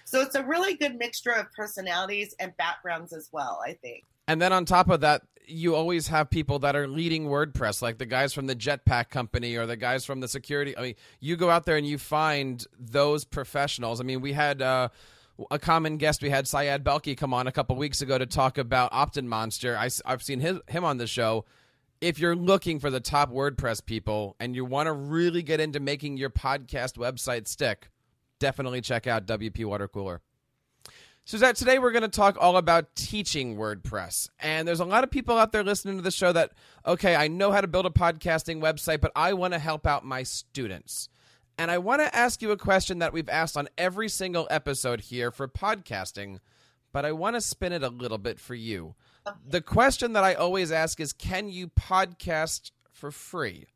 So 0.04 0.20
it's 0.20 0.36
a 0.36 0.44
really 0.44 0.74
good 0.74 0.96
mixture 0.96 1.32
of 1.32 1.50
personalities 1.52 2.34
and 2.38 2.56
backgrounds 2.56 3.12
as 3.12 3.28
well, 3.32 3.60
I 3.66 3.72
think. 3.74 4.04
And 4.28 4.40
then 4.40 4.52
on 4.52 4.64
top 4.64 4.88
of 4.90 5.00
that, 5.00 5.22
you 5.46 5.74
always 5.74 6.06
have 6.06 6.30
people 6.30 6.60
that 6.60 6.76
are 6.76 6.86
leading 6.86 7.26
WordPress, 7.26 7.82
like 7.82 7.98
the 7.98 8.06
guys 8.06 8.32
from 8.32 8.46
the 8.46 8.54
Jetpack 8.54 9.10
company 9.10 9.56
or 9.56 9.66
the 9.66 9.76
guys 9.76 10.04
from 10.04 10.20
the 10.20 10.28
security. 10.28 10.78
I 10.78 10.82
mean, 10.82 10.94
you 11.18 11.36
go 11.36 11.50
out 11.50 11.66
there 11.66 11.76
and 11.76 11.86
you 11.86 11.98
find 11.98 12.64
those 12.78 13.24
professionals. 13.24 14.00
I 14.00 14.04
mean, 14.04 14.20
we 14.20 14.32
had 14.32 14.62
uh, 14.62 14.88
a 15.50 15.58
common 15.58 15.96
guest. 15.96 16.22
We 16.22 16.30
had 16.30 16.46
Syed 16.46 16.84
Balkhi 16.84 17.16
come 17.16 17.34
on 17.34 17.48
a 17.48 17.52
couple 17.52 17.74
weeks 17.74 18.02
ago 18.02 18.18
to 18.18 18.26
talk 18.26 18.56
about 18.56 18.92
OptinMonster. 18.92 19.76
I, 19.76 20.10
have 20.10 20.22
seen 20.22 20.38
his, 20.38 20.60
him 20.68 20.84
on 20.84 20.98
the 20.98 21.08
show 21.08 21.44
if 22.02 22.18
you're 22.18 22.34
looking 22.34 22.80
for 22.80 22.90
the 22.90 22.98
top 22.98 23.30
WordPress 23.30 23.86
people 23.86 24.34
and 24.40 24.56
you 24.56 24.64
want 24.64 24.88
to 24.88 24.92
really 24.92 25.40
get 25.40 25.60
into 25.60 25.78
making 25.78 26.16
your 26.16 26.30
podcast 26.30 26.98
website 26.98 27.46
stick, 27.46 27.90
definitely 28.40 28.80
check 28.80 29.06
out 29.06 29.24
WP 29.24 29.64
Water 29.64 29.86
Cooler. 29.86 30.20
Suzette, 31.24 31.54
today 31.54 31.78
we're 31.78 31.92
going 31.92 32.02
to 32.02 32.08
talk 32.08 32.36
all 32.40 32.56
about 32.56 32.96
teaching 32.96 33.56
WordPress. 33.56 34.28
And 34.40 34.66
there's 34.66 34.80
a 34.80 34.84
lot 34.84 35.04
of 35.04 35.12
people 35.12 35.38
out 35.38 35.52
there 35.52 35.62
listening 35.62 35.96
to 35.96 36.02
the 36.02 36.10
show 36.10 36.32
that, 36.32 36.50
okay, 36.84 37.14
I 37.14 37.28
know 37.28 37.52
how 37.52 37.60
to 37.60 37.68
build 37.68 37.86
a 37.86 37.90
podcasting 37.90 38.60
website, 38.60 39.00
but 39.00 39.12
I 39.14 39.34
want 39.34 39.52
to 39.52 39.60
help 39.60 39.86
out 39.86 40.04
my 40.04 40.24
students. 40.24 41.08
And 41.56 41.70
I 41.70 41.78
want 41.78 42.02
to 42.02 42.12
ask 42.12 42.42
you 42.42 42.50
a 42.50 42.56
question 42.56 42.98
that 42.98 43.12
we've 43.12 43.28
asked 43.28 43.56
on 43.56 43.68
every 43.78 44.08
single 44.08 44.48
episode 44.50 45.02
here 45.02 45.30
for 45.30 45.46
podcasting, 45.46 46.40
but 46.92 47.04
I 47.04 47.12
want 47.12 47.36
to 47.36 47.40
spin 47.40 47.72
it 47.72 47.84
a 47.84 47.88
little 47.88 48.18
bit 48.18 48.40
for 48.40 48.56
you 48.56 48.96
the 49.46 49.60
question 49.60 50.12
that 50.14 50.24
I 50.24 50.34
always 50.34 50.72
ask 50.72 51.00
is 51.00 51.12
can 51.12 51.48
you 51.48 51.68
podcast 51.68 52.70
for 52.90 53.10
free? 53.10 53.66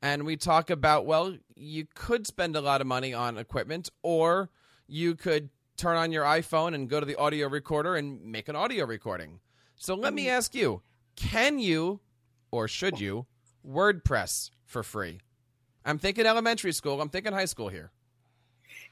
And 0.00 0.24
we 0.24 0.36
talk 0.36 0.68
about, 0.68 1.06
well, 1.06 1.36
you 1.54 1.86
could 1.94 2.26
spend 2.26 2.56
a 2.56 2.60
lot 2.60 2.80
of 2.80 2.88
money 2.88 3.14
on 3.14 3.38
equipment, 3.38 3.88
or 4.02 4.50
you 4.88 5.14
could 5.14 5.50
turn 5.76 5.96
on 5.96 6.10
your 6.10 6.24
iPhone 6.24 6.74
and 6.74 6.88
go 6.88 6.98
to 6.98 7.06
the 7.06 7.16
audio 7.16 7.48
recorder 7.48 7.94
and 7.94 8.22
make 8.24 8.48
an 8.48 8.56
audio 8.56 8.84
recording. 8.84 9.38
So 9.76 9.94
let 9.94 10.12
me 10.12 10.26
mm. 10.26 10.30
ask 10.30 10.54
you 10.54 10.82
can 11.14 11.58
you, 11.58 12.00
or 12.50 12.66
should 12.68 13.00
you, 13.00 13.26
WordPress 13.66 14.50
for 14.64 14.82
free? 14.82 15.20
I'm 15.84 15.98
thinking 15.98 16.26
elementary 16.26 16.72
school, 16.72 17.00
I'm 17.00 17.08
thinking 17.08 17.32
high 17.32 17.44
school 17.44 17.68
here. 17.68 17.90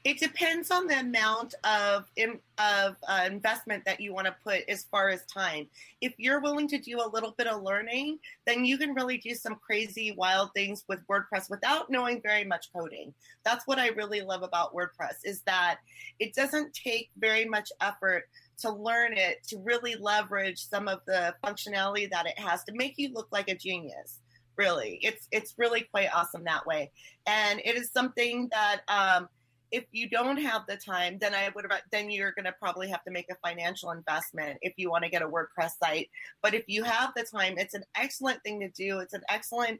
It 0.03 0.19
depends 0.19 0.71
on 0.71 0.87
the 0.87 0.99
amount 0.99 1.53
of 1.63 2.09
of 2.57 2.95
uh, 3.07 3.23
investment 3.25 3.85
that 3.85 3.99
you 3.99 4.13
want 4.13 4.25
to 4.25 4.35
put 4.43 4.61
as 4.67 4.85
far 4.85 5.09
as 5.09 5.25
time. 5.25 5.67
If 6.01 6.13
you're 6.17 6.41
willing 6.41 6.67
to 6.69 6.79
do 6.79 6.99
a 6.99 7.09
little 7.09 7.35
bit 7.37 7.47
of 7.47 7.61
learning, 7.61 8.17
then 8.47 8.65
you 8.65 8.77
can 8.77 8.95
really 8.95 9.17
do 9.17 9.35
some 9.35 9.55
crazy, 9.55 10.13
wild 10.17 10.53
things 10.55 10.83
with 10.87 11.05
WordPress 11.07 11.49
without 11.49 11.91
knowing 11.91 12.21
very 12.21 12.43
much 12.43 12.73
coding. 12.73 13.13
That's 13.43 13.67
what 13.67 13.77
I 13.77 13.89
really 13.89 14.21
love 14.21 14.41
about 14.41 14.73
WordPress 14.73 15.17
is 15.23 15.41
that 15.41 15.77
it 16.19 16.33
doesn't 16.33 16.73
take 16.73 17.11
very 17.17 17.45
much 17.45 17.69
effort 17.79 18.23
to 18.59 18.71
learn 18.71 19.13
it 19.13 19.43
to 19.49 19.57
really 19.59 19.95
leverage 19.95 20.67
some 20.67 20.87
of 20.87 21.01
the 21.05 21.35
functionality 21.43 22.09
that 22.09 22.25
it 22.25 22.39
has 22.39 22.63
to 22.63 22.73
make 22.73 22.95
you 22.97 23.11
look 23.13 23.27
like 23.31 23.49
a 23.49 23.55
genius 23.55 24.19
really 24.57 24.99
it's 25.01 25.27
it's 25.31 25.55
really 25.57 25.81
quite 25.91 26.09
awesome 26.13 26.43
that 26.43 26.65
way 26.67 26.91
and 27.25 27.61
it 27.63 27.75
is 27.75 27.89
something 27.89 28.49
that 28.51 28.81
um, 28.89 29.27
if 29.71 29.85
you 29.91 30.09
don't 30.09 30.37
have 30.37 30.63
the 30.67 30.75
time, 30.75 31.17
then 31.19 31.33
I 31.33 31.49
would 31.55 31.65
then 31.91 32.11
you're 32.11 32.33
going 32.33 32.45
to 32.45 32.53
probably 32.53 32.89
have 32.89 33.03
to 33.05 33.11
make 33.11 33.27
a 33.31 33.35
financial 33.35 33.91
investment 33.91 34.59
if 34.61 34.73
you 34.77 34.89
want 34.89 35.03
to 35.05 35.09
get 35.09 35.21
a 35.21 35.27
WordPress 35.27 35.71
site. 35.81 36.09
But 36.41 36.53
if 36.53 36.63
you 36.67 36.83
have 36.83 37.13
the 37.15 37.23
time, 37.23 37.57
it's 37.57 37.73
an 37.73 37.83
excellent 37.95 38.43
thing 38.43 38.59
to 38.59 38.69
do. 38.69 38.99
It's 38.99 39.13
an 39.13 39.23
excellent 39.29 39.79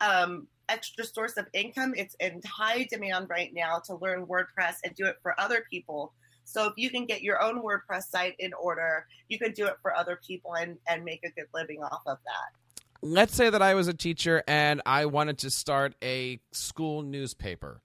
um, 0.00 0.46
extra 0.68 1.04
source 1.04 1.36
of 1.36 1.46
income. 1.52 1.94
It's 1.96 2.14
in 2.20 2.40
high 2.46 2.86
demand 2.90 3.28
right 3.28 3.52
now 3.52 3.80
to 3.86 3.96
learn 3.96 4.26
WordPress 4.26 4.76
and 4.84 4.94
do 4.94 5.06
it 5.06 5.16
for 5.22 5.38
other 5.40 5.64
people. 5.68 6.12
So 6.44 6.66
if 6.66 6.74
you 6.76 6.90
can 6.90 7.06
get 7.06 7.22
your 7.22 7.42
own 7.42 7.62
WordPress 7.62 8.04
site 8.04 8.34
in 8.38 8.52
order, 8.54 9.06
you 9.28 9.38
can 9.38 9.52
do 9.52 9.66
it 9.66 9.74
for 9.82 9.96
other 9.96 10.20
people 10.26 10.54
and, 10.54 10.76
and 10.88 11.04
make 11.04 11.24
a 11.24 11.30
good 11.30 11.46
living 11.54 11.82
off 11.82 12.02
of 12.06 12.18
that 12.24 12.58
let's 13.04 13.34
say 13.34 13.50
that 13.50 13.60
I 13.60 13.74
was 13.74 13.88
a 13.88 13.94
teacher 13.94 14.44
and 14.46 14.80
I 14.86 15.06
wanted 15.06 15.38
to 15.38 15.50
start 15.50 15.94
a 16.02 16.38
school 16.52 17.02
newspaper. 17.02 17.82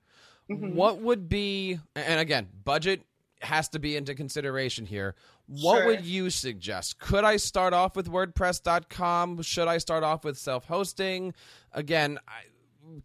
Mm-hmm. 0.50 0.76
What 0.76 1.00
would 1.00 1.28
be, 1.30 1.80
and 1.96 2.20
again, 2.20 2.48
budget 2.64 3.02
has 3.42 3.70
to 3.70 3.80
be 3.80 3.96
into 3.96 4.16
consideration 4.16 4.86
here. 4.86 5.16
What 5.48 5.78
sure. 5.78 5.86
would 5.88 6.06
you 6.06 6.30
suggest? 6.30 7.00
Could 7.00 7.24
I 7.24 7.38
start 7.38 7.74
off 7.74 7.96
with 7.96 8.10
WordPress.com? 8.10 9.42
Should 9.42 9.68
I 9.68 9.78
start 9.78 10.04
off 10.04 10.24
with 10.24 10.38
self 10.38 10.66
hosting? 10.66 11.34
Again, 11.72 12.20
I, 12.28 12.44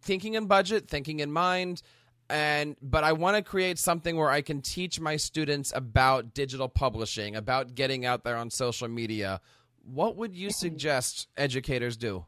thinking 0.01 0.33
in 0.33 0.47
budget, 0.47 0.87
thinking 0.87 1.19
in 1.19 1.31
mind. 1.31 1.81
And 2.29 2.75
but 2.81 3.03
I 3.03 3.13
want 3.13 3.37
to 3.37 3.43
create 3.43 3.77
something 3.77 4.15
where 4.15 4.29
I 4.29 4.41
can 4.41 4.61
teach 4.61 4.99
my 4.99 5.17
students 5.17 5.71
about 5.75 6.33
digital 6.33 6.69
publishing, 6.69 7.35
about 7.35 7.75
getting 7.75 8.05
out 8.05 8.23
there 8.23 8.37
on 8.37 8.49
social 8.49 8.87
media. 8.87 9.41
What 9.83 10.15
would 10.15 10.33
you 10.33 10.49
suggest 10.49 11.27
educators 11.37 11.97
do? 11.97 12.25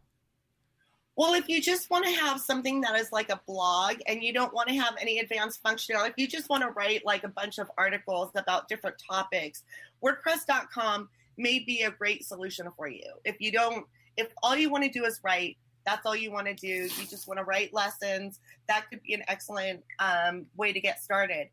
Well, 1.17 1.33
if 1.33 1.47
you 1.47 1.61
just 1.61 1.89
want 1.89 2.05
to 2.05 2.11
have 2.11 2.41
something 2.41 2.81
that 2.81 2.95
is 2.95 3.13
like 3.13 3.29
a 3.29 3.39
blog 3.47 3.95
and 4.05 4.21
you 4.21 4.33
don't 4.33 4.53
want 4.53 4.67
to 4.67 4.75
have 4.75 4.95
any 4.99 5.19
advanced 5.19 5.63
functionality, 5.63 6.09
if 6.09 6.17
you 6.17 6.27
just 6.27 6.49
want 6.49 6.63
to 6.63 6.69
write 6.71 7.05
like 7.05 7.23
a 7.23 7.29
bunch 7.29 7.57
of 7.57 7.71
articles 7.77 8.31
about 8.35 8.67
different 8.67 8.97
topics, 9.09 9.63
WordPress.com 10.03 11.07
may 11.37 11.59
be 11.59 11.83
a 11.83 11.91
great 11.91 12.25
solution 12.25 12.67
for 12.75 12.89
you. 12.89 13.05
If 13.23 13.37
you 13.39 13.53
don't, 13.53 13.85
if 14.17 14.27
all 14.43 14.57
you 14.57 14.69
want 14.69 14.83
to 14.83 14.89
do 14.89 15.05
is 15.05 15.21
write, 15.23 15.55
that's 15.85 16.05
all 16.05 16.17
you 16.17 16.31
want 16.31 16.47
to 16.47 16.53
do, 16.53 16.67
you 16.67 17.07
just 17.09 17.29
want 17.29 17.37
to 17.37 17.45
write 17.45 17.73
lessons, 17.73 18.39
that 18.67 18.89
could 18.89 19.01
be 19.01 19.13
an 19.13 19.23
excellent 19.29 19.83
um, 19.99 20.45
way 20.57 20.73
to 20.73 20.81
get 20.81 21.01
started. 21.01 21.47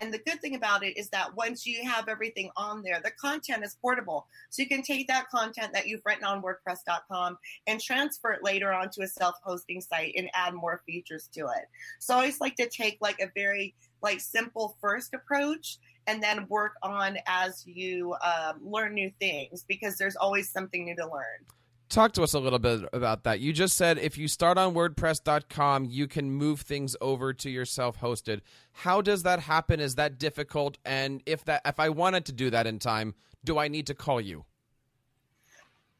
And 0.00 0.12
the 0.12 0.18
good 0.18 0.40
thing 0.40 0.54
about 0.54 0.84
it 0.84 0.96
is 0.98 1.08
that 1.10 1.34
once 1.34 1.66
you 1.66 1.88
have 1.88 2.08
everything 2.08 2.50
on 2.56 2.82
there, 2.82 3.00
the 3.02 3.10
content 3.10 3.64
is 3.64 3.76
portable. 3.80 4.26
So 4.50 4.62
you 4.62 4.68
can 4.68 4.82
take 4.82 5.08
that 5.08 5.28
content 5.30 5.72
that 5.72 5.86
you've 5.86 6.02
written 6.04 6.24
on 6.24 6.42
WordPress.com 6.42 7.38
and 7.66 7.80
transfer 7.80 8.32
it 8.32 8.44
later 8.44 8.72
onto 8.72 9.02
a 9.02 9.06
self 9.06 9.36
hosting 9.42 9.80
site 9.80 10.14
and 10.16 10.30
add 10.34 10.54
more 10.54 10.82
features 10.86 11.28
to 11.34 11.40
it. 11.40 11.68
So 11.98 12.14
I 12.14 12.18
always 12.18 12.40
like 12.40 12.56
to 12.56 12.68
take 12.68 12.98
like 13.00 13.20
a 13.20 13.30
very 13.34 13.74
like 14.02 14.20
simple 14.20 14.76
first 14.80 15.14
approach 15.14 15.78
and 16.06 16.22
then 16.22 16.46
work 16.48 16.72
on 16.82 17.18
as 17.26 17.66
you 17.66 18.14
um, 18.24 18.60
learn 18.62 18.94
new 18.94 19.10
things 19.20 19.64
because 19.68 19.96
there's 19.96 20.16
always 20.16 20.50
something 20.50 20.84
new 20.84 20.96
to 20.96 21.04
learn 21.04 21.44
talk 21.88 22.12
to 22.12 22.22
us 22.22 22.34
a 22.34 22.38
little 22.38 22.58
bit 22.58 22.84
about 22.92 23.24
that. 23.24 23.40
You 23.40 23.52
just 23.52 23.76
said 23.76 23.98
if 23.98 24.18
you 24.18 24.28
start 24.28 24.58
on 24.58 24.74
WordPress.com, 24.74 25.86
you 25.86 26.06
can 26.06 26.30
move 26.30 26.60
things 26.60 26.96
over 27.00 27.32
to 27.34 27.50
your 27.50 27.64
self-hosted. 27.64 28.40
How 28.72 29.00
does 29.00 29.22
that 29.22 29.40
happen? 29.40 29.80
Is 29.80 29.96
that 29.96 30.18
difficult? 30.18 30.78
And 30.84 31.22
if 31.26 31.44
that, 31.46 31.62
if 31.64 31.80
I 31.80 31.88
wanted 31.88 32.24
to 32.26 32.32
do 32.32 32.50
that 32.50 32.66
in 32.66 32.78
time, 32.78 33.14
do 33.44 33.58
I 33.58 33.68
need 33.68 33.86
to 33.86 33.94
call 33.94 34.20
you? 34.20 34.44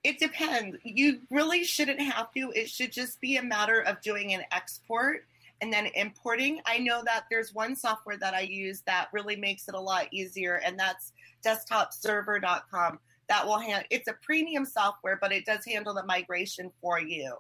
It 0.05 0.19
depends. 0.19 0.77
You 0.85 1.21
really 1.31 1.65
shouldn't 1.65 2.01
have 2.01 2.33
to. 2.35 2.53
It 2.55 2.71
should 2.71 2.93
just 2.93 3.21
be 3.21 3.37
a 3.37 3.43
matter 3.43 3.81
of 3.81 4.01
doing 4.01 4.33
an 4.33 4.43
export 4.53 5.25
and 5.61 5.73
then 5.73 5.89
importing. 5.95 6.61
I 6.67 6.79
know 6.79 7.03
that 7.05 7.25
there's 7.31 7.53
one 7.53 7.75
software 7.75 8.17
that 8.19 8.33
I 8.33 8.43
use 8.43 8.83
that 8.87 9.09
really 9.13 9.35
makes 9.35 9.69
it 9.69 9.75
a 9.75 9.81
lot 9.81 10.07
easier, 10.13 10.61
and 10.65 10.79
that's 10.79 11.13
desktopserver.com 11.45 13.01
that 13.29 13.47
will 13.47 13.59
handle 13.59 13.87
it's 13.91 14.09
a 14.09 14.15
premium 14.23 14.65
software, 14.65 15.19
but 15.21 15.33
it 15.33 15.45
does 15.45 15.65
handle 15.67 15.95
the 15.95 16.05
migration 16.05 16.71
for 16.81 17.01
you. 17.01 17.35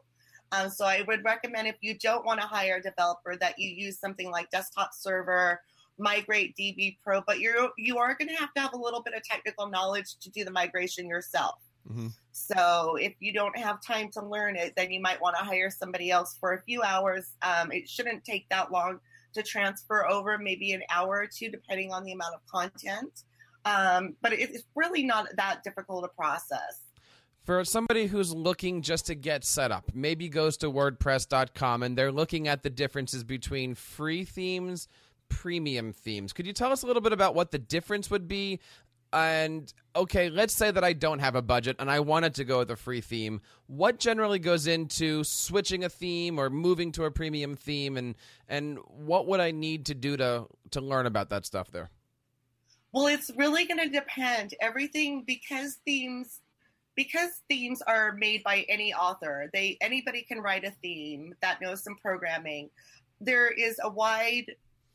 Um, 0.52 0.70
so 0.70 0.86
I 0.86 1.02
would 1.06 1.24
recommend 1.24 1.68
if 1.68 1.76
you 1.80 1.98
don't 1.98 2.24
want 2.24 2.40
to 2.40 2.46
hire 2.46 2.76
a 2.76 2.82
developer 2.82 3.36
that 3.36 3.58
you 3.58 3.68
use 3.68 3.98
something 3.98 4.30
like 4.30 4.50
desktop 4.50 4.90
server, 4.94 5.60
migrate 5.98 6.56
DB 6.56 6.96
Pro, 7.02 7.22
but 7.26 7.40
you're 7.40 7.70
you 7.76 7.98
are 7.98 8.14
going 8.14 8.28
to 8.28 8.36
have 8.36 8.52
to 8.54 8.60
have 8.60 8.72
a 8.72 8.78
little 8.78 9.02
bit 9.02 9.14
of 9.14 9.22
technical 9.24 9.68
knowledge 9.68 10.16
to 10.20 10.30
do 10.30 10.44
the 10.44 10.50
migration 10.50 11.08
yourself. 11.08 11.56
Mm-hmm. 11.90 12.08
So 12.32 12.96
if 12.96 13.14
you 13.20 13.32
don't 13.32 13.56
have 13.58 13.82
time 13.82 14.10
to 14.12 14.24
learn 14.24 14.56
it, 14.56 14.74
then 14.76 14.90
you 14.90 15.00
might 15.00 15.20
want 15.20 15.36
to 15.38 15.44
hire 15.44 15.70
somebody 15.70 16.10
else 16.10 16.36
for 16.38 16.54
a 16.54 16.62
few 16.62 16.82
hours. 16.82 17.34
Um, 17.42 17.72
it 17.72 17.88
shouldn't 17.88 18.24
take 18.24 18.48
that 18.50 18.70
long 18.70 19.00
to 19.34 19.42
transfer 19.42 20.08
over, 20.08 20.38
maybe 20.38 20.72
an 20.72 20.82
hour 20.90 21.16
or 21.16 21.26
two, 21.26 21.50
depending 21.50 21.92
on 21.92 22.04
the 22.04 22.12
amount 22.12 22.34
of 22.34 22.40
content. 22.46 23.24
Um, 23.64 24.16
but 24.22 24.32
it's 24.32 24.64
really 24.74 25.04
not 25.04 25.28
that 25.36 25.62
difficult 25.62 26.04
a 26.04 26.08
process. 26.08 26.80
For 27.44 27.64
somebody 27.64 28.06
who's 28.06 28.34
looking 28.34 28.82
just 28.82 29.06
to 29.06 29.14
get 29.14 29.44
set 29.44 29.72
up, 29.72 29.90
maybe 29.94 30.28
goes 30.28 30.58
to 30.58 30.70
WordPress.com 30.70 31.82
and 31.82 31.96
they're 31.96 32.12
looking 32.12 32.46
at 32.46 32.62
the 32.62 32.70
differences 32.70 33.24
between 33.24 33.74
free 33.74 34.24
themes, 34.24 34.86
premium 35.30 35.92
themes. 35.92 36.32
Could 36.32 36.46
you 36.46 36.52
tell 36.52 36.72
us 36.72 36.82
a 36.82 36.86
little 36.86 37.00
bit 37.00 37.12
about 37.12 37.34
what 37.34 37.50
the 37.50 37.58
difference 37.58 38.10
would 38.10 38.28
be? 38.28 38.60
And 39.12 39.72
okay, 39.96 40.28
let's 40.28 40.54
say 40.54 40.70
that 40.70 40.84
I 40.84 40.92
don't 40.92 41.20
have 41.20 41.34
a 41.34 41.40
budget 41.40 41.76
and 41.78 41.90
I 41.90 42.00
wanted 42.00 42.34
to 42.34 42.44
go 42.44 42.58
with 42.58 42.70
a 42.70 42.76
free 42.76 43.00
theme. 43.00 43.40
What 43.66 43.98
generally 43.98 44.38
goes 44.38 44.66
into 44.66 45.24
switching 45.24 45.84
a 45.84 45.88
theme 45.88 46.38
or 46.38 46.50
moving 46.50 46.92
to 46.92 47.04
a 47.04 47.10
premium 47.10 47.56
theme, 47.56 47.96
and 47.96 48.14
and 48.48 48.78
what 48.88 49.26
would 49.26 49.40
I 49.40 49.52
need 49.52 49.86
to 49.86 49.94
do 49.94 50.18
to 50.18 50.46
to 50.72 50.80
learn 50.82 51.06
about 51.06 51.30
that 51.30 51.46
stuff 51.46 51.70
there? 51.70 51.88
Well, 52.98 53.06
it's 53.06 53.30
really 53.36 53.64
going 53.64 53.78
to 53.78 53.88
depend. 53.88 54.54
Everything 54.60 55.22
because 55.24 55.78
themes 55.86 56.40
because 56.96 57.42
themes 57.48 57.80
are 57.82 58.14
made 58.14 58.42
by 58.42 58.66
any 58.68 58.92
author. 58.92 59.48
They 59.52 59.78
anybody 59.80 60.22
can 60.22 60.40
write 60.40 60.64
a 60.64 60.72
theme 60.82 61.32
that 61.40 61.60
knows 61.60 61.84
some 61.84 61.94
programming. 61.94 62.70
There 63.20 63.50
is 63.50 63.78
a 63.84 63.88
wide 63.88 64.46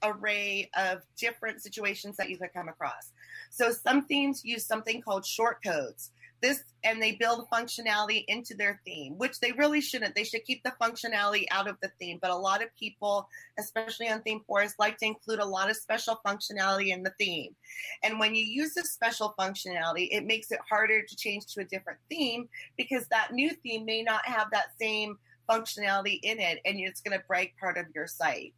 array 0.03 0.69
of 0.75 1.03
different 1.15 1.61
situations 1.61 2.17
that 2.17 2.29
you 2.29 2.37
could 2.37 2.51
come 2.53 2.67
across. 2.67 3.13
So 3.51 3.71
some 3.71 4.03
themes 4.03 4.43
use 4.43 4.65
something 4.65 5.01
called 5.01 5.25
short 5.25 5.63
codes 5.63 6.11
this 6.43 6.63
and 6.83 7.01
they 7.01 7.13
build 7.13 7.47
functionality 7.51 8.25
into 8.27 8.53
their 8.53 8.81
theme, 8.85 9.17
which 9.17 9.39
they 9.39 9.53
really 9.53 9.79
shouldn't. 9.79 10.13
They 10.13 10.25
should 10.25 10.43
keep 10.43 10.61
the 10.63 10.73
functionality 10.79 11.45
out 11.49 11.67
of 11.69 11.77
the 11.81 11.89
theme. 11.99 12.19
But 12.21 12.31
a 12.31 12.35
lot 12.35 12.61
of 12.61 12.75
people, 12.77 13.27
especially 13.57 14.09
on 14.09 14.21
ThemeForest, 14.21 14.73
like 14.77 14.97
to 14.97 15.05
include 15.05 15.39
a 15.39 15.45
lot 15.45 15.69
of 15.69 15.77
special 15.77 16.19
functionality 16.27 16.89
in 16.89 17.01
the 17.01 17.13
theme. 17.17 17.55
And 18.03 18.19
when 18.19 18.35
you 18.35 18.43
use 18.43 18.73
this 18.73 18.91
special 18.91 19.33
functionality, 19.39 20.09
it 20.11 20.25
makes 20.25 20.51
it 20.51 20.59
harder 20.69 21.01
to 21.01 21.15
change 21.15 21.45
to 21.47 21.61
a 21.61 21.65
different 21.65 21.99
theme 22.09 22.49
because 22.77 23.07
that 23.07 23.31
new 23.31 23.51
theme 23.63 23.85
may 23.85 24.03
not 24.03 24.25
have 24.25 24.47
that 24.51 24.73
same 24.79 25.17
functionality 25.49 26.19
in 26.23 26.39
it 26.39 26.59
and 26.65 26.79
it's 26.79 27.01
going 27.01 27.17
to 27.17 27.25
break 27.27 27.57
part 27.57 27.77
of 27.77 27.85
your 27.95 28.07
site. 28.07 28.53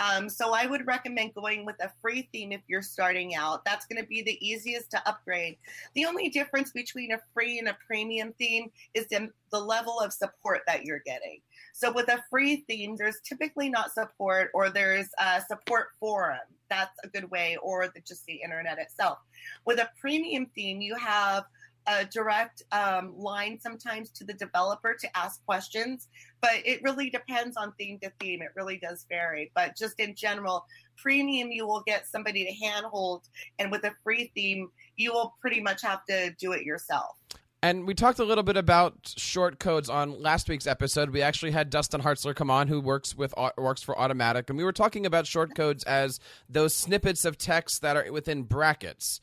Um, 0.00 0.28
so 0.28 0.52
I 0.54 0.66
would 0.66 0.86
recommend 0.86 1.34
going 1.34 1.64
with 1.64 1.76
a 1.80 1.90
free 2.00 2.28
theme 2.32 2.52
if 2.52 2.60
you're 2.66 2.82
starting 2.82 3.34
out. 3.34 3.64
That's 3.64 3.86
going 3.86 4.02
to 4.02 4.08
be 4.08 4.22
the 4.22 4.38
easiest 4.44 4.90
to 4.92 5.08
upgrade. 5.08 5.56
The 5.94 6.06
only 6.06 6.28
difference 6.28 6.72
between 6.72 7.12
a 7.12 7.20
free 7.32 7.58
and 7.58 7.68
a 7.68 7.76
premium 7.86 8.32
theme 8.38 8.70
is 8.94 9.06
the, 9.08 9.28
the 9.50 9.60
level 9.60 10.00
of 10.00 10.12
support 10.12 10.62
that 10.66 10.84
you're 10.84 11.02
getting. 11.04 11.40
So 11.72 11.92
with 11.92 12.08
a 12.08 12.22
free 12.30 12.64
theme, 12.68 12.96
there's 12.96 13.20
typically 13.24 13.68
not 13.68 13.92
support, 13.92 14.50
or 14.54 14.70
there's 14.70 15.08
a 15.18 15.40
support 15.40 15.88
forum. 16.00 16.40
That's 16.68 16.98
a 17.04 17.08
good 17.08 17.30
way, 17.30 17.56
or 17.62 17.88
the, 17.88 18.00
just 18.00 18.24
the 18.26 18.40
internet 18.42 18.78
itself. 18.78 19.18
With 19.66 19.78
a 19.78 19.90
premium 20.00 20.46
theme, 20.54 20.80
you 20.80 20.96
have 20.96 21.44
a 21.86 22.04
direct 22.04 22.62
um, 22.72 23.14
line 23.16 23.58
sometimes 23.60 24.10
to 24.10 24.24
the 24.24 24.34
developer 24.34 24.94
to 25.00 25.16
ask 25.16 25.44
questions, 25.44 26.08
but 26.40 26.54
it 26.64 26.82
really 26.82 27.10
depends 27.10 27.56
on 27.56 27.72
theme 27.78 27.98
to 28.02 28.12
theme. 28.20 28.42
It 28.42 28.50
really 28.54 28.78
does 28.78 29.06
vary. 29.08 29.50
But 29.54 29.76
just 29.76 29.98
in 30.00 30.14
general, 30.14 30.66
premium, 30.96 31.50
you 31.50 31.66
will 31.66 31.82
get 31.86 32.06
somebody 32.06 32.44
to 32.44 32.64
handhold, 32.64 33.22
and 33.58 33.70
with 33.70 33.84
a 33.84 33.92
free 34.04 34.30
theme, 34.34 34.70
you 34.96 35.12
will 35.12 35.34
pretty 35.40 35.60
much 35.60 35.82
have 35.82 36.04
to 36.06 36.30
do 36.38 36.52
it 36.52 36.62
yourself. 36.62 37.16
And 37.64 37.86
we 37.86 37.94
talked 37.94 38.18
a 38.18 38.24
little 38.24 38.42
bit 38.42 38.56
about 38.56 39.14
short 39.16 39.60
codes 39.60 39.88
on 39.88 40.20
last 40.20 40.48
week's 40.48 40.66
episode. 40.66 41.10
We 41.10 41.22
actually 41.22 41.52
had 41.52 41.70
Dustin 41.70 42.00
Hartzler 42.02 42.34
come 42.34 42.50
on, 42.50 42.66
who 42.66 42.80
works 42.80 43.16
with 43.16 43.32
works 43.56 43.82
for 43.82 43.94
Automattic, 43.94 44.48
and 44.48 44.58
we 44.58 44.64
were 44.64 44.72
talking 44.72 45.06
about 45.06 45.28
short 45.28 45.54
codes 45.54 45.84
as 45.84 46.18
those 46.48 46.74
snippets 46.74 47.24
of 47.24 47.38
text 47.38 47.82
that 47.82 47.96
are 47.96 48.12
within 48.12 48.42
brackets. 48.42 49.20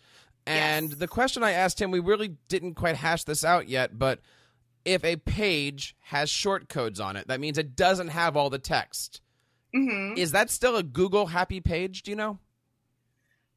And 0.50 0.90
yes. 0.90 0.98
the 0.98 1.08
question 1.08 1.44
I 1.44 1.52
asked 1.52 1.80
him, 1.80 1.92
we 1.92 2.00
really 2.00 2.36
didn't 2.48 2.74
quite 2.74 2.96
hash 2.96 3.24
this 3.24 3.46
out 3.46 3.70
yet, 3.70 4.00
but 4.00 4.20
if 4.84 5.06
a 5.06 5.18
page 5.18 5.96
has 6.06 6.30
short 6.30 6.70
codes 6.70 7.00
on 7.00 7.16
it, 7.16 7.28
that 7.28 7.40
means 7.40 7.60
it 7.60 7.76
doesn't 7.76 8.08
have 8.08 8.36
all 8.36 8.50
the 8.50 8.58
text. 8.58 9.22
Mm-hmm. 9.76 10.18
Is 10.18 10.32
that 10.32 10.50
still 10.50 10.76
a 10.76 10.82
Google 10.82 11.28
happy 11.28 11.62
page? 11.62 12.02
Do 12.02 12.10
you 12.10 12.18
know? 12.18 12.40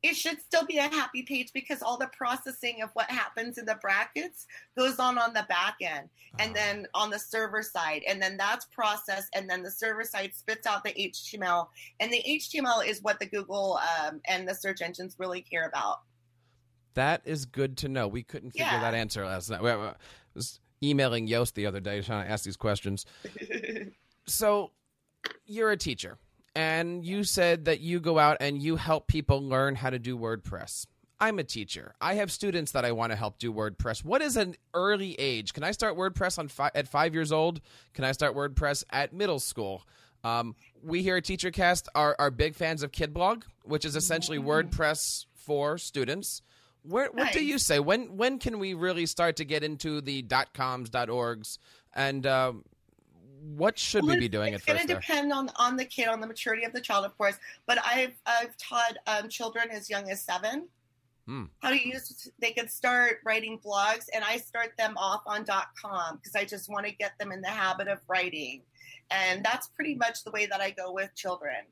It 0.02 0.16
should 0.16 0.42
still 0.42 0.66
be 0.66 0.78
a 0.78 0.88
happy 0.88 1.22
page 1.22 1.52
because 1.54 1.80
all 1.80 1.96
the 1.96 2.10
processing 2.14 2.82
of 2.82 2.90
what 2.92 3.08
happens 3.08 3.56
in 3.56 3.64
the 3.64 3.76
brackets 3.76 4.46
goes 4.76 4.98
on 4.98 5.16
on 5.16 5.32
the 5.32 5.46
back 5.48 5.76
end 5.80 6.08
and 6.40 6.50
uh 6.50 6.54
then 6.54 6.86
on 6.92 7.08
the 7.10 7.20
server 7.20 7.62
side. 7.62 8.02
And 8.06 8.20
then 8.20 8.36
that's 8.36 8.66
processed. 8.66 9.28
And 9.34 9.48
then 9.48 9.62
the 9.62 9.70
server 9.70 10.04
side 10.04 10.34
spits 10.34 10.66
out 10.66 10.82
the 10.84 10.92
HTML. 10.92 11.68
And 12.00 12.12
the 12.12 12.22
HTML 12.28 12.86
is 12.86 13.00
what 13.00 13.20
the 13.20 13.26
Google 13.26 13.78
um, 14.04 14.20
and 14.26 14.46
the 14.46 14.54
search 14.54 14.82
engines 14.82 15.16
really 15.18 15.40
care 15.40 15.68
about. 15.68 16.00
That 16.94 17.22
is 17.24 17.46
good 17.46 17.78
to 17.78 17.88
know. 17.88 18.08
We 18.08 18.22
couldn't 18.22 18.50
figure 18.52 18.66
yeah. 18.66 18.80
that 18.80 18.94
answer 18.94 19.24
last 19.24 19.50
night. 19.50 19.64
I 19.64 19.94
was 20.34 20.60
emailing 20.82 21.28
Yoast 21.28 21.54
the 21.54 21.66
other 21.66 21.80
day 21.80 22.00
trying 22.02 22.26
to 22.26 22.30
ask 22.30 22.44
these 22.44 22.56
questions. 22.56 23.06
so, 24.26 24.70
you're 25.46 25.70
a 25.70 25.76
teacher, 25.76 26.18
and 26.54 27.04
you 27.04 27.24
said 27.24 27.66
that 27.66 27.80
you 27.80 28.00
go 28.00 28.18
out 28.18 28.38
and 28.40 28.60
you 28.60 28.76
help 28.76 29.06
people 29.06 29.42
learn 29.42 29.74
how 29.74 29.90
to 29.90 29.98
do 29.98 30.18
WordPress. 30.18 30.86
I'm 31.22 31.38
a 31.38 31.44
teacher. 31.44 31.94
I 32.00 32.14
have 32.14 32.32
students 32.32 32.72
that 32.72 32.84
I 32.84 32.90
want 32.90 33.12
to 33.12 33.16
help 33.16 33.38
do 33.38 33.52
WordPress. 33.52 34.04
What 34.04 34.22
is 34.22 34.36
an 34.36 34.56
early 34.74 35.14
age? 35.20 35.52
Can 35.52 35.62
I 35.62 35.70
start 35.70 35.96
WordPress 35.96 36.36
on 36.36 36.48
fi- 36.48 36.72
at 36.74 36.88
five 36.88 37.14
years 37.14 37.30
old? 37.30 37.60
Can 37.94 38.04
I 38.04 38.10
start 38.10 38.34
WordPress 38.34 38.82
at 38.90 39.12
middle 39.12 39.38
school? 39.38 39.86
Um, 40.24 40.56
we 40.82 41.02
here 41.02 41.16
at 41.16 41.22
TeacherCast 41.22 41.86
are, 41.94 42.16
are 42.18 42.32
big 42.32 42.56
fans 42.56 42.82
of 42.82 42.90
KidBlog, 42.90 43.44
which 43.62 43.84
is 43.84 43.94
essentially 43.94 44.38
mm-hmm. 44.38 44.48
WordPress 44.48 45.26
for 45.34 45.78
students. 45.78 46.42
Where, 46.84 47.06
what 47.06 47.24
nice. 47.24 47.32
do 47.32 47.44
you 47.44 47.58
say? 47.58 47.78
When 47.78 48.16
when 48.16 48.38
can 48.38 48.58
we 48.58 48.74
really 48.74 49.06
start 49.06 49.36
to 49.36 49.44
get 49.44 49.62
into 49.62 50.00
the 50.00 50.22
dot 50.22 50.52
coms 50.52 50.90
dot 50.90 51.08
orgs 51.08 51.58
and 51.94 52.26
um, 52.26 52.64
what 53.56 53.78
should 53.78 54.04
well, 54.04 54.14
we 54.14 54.20
be 54.20 54.28
doing 54.28 54.54
it's 54.54 54.62
at 54.62 54.66
first? 54.66 54.84
It's 54.84 54.92
going 54.92 55.00
to 55.00 55.06
depend 55.06 55.32
on 55.32 55.50
on 55.56 55.76
the 55.76 55.84
kid, 55.84 56.08
on 56.08 56.20
the 56.20 56.26
maturity 56.26 56.64
of 56.64 56.72
the 56.72 56.80
child, 56.80 57.04
of 57.04 57.16
course. 57.16 57.36
But 57.66 57.78
I've 57.84 58.14
I've 58.26 58.56
taught 58.56 58.96
um, 59.06 59.28
children 59.28 59.70
as 59.70 59.88
young 59.88 60.10
as 60.10 60.22
seven 60.22 60.68
hmm. 61.26 61.44
how 61.60 61.70
to 61.70 61.88
use. 61.88 62.30
They 62.40 62.50
could 62.50 62.70
start 62.70 63.18
writing 63.24 63.60
blogs, 63.64 64.06
and 64.12 64.24
I 64.24 64.38
start 64.38 64.72
them 64.76 64.94
off 64.96 65.22
on 65.26 65.44
dot 65.44 65.68
com 65.80 66.16
because 66.16 66.34
I 66.34 66.44
just 66.44 66.68
want 66.68 66.86
to 66.86 66.92
get 66.92 67.16
them 67.18 67.30
in 67.30 67.42
the 67.42 67.48
habit 67.48 67.86
of 67.86 67.98
writing, 68.08 68.62
and 69.10 69.44
that's 69.44 69.68
pretty 69.68 69.94
much 69.94 70.24
the 70.24 70.32
way 70.32 70.46
that 70.46 70.60
I 70.60 70.70
go 70.70 70.92
with 70.92 71.14
children. 71.14 71.64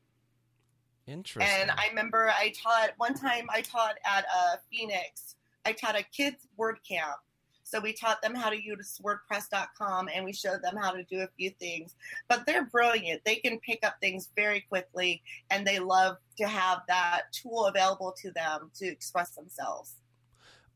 Interesting. 1.11 1.53
And 1.61 1.71
I 1.73 1.89
remember 1.89 2.31
I 2.31 2.53
taught 2.57 2.91
one 2.97 3.15
time. 3.15 3.47
I 3.51 3.63
taught 3.63 3.97
at 4.05 4.25
uh, 4.25 4.57
Phoenix. 4.71 5.37
I 5.67 5.73
taught 5.73 5.99
a 5.99 6.03
kids 6.05 6.47
word 6.57 6.79
camp. 6.89 7.17
So 7.65 7.79
we 7.79 7.93
taught 7.93 8.21
them 8.21 8.35
how 8.35 8.51
to 8.51 8.61
use 8.61 9.01
WordPress.com 9.05 10.09
and 10.13 10.25
we 10.25 10.33
showed 10.33 10.61
them 10.61 10.77
how 10.77 10.91
to 10.91 11.05
do 11.05 11.21
a 11.21 11.29
few 11.39 11.51
things. 11.51 11.95
But 12.29 12.45
they're 12.45 12.65
brilliant. 12.65 13.25
They 13.25 13.37
can 13.37 13.61
pick 13.61 13.85
up 13.85 13.95
things 14.01 14.29
very 14.35 14.63
quickly 14.63 15.23
and 15.51 15.65
they 15.65 15.79
love 15.79 16.17
to 16.39 16.49
have 16.49 16.81
that 16.89 17.33
tool 17.33 17.67
available 17.67 18.13
to 18.23 18.33
them 18.33 18.73
to 18.77 18.87
express 18.87 19.31
themselves. 19.31 19.95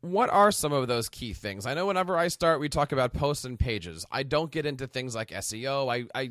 What 0.02 0.30
are 0.30 0.52
some 0.52 0.72
of 0.72 0.86
those 0.86 1.08
key 1.08 1.32
things? 1.32 1.66
I 1.66 1.74
know 1.74 1.86
whenever 1.86 2.16
I 2.16 2.28
start, 2.28 2.60
we 2.60 2.68
talk 2.68 2.92
about 2.92 3.12
posts 3.12 3.44
and 3.44 3.58
pages. 3.58 4.06
I 4.12 4.22
don't 4.22 4.52
get 4.52 4.64
into 4.64 4.86
things 4.86 5.16
like 5.16 5.30
SEO. 5.30 5.92
I, 5.92 6.04
I 6.14 6.30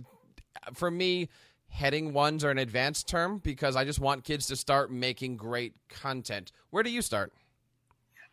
for 0.74 0.92
me, 0.92 1.30
heading 1.74 2.14
ones 2.14 2.44
are 2.44 2.52
an 2.52 2.60
advanced 2.60 3.08
term 3.08 3.40
because 3.40 3.76
I 3.76 3.84
just 3.84 4.00
want 4.00 4.24
kids 4.24 4.46
to 4.48 4.56
start 4.56 4.92
making 4.92 5.38
great 5.38 5.74
content. 5.90 6.52
Where 6.70 6.84
do 6.84 6.92
you 6.92 7.02
start? 7.02 7.34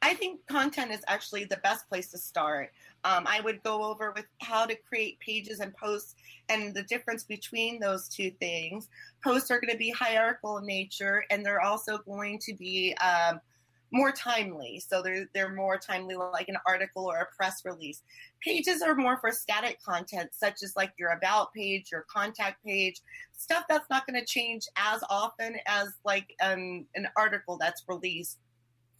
I 0.02 0.14
think 0.14 0.46
content 0.46 0.92
is 0.92 1.00
actually 1.08 1.44
the 1.44 1.56
best 1.58 1.88
place 1.88 2.10
to 2.10 2.18
start. 2.18 2.70
Um, 3.04 3.24
I 3.26 3.40
would 3.40 3.62
go 3.62 3.82
over 3.82 4.12
with 4.14 4.26
how 4.42 4.66
to 4.66 4.74
create 4.74 5.18
pages 5.20 5.60
and 5.60 5.74
posts 5.74 6.16
and 6.50 6.74
the 6.74 6.82
difference 6.82 7.24
between 7.24 7.80
those 7.80 8.08
two 8.08 8.30
things. 8.40 8.88
Posts 9.24 9.50
are 9.50 9.58
going 9.60 9.72
to 9.72 9.78
be 9.78 9.90
hierarchical 9.90 10.58
in 10.58 10.66
nature, 10.66 11.24
and 11.30 11.44
they're 11.44 11.62
also 11.62 11.98
going 11.98 12.38
to 12.40 12.54
be 12.54 12.94
um, 12.96 13.40
more 13.92 14.12
timely. 14.12 14.80
So 14.86 15.02
they're 15.02 15.26
they're 15.34 15.54
more 15.54 15.78
timely, 15.78 16.14
like 16.14 16.48
an 16.48 16.58
article 16.66 17.06
or 17.06 17.18
a 17.18 17.36
press 17.36 17.64
release. 17.64 18.02
Pages 18.40 18.82
are 18.82 18.94
more 18.94 19.18
for 19.18 19.32
static 19.32 19.82
content, 19.82 20.30
such 20.32 20.62
as 20.62 20.76
like 20.76 20.92
your 20.98 21.10
about 21.10 21.52
page, 21.52 21.90
your 21.90 22.06
contact 22.10 22.64
page, 22.64 23.00
stuff 23.36 23.64
that's 23.68 23.90
not 23.90 24.06
going 24.06 24.18
to 24.18 24.26
change 24.26 24.66
as 24.76 25.02
often 25.10 25.56
as 25.66 25.88
like 26.04 26.34
an 26.40 26.86
an 26.94 27.08
article 27.16 27.56
that's 27.58 27.84
released 27.88 28.38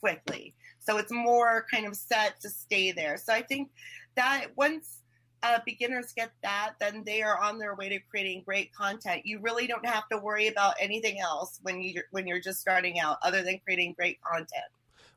quickly. 0.01 0.55
So 0.79 0.97
it's 0.97 1.13
more 1.13 1.67
kind 1.71 1.87
of 1.87 1.95
set 1.95 2.41
to 2.41 2.49
stay 2.49 2.91
there. 2.91 3.17
So 3.17 3.33
I 3.33 3.43
think 3.43 3.71
that 4.17 4.47
once 4.57 5.03
uh, 5.43 5.59
beginners 5.65 6.13
get 6.15 6.33
that, 6.43 6.75
then 6.81 7.03
they 7.05 7.23
are 7.23 7.39
on 7.39 7.59
their 7.59 7.75
way 7.75 7.89
to 7.89 7.99
creating 7.99 8.43
great 8.45 8.75
content. 8.75 9.23
You 9.25 9.41
really 9.41 9.67
don't 9.67 9.87
have 9.87 10.09
to 10.11 10.19
worry 10.19 10.49
about 10.49 10.75
anything 10.81 11.21
else 11.21 11.61
when 11.63 11.81
you 11.81 12.03
when 12.11 12.27
you're 12.27 12.41
just 12.41 12.61
starting 12.61 12.99
out, 12.99 13.19
other 13.23 13.43
than 13.43 13.61
creating 13.65 13.95
great 13.97 14.21
content. 14.23 14.71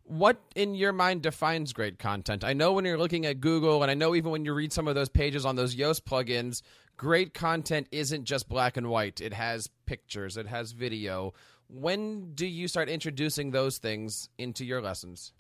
What 0.06 0.42
in 0.56 0.76
your 0.76 0.92
mind 0.92 1.22
defines 1.22 1.72
great 1.74 1.98
content? 1.98 2.44
I 2.44 2.54
know 2.54 2.74
when 2.74 2.86
you're 2.86 2.98
looking 2.98 3.26
at 3.26 3.40
Google, 3.40 3.84
and 3.84 3.92
I 3.92 3.94
know 3.94 4.16
even 4.16 4.32
when 4.32 4.44
you 4.44 4.54
read 4.54 4.74
some 4.74 4.88
of 4.88 4.96
those 4.96 5.10
pages 5.10 5.46
on 5.46 5.56
those 5.56 5.76
Yoast 5.76 6.02
plugins, 6.02 6.62
great 6.98 7.34
content 7.34 7.88
isn't 7.92 8.26
just 8.26 8.50
black 8.50 8.76
and 8.76 8.90
white. 8.90 9.22
It 9.22 9.34
has 9.34 9.70
pictures, 9.86 10.36
it 10.38 10.48
has 10.48 10.74
video. 10.74 11.34
When 11.70 12.34
do 12.36 12.46
you 12.46 12.68
start 12.68 12.90
introducing 12.90 13.52
those 13.52 13.78
things 13.78 14.30
into 14.38 14.66
your 14.66 14.82
lessons? 14.82 15.32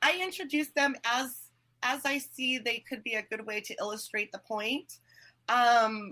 I 0.00 0.18
introduce 0.22 0.68
them 0.68 0.96
as 1.04 1.36
as 1.84 2.04
I 2.04 2.18
see 2.18 2.58
they 2.58 2.78
could 2.78 3.02
be 3.02 3.14
a 3.14 3.22
good 3.22 3.44
way 3.44 3.60
to 3.60 3.74
illustrate 3.80 4.30
the 4.32 4.38
point. 4.38 4.98
Um, 5.48 6.10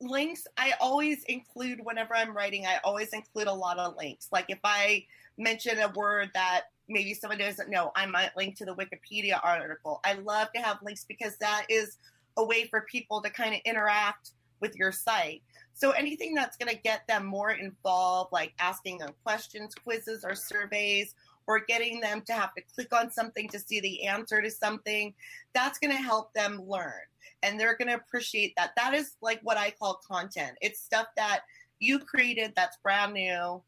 links 0.00 0.46
I 0.56 0.72
always 0.80 1.24
include 1.24 1.80
whenever 1.82 2.14
I'm 2.14 2.36
writing. 2.36 2.66
I 2.66 2.78
always 2.84 3.12
include 3.12 3.46
a 3.46 3.52
lot 3.52 3.78
of 3.78 3.96
links. 3.96 4.28
Like 4.32 4.46
if 4.48 4.58
I 4.64 5.04
mention 5.38 5.78
a 5.78 5.88
word 5.88 6.30
that 6.34 6.62
maybe 6.88 7.14
someone 7.14 7.38
doesn't 7.38 7.70
know, 7.70 7.92
I 7.94 8.06
might 8.06 8.36
link 8.36 8.56
to 8.56 8.64
the 8.64 8.74
Wikipedia 8.74 9.40
article. 9.42 10.00
I 10.04 10.14
love 10.14 10.48
to 10.54 10.60
have 10.60 10.78
links 10.82 11.04
because 11.04 11.36
that 11.38 11.66
is 11.68 11.98
a 12.36 12.44
way 12.44 12.66
for 12.66 12.82
people 12.82 13.22
to 13.22 13.30
kind 13.30 13.54
of 13.54 13.60
interact 13.64 14.30
with 14.60 14.76
your 14.76 14.92
site. 14.92 15.42
So 15.74 15.92
anything 15.92 16.34
that's 16.34 16.56
going 16.56 16.74
to 16.74 16.80
get 16.80 17.06
them 17.06 17.24
more 17.24 17.52
involved, 17.52 18.32
like 18.32 18.52
asking 18.58 18.98
them 18.98 19.10
questions, 19.24 19.74
quizzes, 19.74 20.24
or 20.24 20.34
surveys, 20.34 21.14
or 21.50 21.58
getting 21.58 21.98
them 22.00 22.22
to 22.22 22.32
have 22.32 22.54
to 22.54 22.62
click 22.72 22.94
on 22.94 23.10
something 23.10 23.48
to 23.48 23.58
see 23.58 23.80
the 23.80 24.06
answer 24.06 24.40
to 24.40 24.48
something, 24.48 25.12
that's 25.52 25.80
going 25.80 25.90
to 25.90 26.00
help 26.00 26.32
them 26.32 26.62
learn. 26.64 27.02
And 27.42 27.58
they're 27.58 27.76
going 27.76 27.88
to 27.88 27.96
appreciate 27.96 28.54
that. 28.56 28.70
That 28.76 28.94
is 28.94 29.16
like 29.20 29.40
what 29.42 29.56
I 29.56 29.72
call 29.72 30.00
content. 30.06 30.52
It's 30.60 30.80
stuff 30.80 31.08
that 31.16 31.40
you 31.80 31.98
created 31.98 32.52
that's 32.54 32.76
brand 32.84 33.14
new. 33.14 33.60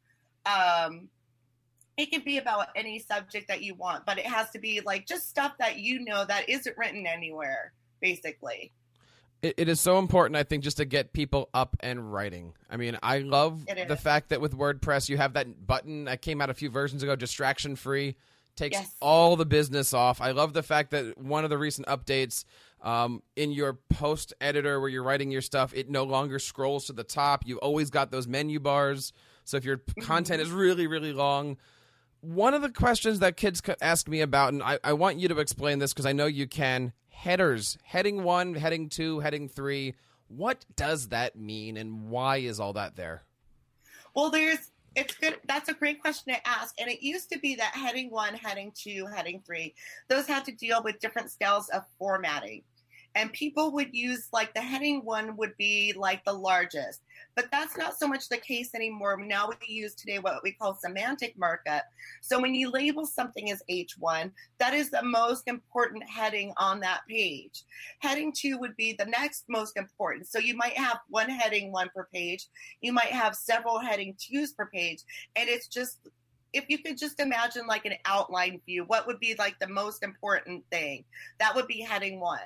Um, 0.46 1.08
it 1.96 2.12
can 2.12 2.22
be 2.22 2.38
about 2.38 2.68
any 2.76 3.00
subject 3.00 3.48
that 3.48 3.64
you 3.64 3.74
want, 3.74 4.06
but 4.06 4.16
it 4.16 4.26
has 4.26 4.50
to 4.50 4.60
be 4.60 4.80
like 4.86 5.04
just 5.04 5.28
stuff 5.28 5.54
that 5.58 5.80
you 5.80 6.04
know 6.04 6.24
that 6.24 6.48
isn't 6.48 6.78
written 6.78 7.04
anywhere, 7.04 7.72
basically 8.00 8.70
it, 9.42 9.54
it 9.58 9.68
is 9.68 9.80
so 9.80 9.98
important, 9.98 10.36
I 10.36 10.44
think, 10.44 10.62
just 10.62 10.76
to 10.78 10.84
get 10.84 11.12
people 11.12 11.50
up 11.52 11.76
and 11.80 12.12
writing. 12.12 12.54
I 12.70 12.76
mean, 12.76 12.96
I 13.02 13.18
love 13.18 13.66
the 13.66 13.96
fact 13.96 14.30
that 14.30 14.40
with 14.40 14.56
WordPress 14.56 15.08
you 15.08 15.16
have 15.16 15.34
that 15.34 15.66
button 15.66 16.04
that 16.04 16.22
came 16.22 16.40
out 16.40 16.48
a 16.48 16.54
few 16.54 16.70
versions 16.70 17.02
ago, 17.02 17.16
distraction 17.16 17.76
free, 17.76 18.16
takes 18.56 18.78
yes. 18.78 18.94
all 19.00 19.36
the 19.36 19.46
business 19.46 19.92
off. 19.92 20.20
I 20.20 20.30
love 20.30 20.52
the 20.52 20.62
fact 20.62 20.92
that 20.92 21.18
one 21.18 21.44
of 21.44 21.50
the 21.50 21.58
recent 21.58 21.88
updates 21.88 22.44
um, 22.82 23.22
in 23.36 23.52
your 23.52 23.78
post 23.90 24.32
editor 24.40 24.80
where 24.80 24.88
you're 24.88 25.02
writing 25.02 25.30
your 25.30 25.40
stuff, 25.40 25.72
it 25.74 25.90
no 25.90 26.04
longer 26.04 26.38
scrolls 26.38 26.86
to 26.86 26.92
the 26.92 27.04
top. 27.04 27.42
You've 27.46 27.58
always 27.58 27.90
got 27.90 28.10
those 28.10 28.26
menu 28.26 28.60
bars. 28.60 29.12
So 29.44 29.56
if 29.56 29.64
your 29.64 29.78
mm-hmm. 29.78 30.02
content 30.02 30.40
is 30.42 30.50
really, 30.50 30.86
really 30.86 31.12
long, 31.12 31.56
one 32.22 32.54
of 32.54 32.62
the 32.62 32.70
questions 32.70 33.18
that 33.18 33.36
kids 33.36 33.60
ask 33.80 34.08
me 34.08 34.20
about, 34.20 34.52
and 34.52 34.62
I, 34.62 34.78
I 34.82 34.92
want 34.94 35.18
you 35.18 35.28
to 35.28 35.38
explain 35.40 35.80
this 35.80 35.92
because 35.92 36.06
I 36.06 36.12
know 36.12 36.26
you 36.26 36.46
can 36.46 36.92
headers, 37.08 37.76
heading 37.82 38.22
one, 38.22 38.54
heading 38.54 38.88
two, 38.88 39.20
heading 39.20 39.48
three. 39.48 39.94
What 40.28 40.64
does 40.76 41.08
that 41.08 41.36
mean 41.36 41.76
and 41.76 42.08
why 42.08 42.38
is 42.38 42.60
all 42.60 42.72
that 42.74 42.96
there? 42.96 43.24
Well, 44.14 44.30
there's 44.30 44.70
it's 44.94 45.14
good 45.14 45.38
that's 45.46 45.70
a 45.70 45.74
great 45.74 46.02
question 46.02 46.34
to 46.34 46.46
ask 46.46 46.74
and 46.78 46.90
it 46.90 47.02
used 47.02 47.30
to 47.30 47.38
be 47.38 47.54
that 47.54 47.72
heading 47.74 48.10
one 48.10 48.34
heading 48.34 48.70
two 48.74 49.06
heading 49.06 49.42
three 49.46 49.74
those 50.08 50.26
had 50.26 50.44
to 50.44 50.52
deal 50.52 50.82
with 50.82 51.00
different 51.00 51.30
styles 51.30 51.70
of 51.70 51.82
formatting 51.98 52.62
and 53.14 53.32
people 53.32 53.72
would 53.72 53.94
use 53.94 54.28
like 54.32 54.54
the 54.54 54.60
heading 54.60 55.04
one 55.04 55.36
would 55.36 55.56
be 55.56 55.92
like 55.96 56.24
the 56.24 56.32
largest. 56.32 57.02
But 57.34 57.50
that's 57.50 57.76
not 57.76 57.98
so 57.98 58.06
much 58.06 58.28
the 58.28 58.36
case 58.36 58.74
anymore. 58.74 59.16
Now 59.22 59.48
we 59.48 59.54
use 59.66 59.94
today 59.94 60.18
what 60.18 60.42
we 60.42 60.52
call 60.52 60.74
semantic 60.74 61.38
markup. 61.38 61.84
So 62.20 62.40
when 62.40 62.54
you 62.54 62.70
label 62.70 63.06
something 63.06 63.50
as 63.50 63.62
h1 63.70 64.30
that 64.58 64.74
is 64.74 64.90
the 64.90 65.02
most 65.02 65.48
important 65.48 66.04
heading 66.08 66.52
on 66.56 66.80
that 66.80 67.00
page. 67.08 67.64
Heading 68.00 68.32
2 68.32 68.58
would 68.58 68.76
be 68.76 68.94
the 68.98 69.06
next 69.06 69.44
most 69.48 69.76
important. 69.76 70.28
So 70.28 70.38
you 70.38 70.56
might 70.56 70.76
have 70.76 71.00
one 71.08 71.28
heading 71.28 71.72
1 71.72 71.90
per 71.94 72.08
page. 72.12 72.46
You 72.80 72.92
might 72.92 73.12
have 73.12 73.34
several 73.34 73.78
heading 73.78 74.14
2s 74.14 74.56
per 74.56 74.66
page. 74.66 75.02
And 75.36 75.48
it's 75.48 75.68
just 75.68 75.98
if 76.52 76.66
you 76.68 76.78
could 76.78 76.98
just 76.98 77.20
imagine 77.20 77.66
like 77.66 77.86
an 77.86 77.94
outline 78.04 78.60
view, 78.66 78.84
what 78.84 79.06
would 79.06 79.18
be 79.18 79.34
like 79.38 79.58
the 79.58 79.68
most 79.68 80.02
important 80.02 80.64
thing? 80.70 81.04
That 81.38 81.54
would 81.54 81.66
be 81.66 81.80
heading 81.80 82.20
one. 82.20 82.40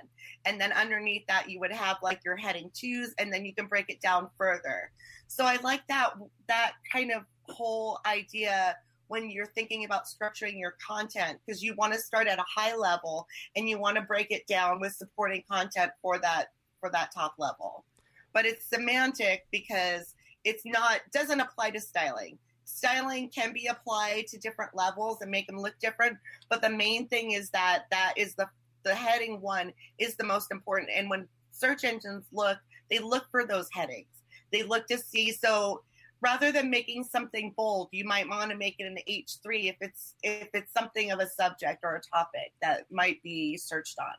And 0.45 0.61
then 0.61 0.73
underneath 0.73 1.27
that, 1.27 1.51
you 1.51 1.59
would 1.61 1.73
have 1.73 1.97
like 2.03 2.21
your 2.25 2.37
heading 2.37 2.71
twos, 2.73 3.15
and 3.19 3.33
then 3.33 3.45
you 3.45 3.55
can 3.55 3.67
break 3.67 3.87
it 3.89 4.01
down 4.01 4.29
further. 4.39 4.91
So 5.27 5.45
I 5.45 5.59
like 5.63 5.87
that 5.89 6.15
that 6.49 6.73
kind 6.91 7.11
of 7.11 7.23
whole 7.49 7.99
idea 8.07 8.77
when 9.09 9.31
you're 9.31 9.47
thinking 9.47 9.85
about 9.85 10.05
structuring 10.07 10.59
your 10.59 10.75
content 10.85 11.39
because 11.45 11.63
you 11.63 11.75
want 11.77 11.93
to 11.93 11.99
start 11.99 12.27
at 12.27 12.39
a 12.39 12.45
high 12.47 12.75
level 12.75 13.27
and 13.55 13.69
you 13.69 13.79
want 13.79 13.97
to 13.97 14.03
break 14.03 14.31
it 14.31 14.47
down 14.47 14.81
with 14.81 14.93
supporting 14.93 15.43
content 15.51 15.93
for 16.01 16.19
that 16.19 16.49
for 16.81 16.91
that 16.91 17.13
top 17.13 17.35
level. 17.39 17.85
But 18.33 18.47
it's 18.47 18.67
semantic 18.67 19.47
because 19.51 20.15
it's 20.45 20.63
not 20.65 21.01
doesn't 21.13 21.41
apply 21.41 21.71
to 21.71 21.81
styling 21.81 22.39
styling 22.67 23.31
can 23.31 23.53
be 23.53 23.67
applied 23.69 24.27
to 24.27 24.39
different 24.39 24.75
levels 24.75 25.19
and 25.23 25.31
make 25.31 25.47
them 25.47 25.59
look 25.59 25.75
different 25.81 26.17
but 26.51 26.61
the 26.61 26.69
main 26.69 27.09
thing 27.09 27.33
is 27.33 27.49
that 27.51 27.85
that 27.91 28.13
is 28.17 28.35
the 28.35 28.47
the 28.87 28.95
heading 28.95 29.41
one 29.41 29.73
is 29.99 30.15
the 30.15 30.25
most 30.25 30.53
important. 30.53 30.91
And 30.95 31.11
when 31.11 31.29
search 31.51 31.85
engines 31.85 32.25
look 32.33 32.59
they 32.89 33.01
look 33.01 33.25
for 33.33 33.45
those 33.45 33.69
headings. 33.73 34.07
They 34.53 34.63
look 34.63 34.87
to 34.87 34.97
see 34.97 35.33
so 35.33 35.83
rather 36.23 36.53
than 36.53 36.71
making 36.71 37.05
something 37.05 37.53
bold 37.57 37.89
you 37.93 38.05
might 38.05 38.29
want 38.29 38.51
to 38.51 38.57
make 38.57 38.77
it 38.79 38.85
an 38.85 38.97
h3 39.07 39.69
if 39.69 39.77
it's 39.83 40.15
if 40.23 40.49
it's 40.55 40.73
something 40.73 41.11
of 41.11 41.19
a 41.19 41.29
subject 41.29 41.81
or 41.83 41.97
a 41.97 42.17
topic 42.17 42.53
that 42.63 42.87
might 42.91 43.23
be 43.23 43.59
searched 43.59 43.99
on 43.99 44.15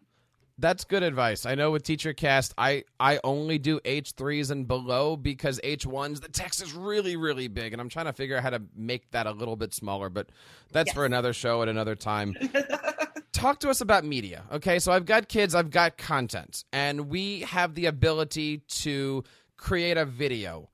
that's 0.60 0.84
good 0.86 1.04
advice. 1.04 1.46
I 1.46 1.56
know 1.56 1.72
with 1.72 1.84
TeacherCast, 1.84 2.54
I 2.58 2.84
I 3.00 3.20
only 3.24 3.60
do 3.60 3.80
H 3.86 4.12
threes 4.12 4.50
and 4.50 4.68
below 4.68 5.16
because 5.16 5.60
H 5.64 5.86
ones 5.86 6.20
the 6.20 6.30
text 6.30 6.62
is 6.62 6.74
really 6.74 7.16
really 7.16 7.48
big, 7.48 7.74
and 7.74 7.82
I'm 7.82 7.90
trying 7.90 8.08
to 8.08 8.14
figure 8.14 8.38
out 8.38 8.44
how 8.44 8.50
to 8.52 8.62
make 8.76 9.12
that 9.12 9.28
a 9.28 9.32
little 9.32 9.56
bit 9.56 9.74
smaller. 9.74 10.10
But 10.10 10.30
that's 10.72 10.88
yes. 10.88 10.96
for 10.96 11.06
another 11.06 11.34
show 11.34 11.62
at 11.62 11.70
another 11.70 11.96
time. 11.96 12.36
Talk 13.32 13.60
to 13.60 13.70
us 13.70 13.82
about 13.82 14.04
media. 14.04 14.46
Okay, 14.52 14.80
so 14.80 14.92
I've 14.92 15.06
got 15.06 15.30
kids, 15.30 15.54
I've 15.54 15.70
got 15.70 15.98
content, 15.98 16.64
and 16.74 17.08
we 17.08 17.42
have 17.42 17.76
the 17.76 17.86
ability 17.86 18.60
to 18.70 19.24
create 19.58 19.98
a 19.98 20.06
video. 20.06 20.70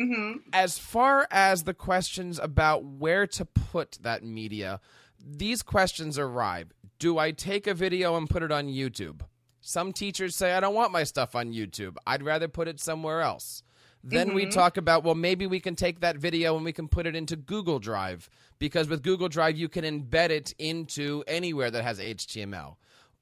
Mm-hmm. 0.00 0.38
As 0.52 0.78
far 0.78 1.26
as 1.30 1.62
the 1.62 1.72
questions 1.72 2.38
about 2.38 2.84
where 2.84 3.26
to 3.28 3.44
put 3.44 3.98
that 4.02 4.24
media, 4.24 4.80
these 5.24 5.62
questions 5.62 6.18
arrive 6.18 6.72
do 6.98 7.18
I 7.18 7.30
take 7.30 7.66
a 7.66 7.74
video 7.74 8.16
and 8.16 8.28
put 8.28 8.42
it 8.42 8.52
on 8.52 8.66
YouTube? 8.68 9.20
Some 9.60 9.92
teachers 9.92 10.36
say, 10.36 10.52
I 10.54 10.60
don't 10.60 10.74
want 10.74 10.92
my 10.92 11.04
stuff 11.04 11.34
on 11.34 11.52
YouTube. 11.52 11.96
I'd 12.06 12.22
rather 12.22 12.48
put 12.48 12.68
it 12.68 12.80
somewhere 12.80 13.20
else. 13.20 13.62
Then 14.04 14.34
we 14.34 14.46
Mhm. 14.46 14.52
talk 14.52 14.76
about, 14.76 15.02
well, 15.02 15.16
maybe 15.16 15.46
we 15.48 15.58
can 15.58 15.74
take 15.74 15.98
that 16.00 16.16
video 16.16 16.54
and 16.54 16.64
we 16.64 16.72
can 16.72 16.86
put 16.86 17.06
it 17.06 17.16
into 17.16 17.34
Google 17.34 17.80
Drive 17.80 18.30
because 18.60 18.88
with 18.88 19.02
Google 19.02 19.28
Drive, 19.28 19.56
you 19.56 19.68
can 19.68 19.84
embed 19.84 20.30
it 20.30 20.54
into 20.58 21.24
anywhere 21.26 21.70
that 21.72 21.82
has 21.82 21.98
HTML. 21.98 22.78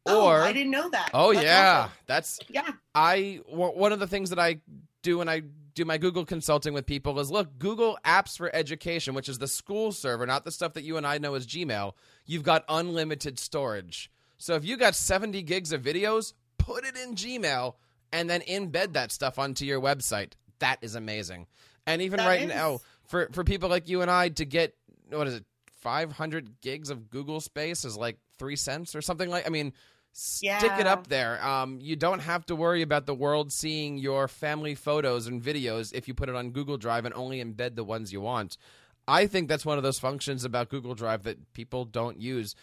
oh, 0.07 0.27
Or, 0.27 0.43
I 0.43 0.53
didn't 0.53 0.71
know 0.73 0.91
that. 0.91 1.11
oh, 1.15 1.33
That's 1.33 1.45
yeah, 1.47 1.79
awesome. 1.85 1.93
that's 2.07 2.41
Yeah. 2.51 2.73
I 2.95 3.41
w- 3.49 3.73
one 3.79 3.93
of 3.93 4.01
the 4.01 4.07
things 4.07 4.29
that 4.29 4.39
I 4.39 4.61
do 5.03 5.17
when 5.19 5.29
I 5.31 5.45
do 5.75 5.85
my 5.85 5.99
Google 5.99 6.25
consulting 6.25 6.73
with 6.73 6.87
people 6.87 7.19
is 7.21 7.31
look, 7.31 7.59
Google 7.59 7.99
Apps 8.05 8.37
for 8.37 8.55
Education, 8.55 9.15
which 9.15 9.29
is 9.29 9.39
the 9.39 9.49
school 9.49 9.93
server, 9.93 10.27
not 10.27 10.45
the 10.45 10.53
stuff 10.53 10.75
that 10.75 10.85
you 10.85 10.97
and 10.97 11.07
I 11.07 11.19
know 11.19 11.35
as 11.35 11.47
Gmail. 11.47 11.93
You've 12.27 12.43
got 12.45 12.65
unlimited 12.69 13.39
storage. 13.39 14.11
So 14.39 14.55
if 14.55 14.65
you 14.65 14.77
got 14.77 14.95
70 14.95 15.43
gigs 15.43 15.73
of 15.73 15.83
videos, 15.83 16.33
put 16.59 16.85
it 16.85 16.97
in 16.97 17.15
Gmail 17.15 17.75
and 18.13 18.31
then 18.31 18.41
embed 18.43 18.93
that 18.93 19.11
stuff 19.11 19.39
onto 19.39 19.65
your 19.65 19.81
website. 19.81 20.33
That 20.61 20.79
is 20.83 20.95
amazing. 20.95 21.47
And 21.87 22.01
even 22.01 22.19
That 22.19 22.27
right 22.27 22.43
is. 22.43 22.49
now, 22.49 22.81
for 23.05 23.29
for 23.33 23.45
people 23.45 23.69
like 23.69 23.89
you 23.89 24.01
and 24.01 24.11
I 24.11 24.31
to 24.31 24.45
get 24.45 24.75
what 25.11 25.27
is 25.27 25.35
it, 25.35 25.45
500 25.81 26.61
gigs 26.63 26.89
of 26.89 27.11
Google 27.11 27.41
space 27.41 27.85
is 27.85 27.97
like 27.97 28.19
three 28.39 28.57
cents 28.57 28.95
or 28.95 29.03
something 29.03 29.29
like. 29.29 29.47
I 29.47 29.51
mean, 29.51 29.73
stick 30.17 30.73
it 30.79 30.87
up 30.87 31.09
there. 31.09 31.45
Um, 31.45 31.79
you 31.81 31.97
don't 31.97 32.21
have 32.21 32.47
to 32.47 32.57
worry 32.57 32.83
about 32.83 33.07
the 33.07 33.15
world 33.15 33.53
seeing 33.53 33.99
your 33.99 34.29
family 34.29 34.75
photos 34.75 35.27
and 35.27 35.43
videos 35.43 35.93
if 35.93 36.07
you 36.09 36.15
put 36.15 36.29
it 36.29 36.35
on 36.35 36.51
Google 36.51 36.77
Drive 36.77 37.05
and 37.05 37.15
only 37.15 37.43
embed 37.45 37.75
the 37.75 37.85
ones 37.85 38.13
you 38.13 38.21
want. 38.21 38.57
I 39.07 39.27
think 39.27 39.49
that's 39.49 39.67
one 39.67 39.77
of 39.77 39.83
those 39.85 39.99
functions 39.99 40.45
about 40.45 40.71
Google 40.71 40.95
Drive 40.95 41.25
that 41.25 41.53
people 41.53 41.85
don't 41.85 42.21
use. 42.21 42.55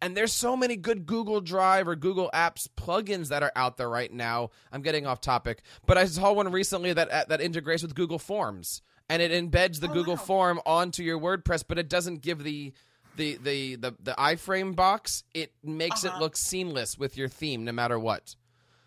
And 0.00 0.16
there's 0.16 0.32
so 0.32 0.56
many 0.56 0.76
good 0.76 1.06
Google 1.06 1.40
Drive 1.40 1.86
or 1.86 1.94
Google 1.96 2.30
Apps 2.34 2.66
plugins 2.76 3.28
that 3.28 3.42
are 3.42 3.52
out 3.54 3.76
there 3.76 3.88
right 3.88 4.12
now. 4.12 4.50
I'm 4.72 4.82
getting 4.82 5.06
off 5.06 5.20
topic, 5.20 5.62
but 5.86 5.98
I 5.98 6.06
saw 6.06 6.32
one 6.32 6.50
recently 6.50 6.92
that 6.92 7.08
uh, 7.10 7.24
that 7.28 7.40
integrates 7.40 7.82
with 7.82 7.94
Google 7.94 8.18
Forms 8.18 8.82
and 9.08 9.20
it 9.20 9.30
embeds 9.30 9.80
the 9.80 9.90
Oh, 9.90 9.92
Google 9.92 10.14
wow. 10.14 10.22
form 10.22 10.60
onto 10.64 11.02
your 11.02 11.20
WordPress, 11.20 11.64
but 11.68 11.78
it 11.78 11.88
doesn't 11.88 12.22
give 12.22 12.42
the 12.42 12.72
the 13.16 13.38
the 13.42 13.76
the, 13.76 13.94
the 14.02 14.12
iframe 14.18 14.74
box. 14.76 15.24
It 15.34 15.52
makes 15.62 16.04
it 16.04 16.08
Uh-huh. 16.08 16.20
look 16.20 16.36
seamless 16.36 16.98
with 16.98 17.16
your 17.16 17.28
theme, 17.28 17.64
no 17.64 17.72
matter 17.72 17.98
what. 17.98 18.34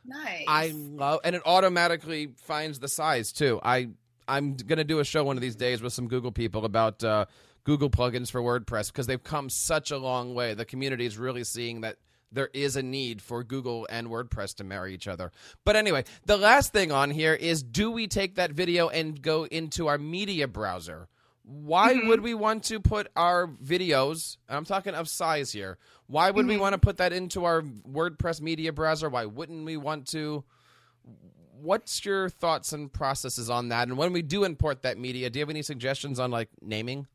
Nice. 0.06 0.46
I 0.48 0.72
love, 0.76 1.22
and 1.24 1.36
it 1.36 1.42
automatically 1.46 2.30
finds 2.44 2.80
the 2.80 2.88
size 2.88 3.32
too. 3.32 3.60
I 3.64 3.90
I'm 4.28 4.56
gonna 4.56 4.84
do 4.84 5.00
a 5.00 5.04
show 5.06 5.24
one 5.24 5.38
of 5.38 5.42
these 5.42 5.56
days 5.56 5.82
with 5.82 5.94
some 5.94 6.08
Google 6.08 6.32
people 6.32 6.66
about 6.66 7.04
uh, 7.04 7.26
Google 7.64 7.90
plugins 7.90 8.30
for 8.32 8.42
WordPress 8.42 8.88
because 8.88 9.08
they've 9.08 9.24
come 9.24 9.50
such 9.50 9.92
a 9.92 9.98
long 9.98 10.34
way. 10.36 10.54
The 10.54 10.66
community 10.66 11.06
is 11.06 11.18
really 11.18 11.44
seeing 11.44 11.82
that 11.82 11.98
there 12.32 12.50
is 12.54 12.76
a 12.76 12.84
need 12.84 13.22
for 13.22 13.44
Google 13.44 13.88
and 13.90 14.08
WordPress 14.08 14.56
to 14.58 14.64
marry 14.64 14.94
each 14.94 15.08
other. 15.08 15.32
But 15.64 15.76
anyway, 15.76 16.04
the 16.26 16.38
last 16.38 16.74
thing 16.74 16.92
on 16.92 17.10
here 17.12 17.34
is: 17.34 17.64
Do 17.64 17.90
we 17.92 18.08
take 18.08 18.36
that 18.36 18.52
video 18.52 18.90
and 18.90 19.22
go 19.22 19.46
into 19.46 19.88
our 19.88 19.98
media 19.98 20.48
browser? 20.48 21.08
Why 21.46 21.94
Mhm. 21.94 22.08
would 22.08 22.22
we 22.22 22.34
want 22.34 22.64
to 22.66 22.80
put 22.80 23.12
our 23.16 23.48
videos? 23.48 24.38
and 24.48 24.58
I'm 24.58 24.66
talking 24.66 24.96
of 24.96 25.08
size 25.08 25.52
here. 25.52 25.78
Why 26.08 26.32
would 26.32 26.48
we 26.48 26.56
Mhm. 26.56 26.60
want 26.60 26.74
to 26.74 26.80
put 26.80 26.98
that 26.98 27.14
into 27.14 27.46
our 27.46 27.62
WordPress 27.62 28.42
media 28.42 28.74
browser? 28.74 29.10
Why 29.10 29.26
wouldn't 29.26 29.64
we 29.64 29.78
want 29.78 30.08
to? 30.10 30.44
What's 31.62 32.04
your 32.04 32.30
thoughts 32.30 32.74
and 32.74 32.92
processes 32.92 33.50
on 33.50 33.70
that? 33.70 33.88
And 33.88 33.98
when 33.98 34.12
we 34.12 34.22
do 34.24 34.44
import 34.44 34.82
that 34.82 34.98
media, 34.98 35.30
do 35.30 35.40
you 35.40 35.42
have 35.44 35.50
any 35.50 35.62
suggestions 35.62 36.20
on 36.20 36.32
like 36.32 36.50
naming? 36.62 37.08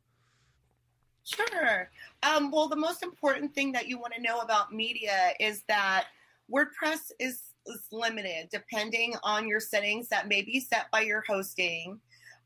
Sure. 1.23 1.91
Um, 2.23 2.51
well, 2.51 2.67
the 2.67 2.75
most 2.75 3.03
important 3.03 3.53
thing 3.53 3.71
that 3.73 3.87
you 3.87 3.99
want 3.99 4.13
to 4.13 4.21
know 4.21 4.39
about 4.39 4.73
media 4.73 5.33
is 5.39 5.63
that 5.67 6.07
WordPress 6.49 7.11
is, 7.19 7.53
is 7.65 7.87
limited 7.91 8.49
depending 8.49 9.15
on 9.23 9.47
your 9.47 9.59
settings 9.59 10.07
that 10.09 10.27
may 10.27 10.41
be 10.41 10.59
set 10.59 10.89
by 10.89 11.01
your 11.01 11.23
hosting. 11.27 12.01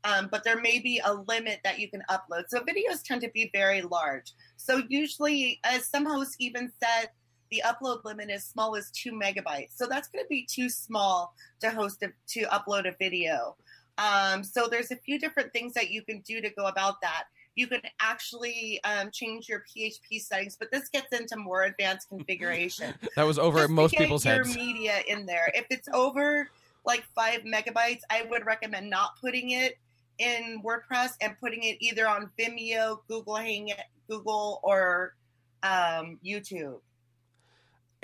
Um, 0.06 0.28
but 0.30 0.44
there 0.44 0.60
may 0.60 0.78
be 0.78 1.00
a 1.04 1.14
limit 1.14 1.60
that 1.64 1.78
you 1.78 1.90
can 1.90 2.02
upload. 2.10 2.44
So 2.48 2.60
videos 2.60 3.02
tend 3.04 3.22
to 3.22 3.30
be 3.30 3.50
very 3.52 3.82
large. 3.82 4.32
So 4.56 4.82
usually, 4.88 5.58
as 5.64 5.86
some 5.86 6.06
hosts 6.06 6.36
even 6.38 6.70
said, 6.80 7.10
the 7.50 7.62
upload 7.64 8.04
limit 8.04 8.30
is 8.30 8.44
small 8.44 8.76
as 8.76 8.90
two 8.90 9.12
megabytes. 9.12 9.70
So 9.74 9.86
that's 9.86 10.08
going 10.08 10.24
to 10.24 10.28
be 10.28 10.46
too 10.46 10.68
small 10.68 11.34
to 11.60 11.70
host 11.70 12.02
a, 12.02 12.12
to 12.28 12.42
upload 12.46 12.88
a 12.88 12.94
video. 12.98 13.56
Um, 13.98 14.44
so 14.44 14.68
there's 14.70 14.90
a 14.90 14.96
few 14.96 15.18
different 15.18 15.52
things 15.52 15.72
that 15.74 15.90
you 15.90 16.02
can 16.02 16.20
do 16.20 16.40
to 16.40 16.50
go 16.50 16.66
about 16.66 17.00
that 17.02 17.24
you 17.56 17.66
can 17.66 17.80
actually 18.00 18.78
um, 18.84 19.10
change 19.10 19.48
your 19.48 19.64
PHP 19.64 20.20
settings, 20.20 20.56
but 20.56 20.70
this 20.70 20.88
gets 20.90 21.18
into 21.18 21.36
more 21.36 21.64
advanced 21.64 22.08
configuration. 22.10 22.94
That 23.16 23.24
was 23.24 23.38
over 23.38 23.60
Just 23.60 23.70
most 23.70 23.94
people's 23.96 24.24
your 24.24 24.44
heads. 24.44 24.54
media 24.54 25.00
in 25.08 25.26
there. 25.26 25.50
If 25.54 25.66
it's 25.70 25.88
over 25.92 26.50
like 26.84 27.04
five 27.14 27.40
megabytes, 27.40 28.02
I 28.10 28.26
would 28.30 28.46
recommend 28.46 28.88
not 28.88 29.18
putting 29.20 29.50
it 29.50 29.78
in 30.18 30.62
WordPress 30.64 31.12
and 31.20 31.38
putting 31.40 31.62
it 31.62 31.76
either 31.80 32.06
on 32.08 32.30
Vimeo, 32.38 32.98
Google 33.08 33.36
Hang, 33.36 33.72
Google, 34.08 34.60
or 34.62 35.14
um, 35.62 36.18
YouTube. 36.24 36.80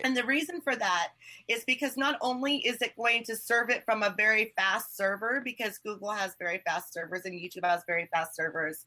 And 0.05 0.16
the 0.16 0.25
reason 0.25 0.61
for 0.61 0.75
that 0.75 1.09
is 1.48 1.64
because 1.64 1.96
not 1.96 2.16
only 2.22 2.57
is 2.59 2.81
it 2.81 2.96
going 2.96 3.25
to 3.25 3.37
serve 3.37 3.70
it 3.70 3.85
from 3.85 4.03
a 4.03 4.14
very 4.16 4.53
fast 4.57 4.96
server, 4.96 5.40
because 5.44 5.79
Google 5.79 6.11
has 6.11 6.35
very 6.38 6.61
fast 6.66 6.92
servers 6.92 7.25
and 7.25 7.35
YouTube 7.35 7.64
has 7.64 7.83
very 7.87 8.09
fast 8.12 8.35
servers, 8.35 8.87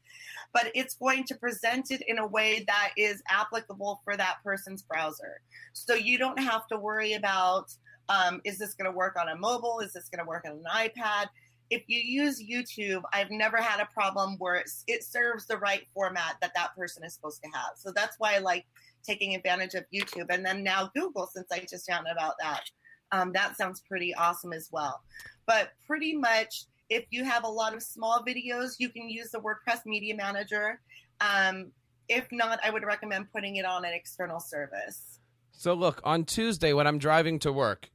but 0.53 0.71
it's 0.73 0.95
going 0.95 1.23
to 1.25 1.35
present 1.35 1.91
it 1.91 2.01
in 2.07 2.19
a 2.19 2.27
way 2.27 2.65
that 2.67 2.91
is 2.97 3.21
applicable 3.29 4.01
for 4.03 4.17
that 4.17 4.37
person's 4.43 4.81
browser. 4.81 5.39
So 5.73 5.93
you 5.93 6.17
don't 6.17 6.39
have 6.39 6.67
to 6.67 6.77
worry 6.77 7.13
about 7.13 7.71
um, 8.09 8.41
is 8.43 8.57
this 8.57 8.73
going 8.75 8.91
to 8.91 8.95
work 8.95 9.15
on 9.19 9.29
a 9.29 9.35
mobile? 9.35 9.79
Is 9.79 9.93
this 9.93 10.09
going 10.09 10.23
to 10.23 10.27
work 10.27 10.45
on 10.45 10.51
an 10.51 10.63
iPad? 10.71 11.27
If 11.69 11.83
you 11.87 11.99
use 11.99 12.43
YouTube, 12.43 13.01
I've 13.13 13.31
never 13.31 13.57
had 13.57 13.79
a 13.79 13.87
problem 13.93 14.35
where 14.37 14.63
it 14.87 15.03
serves 15.03 15.47
the 15.47 15.57
right 15.57 15.85
format 15.93 16.35
that 16.41 16.53
that 16.55 16.75
person 16.75 17.03
is 17.03 17.13
supposed 17.13 17.41
to 17.43 17.49
have. 17.49 17.71
So 17.75 17.91
that's 17.95 18.19
why 18.19 18.35
I 18.35 18.39
like 18.39 18.65
taking 19.03 19.35
advantage 19.35 19.73
of 19.73 19.85
YouTube. 19.93 20.27
And 20.29 20.45
then 20.45 20.63
now 20.63 20.91
Google, 20.95 21.27
since 21.33 21.47
I 21.51 21.65
just 21.69 21.89
found 21.89 22.07
about 22.11 22.35
that. 22.39 22.63
Um, 23.11 23.31
that 23.33 23.55
sounds 23.55 23.81
pretty 23.87 24.13
awesome 24.15 24.53
as 24.53 24.69
well. 24.71 25.01
But 25.45 25.69
pretty 25.85 26.15
much, 26.15 26.65
if 26.89 27.05
you 27.11 27.23
have 27.23 27.43
a 27.43 27.49
lot 27.49 27.73
of 27.73 27.81
small 27.81 28.23
videos, 28.27 28.75
you 28.79 28.89
can 28.89 29.09
use 29.09 29.31
the 29.31 29.39
WordPress 29.39 29.85
Media 29.85 30.15
Manager. 30.15 30.79
Um, 31.21 31.71
if 32.09 32.27
not, 32.31 32.59
I 32.63 32.69
would 32.69 32.83
recommend 32.83 33.31
putting 33.31 33.55
it 33.55 33.65
on 33.65 33.85
an 33.85 33.93
external 33.93 34.39
service. 34.39 35.19
So 35.51 35.73
look, 35.73 36.01
on 36.03 36.25
Tuesday 36.25 36.73
when 36.73 36.85
I'm 36.85 36.97
driving 36.97 37.39
to 37.39 37.51
work, 37.51 37.89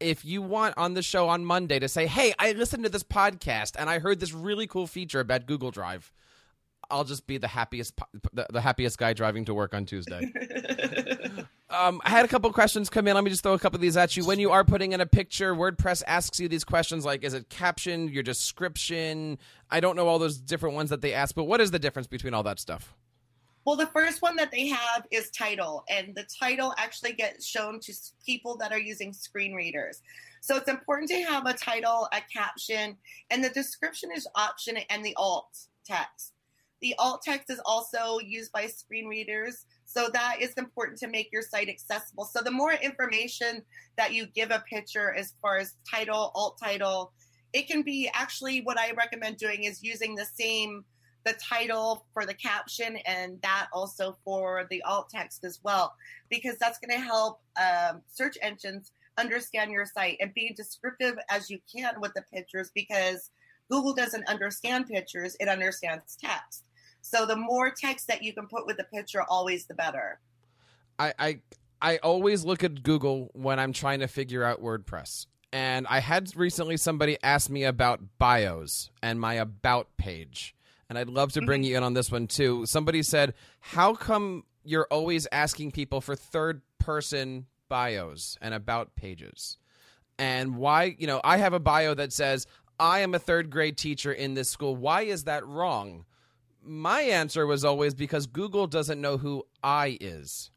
if 0.00 0.24
you 0.24 0.42
want 0.42 0.76
on 0.76 0.94
the 0.94 1.02
show 1.02 1.28
on 1.28 1.44
Monday 1.44 1.78
to 1.78 1.88
say, 1.88 2.06
"Hey, 2.06 2.34
I 2.38 2.52
listened 2.52 2.84
to 2.84 2.88
this 2.88 3.02
podcast 3.02 3.76
and 3.78 3.88
I 3.90 3.98
heard 3.98 4.20
this 4.20 4.32
really 4.32 4.66
cool 4.66 4.86
feature 4.86 5.20
about 5.20 5.46
Google 5.46 5.70
Drive," 5.70 6.12
I'll 6.90 7.04
just 7.04 7.26
be 7.26 7.38
the 7.38 7.48
happiest 7.48 7.98
the, 8.32 8.46
the 8.50 8.60
happiest 8.60 8.98
guy 8.98 9.12
driving 9.12 9.44
to 9.46 9.54
work 9.54 9.74
on 9.74 9.86
Tuesday. 9.86 10.32
Um, 11.70 12.00
I 12.02 12.08
had 12.10 12.24
a 12.24 12.28
couple 12.28 12.50
questions 12.52 12.88
come 12.88 13.06
in. 13.08 13.14
Let 13.14 13.24
me 13.24 13.30
just 13.30 13.42
throw 13.42 13.52
a 13.52 13.58
couple 13.58 13.76
of 13.76 13.82
these 13.82 13.96
at 13.96 14.16
you. 14.16 14.24
When 14.24 14.38
you 14.38 14.50
are 14.50 14.64
putting 14.64 14.92
in 14.92 15.02
a 15.02 15.06
picture, 15.06 15.54
WordPress 15.54 16.02
asks 16.06 16.40
you 16.40 16.48
these 16.48 16.64
questions 16.64 17.04
like, 17.04 17.22
is 17.22 17.34
it 17.34 17.50
captioned? 17.50 18.10
your 18.10 18.22
description? 18.22 19.38
I 19.70 19.80
don't 19.80 19.94
know 19.94 20.08
all 20.08 20.18
those 20.18 20.38
different 20.38 20.74
ones 20.76 20.88
that 20.90 21.02
they 21.02 21.12
ask, 21.12 21.34
but 21.34 21.44
what 21.44 21.60
is 21.60 21.70
the 21.70 21.78
difference 21.78 22.06
between 22.06 22.32
all 22.32 22.42
that 22.44 22.58
stuff? 22.58 22.94
Well, 23.68 23.76
the 23.76 23.84
first 23.88 24.22
one 24.22 24.34
that 24.36 24.50
they 24.50 24.66
have 24.68 25.06
is 25.10 25.28
title, 25.28 25.84
and 25.90 26.14
the 26.14 26.26
title 26.40 26.72
actually 26.78 27.12
gets 27.12 27.44
shown 27.44 27.80
to 27.80 27.92
people 28.24 28.56
that 28.56 28.72
are 28.72 28.78
using 28.78 29.12
screen 29.12 29.52
readers. 29.52 30.00
So 30.40 30.56
it's 30.56 30.70
important 30.70 31.10
to 31.10 31.20
have 31.24 31.44
a 31.44 31.52
title, 31.52 32.08
a 32.14 32.22
caption, 32.32 32.96
and 33.28 33.44
the 33.44 33.50
description 33.50 34.08
is 34.10 34.26
option 34.34 34.78
and 34.88 35.04
the 35.04 35.14
alt 35.16 35.54
text. 35.84 36.32
The 36.80 36.94
alt 36.98 37.20
text 37.22 37.50
is 37.50 37.60
also 37.66 38.18
used 38.20 38.52
by 38.52 38.68
screen 38.68 39.06
readers, 39.06 39.66
so 39.84 40.08
that 40.14 40.40
is 40.40 40.54
important 40.54 40.98
to 41.00 41.06
make 41.06 41.30
your 41.30 41.42
site 41.42 41.68
accessible. 41.68 42.24
So 42.24 42.40
the 42.40 42.50
more 42.50 42.72
information 42.72 43.62
that 43.98 44.14
you 44.14 44.28
give 44.28 44.50
a 44.50 44.64
picture 44.66 45.12
as 45.12 45.34
far 45.42 45.58
as 45.58 45.74
title, 45.86 46.32
alt 46.34 46.58
title, 46.58 47.12
it 47.52 47.68
can 47.68 47.82
be 47.82 48.10
actually 48.14 48.62
what 48.62 48.78
I 48.78 48.92
recommend 48.92 49.36
doing 49.36 49.64
is 49.64 49.82
using 49.82 50.14
the 50.14 50.24
same 50.24 50.86
the 51.24 51.34
title 51.34 52.06
for 52.12 52.24
the 52.24 52.34
caption 52.34 52.96
and 53.06 53.40
that 53.42 53.68
also 53.72 54.16
for 54.24 54.66
the 54.70 54.82
alt 54.82 55.10
text 55.10 55.44
as 55.44 55.60
well 55.62 55.94
because 56.30 56.56
that's 56.58 56.78
going 56.78 56.96
to 56.96 57.04
help 57.04 57.40
um, 57.60 58.00
search 58.08 58.38
engines 58.40 58.92
understand 59.18 59.70
your 59.70 59.84
site 59.84 60.16
and 60.20 60.32
be 60.32 60.52
descriptive 60.56 61.16
as 61.28 61.50
you 61.50 61.58
can 61.70 62.00
with 62.00 62.12
the 62.14 62.22
pictures 62.32 62.70
because 62.74 63.30
google 63.70 63.92
doesn't 63.92 64.26
understand 64.28 64.86
pictures 64.86 65.36
it 65.40 65.48
understands 65.48 66.16
text 66.16 66.64
so 67.00 67.26
the 67.26 67.36
more 67.36 67.70
text 67.70 68.06
that 68.06 68.22
you 68.22 68.32
can 68.32 68.46
put 68.46 68.66
with 68.66 68.76
the 68.76 68.84
picture 68.84 69.22
always 69.28 69.66
the 69.66 69.74
better 69.74 70.20
I, 70.98 71.14
I 71.18 71.40
I 71.80 71.98
always 71.98 72.44
look 72.44 72.64
at 72.64 72.82
Google 72.82 73.30
when 73.34 73.58
I'm 73.60 73.72
trying 73.72 74.00
to 74.00 74.08
figure 74.08 74.42
out 74.42 74.62
WordPress. 74.62 75.26
And 75.52 75.86
I 75.88 76.00
had 76.00 76.34
recently 76.36 76.76
somebody 76.76 77.16
ask 77.22 77.48
me 77.48 77.64
about 77.64 78.00
bios 78.18 78.90
and 79.02 79.20
my 79.20 79.34
about 79.34 79.88
page. 79.96 80.54
And 80.88 80.98
I'd 80.98 81.08
love 81.08 81.32
to 81.32 81.42
bring 81.42 81.62
mm-hmm. 81.62 81.70
you 81.70 81.76
in 81.76 81.82
on 81.82 81.94
this 81.94 82.10
one 82.10 82.26
too. 82.26 82.64
Somebody 82.66 83.02
said, 83.02 83.34
"How 83.60 83.94
come 83.94 84.44
you're 84.64 84.88
always 84.90 85.26
asking 85.30 85.72
people 85.72 86.00
for 86.00 86.16
third 86.16 86.62
person 86.78 87.46
bios 87.68 88.38
and 88.40 88.54
about 88.54 88.94
pages?" 88.96 89.58
And 90.18 90.56
why, 90.56 90.96
you 90.98 91.06
know, 91.06 91.20
I 91.22 91.36
have 91.36 91.52
a 91.52 91.60
bio 91.60 91.94
that 91.94 92.12
says 92.12 92.46
I 92.80 93.00
am 93.00 93.14
a 93.14 93.18
third 93.18 93.50
grade 93.50 93.76
teacher 93.76 94.12
in 94.12 94.34
this 94.34 94.48
school. 94.48 94.76
Why 94.76 95.02
is 95.02 95.24
that 95.24 95.46
wrong? 95.46 96.04
My 96.62 97.02
answer 97.02 97.46
was 97.46 97.64
always 97.64 97.94
because 97.94 98.26
Google 98.26 98.66
doesn't 98.66 99.00
know 99.00 99.16
who 99.16 99.46
I 99.62 99.96
is. 100.00 100.50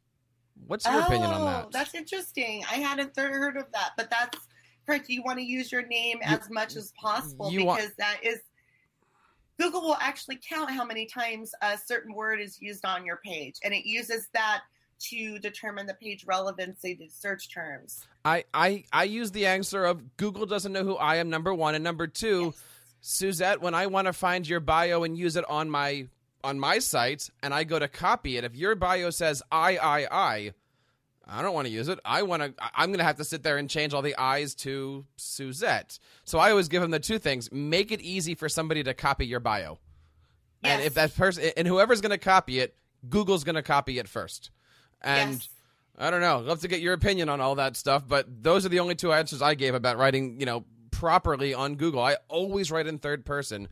What's 0.68 0.86
your 0.86 1.02
oh, 1.02 1.06
opinion 1.06 1.32
on 1.32 1.42
oh, 1.42 1.46
that? 1.46 1.72
That's 1.72 1.96
interesting. 1.96 2.64
I 2.70 2.76
hadn't 2.76 3.18
heard 3.18 3.58
of 3.58 3.72
that, 3.74 3.92
but 3.98 4.10
that's 4.10 4.38
correct. 4.86 5.10
You 5.10 5.24
want 5.24 5.40
to 5.40 5.46
use 5.46 5.72
your 5.72 5.86
name 5.88 6.20
You- 6.22 6.28
as 6.28 6.50
much 6.50 6.76
as 6.76 6.92
possible 7.00 7.50
because 7.50 7.66
want- 7.66 7.98
that 7.98 8.20
is 8.24 8.40
Google 9.62 9.82
will 9.82 9.98
actually 10.02 10.40
count 10.48 10.72
how 10.72 10.84
many 10.84 11.06
times 11.06 11.54
a 11.62 11.78
certain 11.78 12.16
word 12.16 12.42
is 12.42 12.60
used 12.60 12.84
on 12.84 13.06
your 13.06 13.18
page, 13.18 13.56
and 13.64 13.74
it 13.76 13.86
uses 13.86 14.28
that 14.34 14.62
to 15.10 15.38
determine 15.38 15.86
the 15.86 15.94
page 15.94 16.26
relevancy 16.26 16.96
to 16.96 17.08
search 17.10 17.54
terms. 17.54 18.08
I, 18.26 18.44
I, 18.54 18.86
I 18.92 19.04
use 19.04 19.32
the 19.32 19.46
answer 19.46 19.86
of 19.86 20.18
Google 20.18 20.48
doesn't 20.48 20.72
know 20.72 20.84
who 20.84 20.96
I 20.96 21.18
am, 21.18 21.30
number 21.30 21.54
one. 21.54 21.76
And 21.76 21.84
number 21.84 22.08
two, 22.08 22.46
Yes. 22.46 22.64
Suzette, 23.02 23.62
when 23.62 23.74
I 23.76 23.88
want 23.88 24.08
to 24.08 24.14
find 24.14 24.48
your 24.48 24.60
bio 24.60 25.04
and 25.04 25.18
use 25.18 25.36
it 25.36 25.48
on 25.50 25.70
my 25.70 26.08
on 26.44 26.60
my 26.60 26.80
site 26.80 27.30
and 27.44 27.54
I 27.54 27.64
go 27.64 27.78
to 27.78 27.88
copy 27.88 28.38
it, 28.38 28.44
if 28.44 28.56
your 28.56 28.74
bio 28.76 29.12
says 29.12 29.44
I 29.52 29.78
I 29.78 30.08
I, 30.12 30.54
I 31.32 31.42
don't 31.42 31.54
want 31.54 31.68
to 31.68 31.74
use 31.74 31.88
it. 31.88 32.00
I 32.04 32.24
want 32.24 32.44
to. 32.44 32.54
I'm 32.76 32.90
going 32.90 33.00
to 33.00 33.06
have 33.06 33.18
to 33.18 33.24
sit 33.24 33.42
there 33.42 33.58
and 33.58 33.70
change 33.70 33.94
all 33.94 34.02
the 34.02 34.18
I's 34.18 34.54
to 34.56 35.06
Suzette. 35.16 35.98
So 36.26 36.40
I 36.40 36.52
always 36.52 36.68
give 36.68 36.82
them 36.82 36.92
the 36.92 37.00
two 37.00 37.20
things: 37.20 37.52
make 37.52 37.92
it 37.92 38.02
easy 38.02 38.36
for 38.36 38.50
somebody 38.50 38.84
to 38.84 38.94
copy 38.94 39.26
your 39.26 39.40
bio, 39.40 39.80
and 40.64 40.82
if 40.82 40.96
that 40.96 41.16
person 41.16 41.52
and 41.56 41.68
whoever's 41.68 42.02
going 42.02 42.12
to 42.12 42.18
copy 42.18 42.60
it, 42.60 42.76
Google's 43.08 43.44
going 43.44 43.56
to 43.56 43.64
copy 43.64 43.98
it 43.98 44.08
first. 44.10 44.52
And 45.02 45.34
yes. 45.34 45.50
I 45.98 46.12
don't 46.12 46.22
know. 46.22 46.40
I'd 46.40 46.46
love 46.46 46.62
to 46.62 46.68
get 46.68 46.82
your 46.82 46.94
opinion 46.94 47.30
on 47.30 47.42
all 47.42 47.56
that 47.56 47.78
stuff, 47.78 48.08
but 48.08 48.44
those 48.44 48.66
are 48.66 48.70
the 48.70 48.80
only 48.80 48.96
two 48.96 49.14
answers 49.14 49.42
I 49.42 49.56
gave 49.56 49.74
about 49.74 49.98
writing, 49.98 50.40
you 50.40 50.46
know, 50.46 50.66
properly 50.92 51.54
on 51.54 51.76
Google. 51.76 52.02
I 52.02 52.18
always 52.28 52.72
write 52.72 52.88
in 52.88 53.00
third 53.00 53.26
person. 53.26 53.68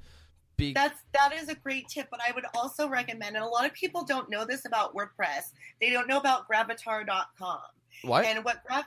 Be- 0.60 0.74
That's 0.74 1.00
that 1.14 1.34
is 1.34 1.50
a 1.50 1.56
great 1.56 1.88
tip, 1.88 2.08
but 2.12 2.20
I 2.28 2.32
would 2.34 2.46
also 2.54 2.88
recommend, 2.88 3.36
and 3.36 3.44
a 3.44 3.48
lot 3.48 3.66
of 3.66 3.74
people 3.74 4.04
don't 4.04 4.30
know 4.30 4.46
this 4.46 4.66
about 4.66 4.94
WordPress. 4.96 5.54
They 5.82 5.90
don't 5.90 6.08
know 6.08 6.18
about 6.18 6.48
Gravatar.com. 6.50 7.60
what? 8.04 8.26
and 8.26 8.44
what 8.46 8.62
gra- 8.66 8.86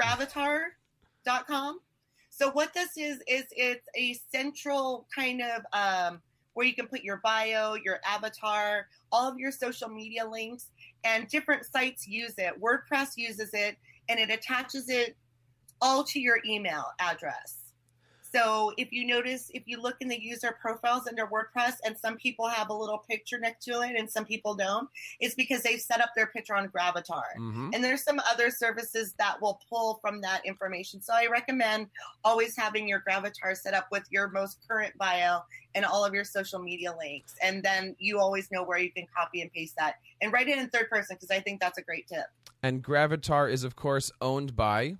gravatar.com 0.00 1.80
so 2.30 2.50
what 2.50 2.74
this 2.74 2.96
is 2.96 3.18
is 3.28 3.44
it's 3.52 3.86
a 3.96 4.14
central 4.32 5.06
kind 5.14 5.40
of 5.40 5.62
um, 5.72 6.20
where 6.54 6.66
you 6.66 6.74
can 6.74 6.86
put 6.86 7.02
your 7.02 7.18
bio 7.22 7.74
your 7.74 8.00
avatar 8.06 8.88
all 9.12 9.30
of 9.30 9.38
your 9.38 9.52
social 9.52 9.88
media 9.88 10.26
links 10.28 10.70
and 11.04 11.28
different 11.28 11.64
sites 11.64 12.06
use 12.08 12.34
it 12.38 12.54
wordpress 12.60 13.10
uses 13.16 13.50
it 13.52 13.76
and 14.08 14.18
it 14.18 14.30
attaches 14.30 14.88
it 14.88 15.16
all 15.80 16.02
to 16.04 16.18
your 16.20 16.38
email 16.46 16.86
address 16.98 17.63
so 18.34 18.72
if 18.76 18.92
you 18.92 19.06
notice 19.06 19.50
if 19.54 19.62
you 19.66 19.80
look 19.80 19.96
in 20.00 20.08
the 20.08 20.20
user 20.20 20.56
profiles 20.60 21.06
under 21.06 21.26
wordpress 21.26 21.74
and 21.84 21.96
some 21.96 22.16
people 22.16 22.48
have 22.48 22.68
a 22.68 22.74
little 22.74 22.98
picture 23.08 23.38
next 23.38 23.64
to 23.64 23.80
it 23.82 23.94
and 23.96 24.10
some 24.10 24.24
people 24.24 24.54
don't 24.54 24.88
it's 25.20 25.34
because 25.34 25.62
they've 25.62 25.80
set 25.80 26.00
up 26.00 26.10
their 26.16 26.26
picture 26.26 26.54
on 26.54 26.68
gravatar 26.68 27.22
hmm 27.36 27.70
and 27.72 27.82
there's 27.82 28.04
some 28.04 28.20
other 28.30 28.50
services 28.50 29.14
that 29.18 29.40
will 29.40 29.60
pull 29.68 29.98
from 30.00 30.20
that 30.20 30.44
information. 30.44 31.00
So 31.00 31.12
I 31.14 31.26
recommend 31.26 31.88
always 32.24 32.56
having 32.56 32.88
your 32.88 33.02
Gravatar 33.08 33.56
set 33.56 33.74
up 33.74 33.88
with 33.90 34.04
your 34.10 34.28
most 34.28 34.58
current 34.68 34.96
bio 34.98 35.40
and 35.74 35.84
all 35.84 36.04
of 36.04 36.14
your 36.14 36.24
social 36.24 36.60
media 36.60 36.94
links. 36.96 37.34
And 37.42 37.62
then 37.62 37.96
you 37.98 38.18
always 38.18 38.50
know 38.50 38.62
where 38.64 38.78
you 38.78 38.92
can 38.92 39.06
copy 39.16 39.42
and 39.42 39.52
paste 39.52 39.74
that 39.76 39.96
and 40.20 40.32
write 40.32 40.48
it 40.48 40.58
in 40.58 40.68
third 40.68 40.88
person 40.88 41.16
because 41.16 41.30
I 41.30 41.40
think 41.40 41.60
that's 41.60 41.78
a 41.78 41.82
great 41.82 42.06
tip. 42.06 42.26
And 42.62 42.82
Gravatar 42.82 43.50
is, 43.50 43.64
of 43.64 43.76
course, 43.76 44.10
owned 44.20 44.56
by 44.56 44.96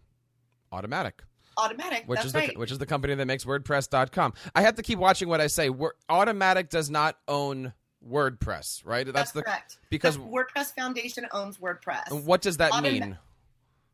Automattic, 0.72 1.20
Automattic. 1.58 2.06
which 2.06 2.24
is 2.24 2.32
the 2.32 2.38
right. 2.38 2.58
which 2.58 2.70
is 2.70 2.78
the 2.78 2.86
company 2.86 3.14
that 3.14 3.26
makes 3.26 3.44
WordPress.com. 3.44 4.34
I 4.54 4.62
have 4.62 4.74
to 4.76 4.82
keep 4.82 4.98
watching 4.98 5.28
what 5.28 5.40
I 5.40 5.46
say. 5.46 5.70
Wor- 5.70 5.94
Automattic 6.10 6.68
does 6.68 6.90
not 6.90 7.16
own 7.28 7.72
WordPress, 8.08 8.82
right? 8.84 9.06
that's 9.06 9.14
That's 9.16 9.32
the 9.32 9.42
correct. 9.42 9.78
because 9.90 10.16
the 10.16 10.24
WordPress 10.24 10.74
Foundation 10.74 11.26
owns 11.32 11.58
WordPress. 11.58 12.10
and 12.10 12.26
what 12.26 12.42
does 12.42 12.58
that 12.58 12.82
mean? 12.82 13.16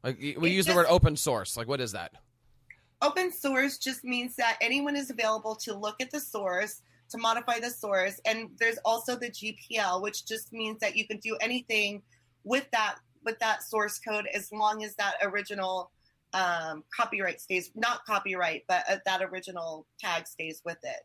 Like 0.02 0.18
we 0.18 0.34
It 0.50 0.52
use 0.52 0.66
the 0.66 0.74
word 0.74 0.86
open 0.88 1.16
source. 1.16 1.56
Like 1.56 1.68
what 1.68 1.80
is 1.80 1.92
that? 1.92 2.12
Open 3.02 3.32
source 3.32 3.78
just 3.78 4.04
means 4.04 4.36
that 4.36 4.58
anyone 4.60 4.96
is 4.96 5.10
available 5.10 5.54
to 5.56 5.74
look 5.74 5.96
at 6.00 6.10
the 6.10 6.20
source, 6.20 6.82
to 7.10 7.18
modify 7.18 7.58
the 7.58 7.70
source, 7.70 8.20
and 8.26 8.50
there's 8.58 8.78
also 8.84 9.16
the 9.16 9.30
GPL, 9.30 10.02
which 10.02 10.26
just 10.26 10.52
means 10.52 10.78
that 10.80 10.96
you 10.96 11.06
can 11.06 11.18
do 11.18 11.36
anything 11.40 12.02
with 12.44 12.66
that 12.72 12.96
with 13.24 13.38
that 13.38 13.62
source 13.62 13.98
code 13.98 14.26
as 14.34 14.50
long 14.50 14.82
as 14.82 14.94
that 14.96 15.14
original 15.22 15.90
um, 16.32 16.84
copyright 16.96 17.40
stays 17.40 17.70
not 17.74 18.04
copyright, 18.04 18.64
but 18.68 18.84
uh, 18.88 18.96
that 19.06 19.22
original 19.22 19.86
tag 19.98 20.26
stays 20.26 20.62
with 20.64 20.78
it. 20.82 21.00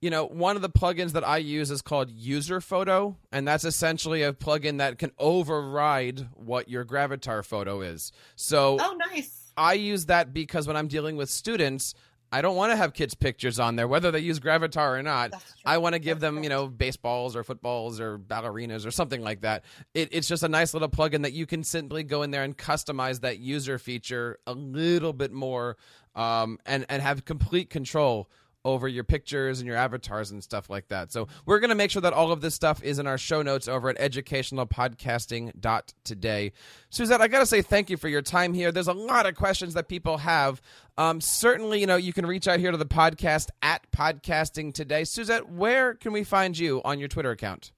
you 0.00 0.10
know, 0.10 0.26
one 0.26 0.56
of 0.56 0.62
the 0.62 0.68
plugins 0.70 1.12
that 1.12 1.26
I 1.26 1.36
use 1.38 1.70
is 1.70 1.80
called 1.80 2.10
User 2.10 2.60
Photo, 2.60 3.16
and 3.30 3.46
that's 3.46 3.64
essentially 3.64 4.22
a 4.22 4.32
plugin 4.32 4.78
that 4.78 4.98
can 4.98 5.12
override 5.18 6.28
what 6.34 6.68
your 6.68 6.84
Gravatar 6.84 7.44
photo 7.44 7.80
is. 7.82 8.12
So 8.36 8.78
Oh, 8.80 8.96
nice. 9.12 9.52
I 9.56 9.74
use 9.74 10.06
that 10.06 10.32
because 10.32 10.66
when 10.66 10.76
I'm 10.76 10.88
dealing 10.88 11.16
with 11.16 11.30
students, 11.30 11.94
I 12.32 12.40
don't 12.40 12.56
want 12.56 12.72
to 12.72 12.76
have 12.76 12.94
kids' 12.94 13.14
pictures 13.14 13.60
on 13.60 13.76
there, 13.76 13.86
whether 13.86 14.10
they 14.10 14.20
use 14.20 14.40
Gravatar 14.40 14.98
or 14.98 15.02
not. 15.02 15.34
I 15.64 15.78
want 15.78 15.92
to 15.94 15.98
give 15.98 16.18
That's 16.20 16.34
them, 16.34 16.42
you 16.42 16.48
know, 16.48 16.66
baseballs 16.66 17.36
or 17.36 17.44
footballs 17.44 18.00
or 18.00 18.18
ballerinas 18.18 18.86
or 18.86 18.90
something 18.90 19.22
like 19.22 19.42
that. 19.42 19.64
It, 19.92 20.08
it's 20.12 20.26
just 20.26 20.42
a 20.42 20.48
nice 20.48 20.72
little 20.72 20.88
plugin 20.88 21.22
that 21.22 21.34
you 21.34 21.44
can 21.44 21.62
simply 21.62 22.02
go 22.02 22.22
in 22.22 22.30
there 22.30 22.42
and 22.42 22.56
customize 22.56 23.20
that 23.20 23.38
user 23.38 23.78
feature 23.78 24.38
a 24.46 24.54
little 24.54 25.12
bit 25.12 25.30
more, 25.30 25.76
um, 26.14 26.58
and 26.64 26.86
and 26.88 27.02
have 27.02 27.24
complete 27.24 27.68
control 27.70 28.30
over 28.64 28.86
your 28.86 29.04
pictures 29.04 29.60
and 29.60 29.66
your 29.66 29.76
avatars 29.76 30.30
and 30.30 30.42
stuff 30.42 30.70
like 30.70 30.88
that. 30.88 31.12
So 31.12 31.28
we're 31.46 31.58
going 31.58 31.70
to 31.70 31.76
make 31.76 31.90
sure 31.90 32.02
that 32.02 32.12
all 32.12 32.32
of 32.32 32.40
this 32.40 32.54
stuff 32.54 32.82
is 32.82 32.98
in 32.98 33.06
our 33.06 33.18
show 33.18 33.42
notes 33.42 33.68
over 33.68 33.88
at 33.88 33.98
educationalpodcasting.today. 33.98 36.52
Suzette, 36.90 37.20
I 37.20 37.28
got 37.28 37.40
to 37.40 37.46
say 37.46 37.62
thank 37.62 37.90
you 37.90 37.96
for 37.96 38.08
your 38.08 38.22
time 38.22 38.54
here. 38.54 38.70
There's 38.70 38.88
a 38.88 38.92
lot 38.92 39.26
of 39.26 39.34
questions 39.34 39.74
that 39.74 39.88
people 39.88 40.18
have. 40.18 40.62
Um, 40.96 41.20
certainly, 41.20 41.80
you 41.80 41.86
know, 41.86 41.96
you 41.96 42.12
can 42.12 42.26
reach 42.26 42.46
out 42.46 42.60
here 42.60 42.70
to 42.70 42.76
the 42.76 42.86
podcast 42.86 43.48
at 43.62 43.90
podcasting 43.90 44.74
today. 44.74 45.04
Suzette, 45.04 45.48
where 45.48 45.94
can 45.94 46.12
we 46.12 46.22
find 46.22 46.56
you 46.56 46.82
on 46.84 46.98
your 46.98 47.08
Twitter 47.08 47.30
account? 47.30 47.72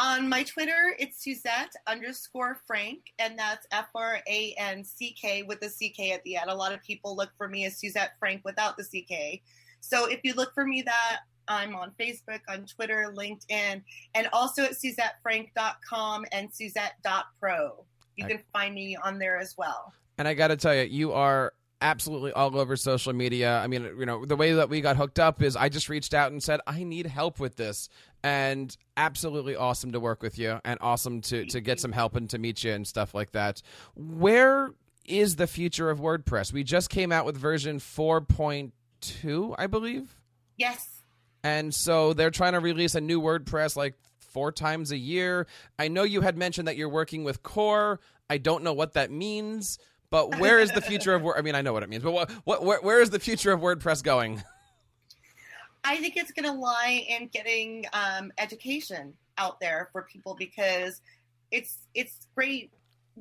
On 0.00 0.28
my 0.28 0.42
Twitter, 0.42 0.96
it's 0.98 1.22
Suzette 1.22 1.72
underscore 1.86 2.58
Franck, 2.66 3.12
and 3.20 3.38
that's 3.38 3.64
F 3.70 3.86
R 3.94 4.18
A 4.26 4.52
N 4.58 4.82
C 4.82 5.12
K 5.12 5.44
with 5.44 5.60
the 5.60 5.68
C 5.68 5.88
K 5.88 6.10
at 6.10 6.24
the 6.24 6.34
end. 6.34 6.50
A 6.50 6.54
lot 6.54 6.72
of 6.72 6.82
people 6.82 7.14
look 7.14 7.30
for 7.38 7.48
me 7.48 7.64
as 7.64 7.78
Suzette 7.78 8.14
Frank 8.18 8.42
without 8.44 8.76
the 8.76 8.82
C 8.82 9.02
K. 9.02 9.40
So 9.84 10.06
if 10.06 10.20
you 10.24 10.34
look 10.34 10.54
for 10.54 10.64
me, 10.64 10.82
that 10.82 11.20
I'm 11.48 11.74
on 11.76 11.92
Facebook, 12.00 12.40
on 12.48 12.64
Twitter, 12.66 13.12
LinkedIn, 13.16 13.82
and 14.14 14.28
also 14.32 14.64
at 14.64 14.72
SuzetteFranck.com 14.72 16.24
and 16.32 16.52
Suzette.pro. 16.52 17.84
You 18.16 18.26
can 18.26 18.40
find 18.52 18.74
me 18.74 18.96
on 18.96 19.18
there 19.18 19.38
as 19.38 19.56
well. 19.58 19.92
And 20.18 20.28
I 20.28 20.34
got 20.34 20.48
to 20.48 20.56
tell 20.56 20.74
you, 20.74 20.82
you 20.82 21.12
are 21.12 21.52
absolutely 21.80 22.32
all 22.32 22.56
over 22.58 22.76
social 22.76 23.12
media. 23.12 23.58
I 23.58 23.66
mean, 23.66 23.82
you 23.98 24.06
know, 24.06 24.24
the 24.24 24.36
way 24.36 24.52
that 24.52 24.70
we 24.70 24.80
got 24.80 24.96
hooked 24.96 25.18
up 25.18 25.42
is 25.42 25.56
I 25.56 25.68
just 25.68 25.88
reached 25.88 26.14
out 26.14 26.32
and 26.32 26.42
said, 26.42 26.60
I 26.66 26.84
need 26.84 27.06
help 27.06 27.40
with 27.40 27.56
this. 27.56 27.88
And 28.22 28.74
absolutely 28.96 29.54
awesome 29.56 29.92
to 29.92 30.00
work 30.00 30.22
with 30.22 30.38
you 30.38 30.60
and 30.64 30.78
awesome 30.80 31.20
to, 31.22 31.44
to 31.46 31.60
get 31.60 31.80
some 31.80 31.92
help 31.92 32.16
and 32.16 32.30
to 32.30 32.38
meet 32.38 32.64
you 32.64 32.72
and 32.72 32.86
stuff 32.86 33.14
like 33.14 33.32
that. 33.32 33.60
Where 33.96 34.70
is 35.04 35.36
the 35.36 35.46
future 35.46 35.90
of 35.90 36.00
WordPress? 36.00 36.52
We 36.52 36.64
just 36.64 36.88
came 36.88 37.12
out 37.12 37.26
with 37.26 37.36
version 37.36 37.80
4.2, 39.12 39.54
I 39.58 39.66
believe. 39.66 40.14
Yes. 40.56 40.88
And 41.42 41.74
so 41.74 42.12
they're 42.12 42.30
trying 42.30 42.54
to 42.54 42.60
release 42.60 42.94
a 42.94 43.00
new 43.00 43.20
WordPress 43.20 43.76
like 43.76 43.94
four 44.18 44.50
times 44.50 44.92
a 44.92 44.96
year. 44.96 45.46
I 45.78 45.88
know 45.88 46.02
you 46.02 46.20
had 46.20 46.36
mentioned 46.36 46.68
that 46.68 46.76
you're 46.76 46.88
working 46.88 47.24
with 47.24 47.42
Core. 47.42 48.00
I 48.28 48.38
don't 48.38 48.64
know 48.64 48.72
what 48.72 48.94
that 48.94 49.10
means, 49.10 49.78
but 50.10 50.38
where 50.38 50.58
is 50.58 50.70
the 50.72 50.80
future 50.82 51.14
of 51.14 51.22
Word? 51.22 51.36
I 51.36 51.42
mean, 51.42 51.54
I 51.54 51.62
know 51.62 51.72
what 51.72 51.82
it 51.82 51.88
means, 51.88 52.02
but 52.02 52.12
what, 52.12 52.30
what 52.44 52.64
where, 52.64 52.80
where 52.80 53.00
is 53.00 53.10
the 53.10 53.20
future 53.20 53.52
of 53.52 53.60
WordPress 53.60 54.02
going? 54.02 54.42
I 55.84 55.98
think 55.98 56.16
it's 56.16 56.32
going 56.32 56.50
to 56.50 56.58
lie 56.58 57.04
in 57.08 57.28
getting 57.28 57.84
um, 57.92 58.32
education 58.38 59.12
out 59.36 59.60
there 59.60 59.90
for 59.92 60.02
people 60.02 60.34
because 60.34 61.02
it's 61.50 61.78
it's 61.94 62.26
great. 62.34 62.70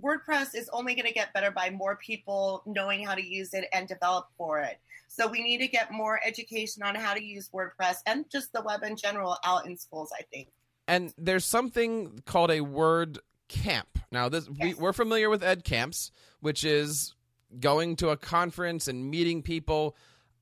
WordPress 0.01 0.55
is 0.55 0.69
only 0.73 0.95
going 0.95 1.07
to 1.07 1.13
get 1.13 1.33
better 1.33 1.51
by 1.51 1.69
more 1.69 1.95
people 1.97 2.63
knowing 2.65 3.05
how 3.05 3.15
to 3.15 3.25
use 3.25 3.53
it 3.53 3.65
and 3.73 3.87
develop 3.87 4.27
for 4.37 4.59
it. 4.59 4.79
So 5.07 5.27
we 5.27 5.43
need 5.43 5.59
to 5.59 5.67
get 5.67 5.91
more 5.91 6.19
education 6.25 6.81
on 6.83 6.95
how 6.95 7.13
to 7.13 7.23
use 7.23 7.49
WordPress 7.53 7.97
and 8.05 8.29
just 8.31 8.51
the 8.53 8.61
web 8.61 8.83
in 8.83 8.95
general 8.95 9.37
out 9.43 9.65
in 9.65 9.77
schools. 9.77 10.11
I 10.17 10.23
think. 10.23 10.47
And 10.87 11.13
there's 11.17 11.45
something 11.45 12.19
called 12.25 12.51
a 12.51 12.61
Word 12.61 13.19
Camp. 13.47 13.99
Now, 14.11 14.29
this 14.29 14.49
we, 14.49 14.69
Yes. 14.69 14.77
we're 14.77 14.93
familiar 14.93 15.29
with 15.29 15.43
Ed 15.43 15.63
Camps, 15.63 16.11
which 16.39 16.63
is 16.63 17.13
going 17.59 17.95
to 17.97 18.09
a 18.09 18.17
conference 18.17 18.87
and 18.87 19.09
meeting 19.09 19.43
people. 19.43 19.95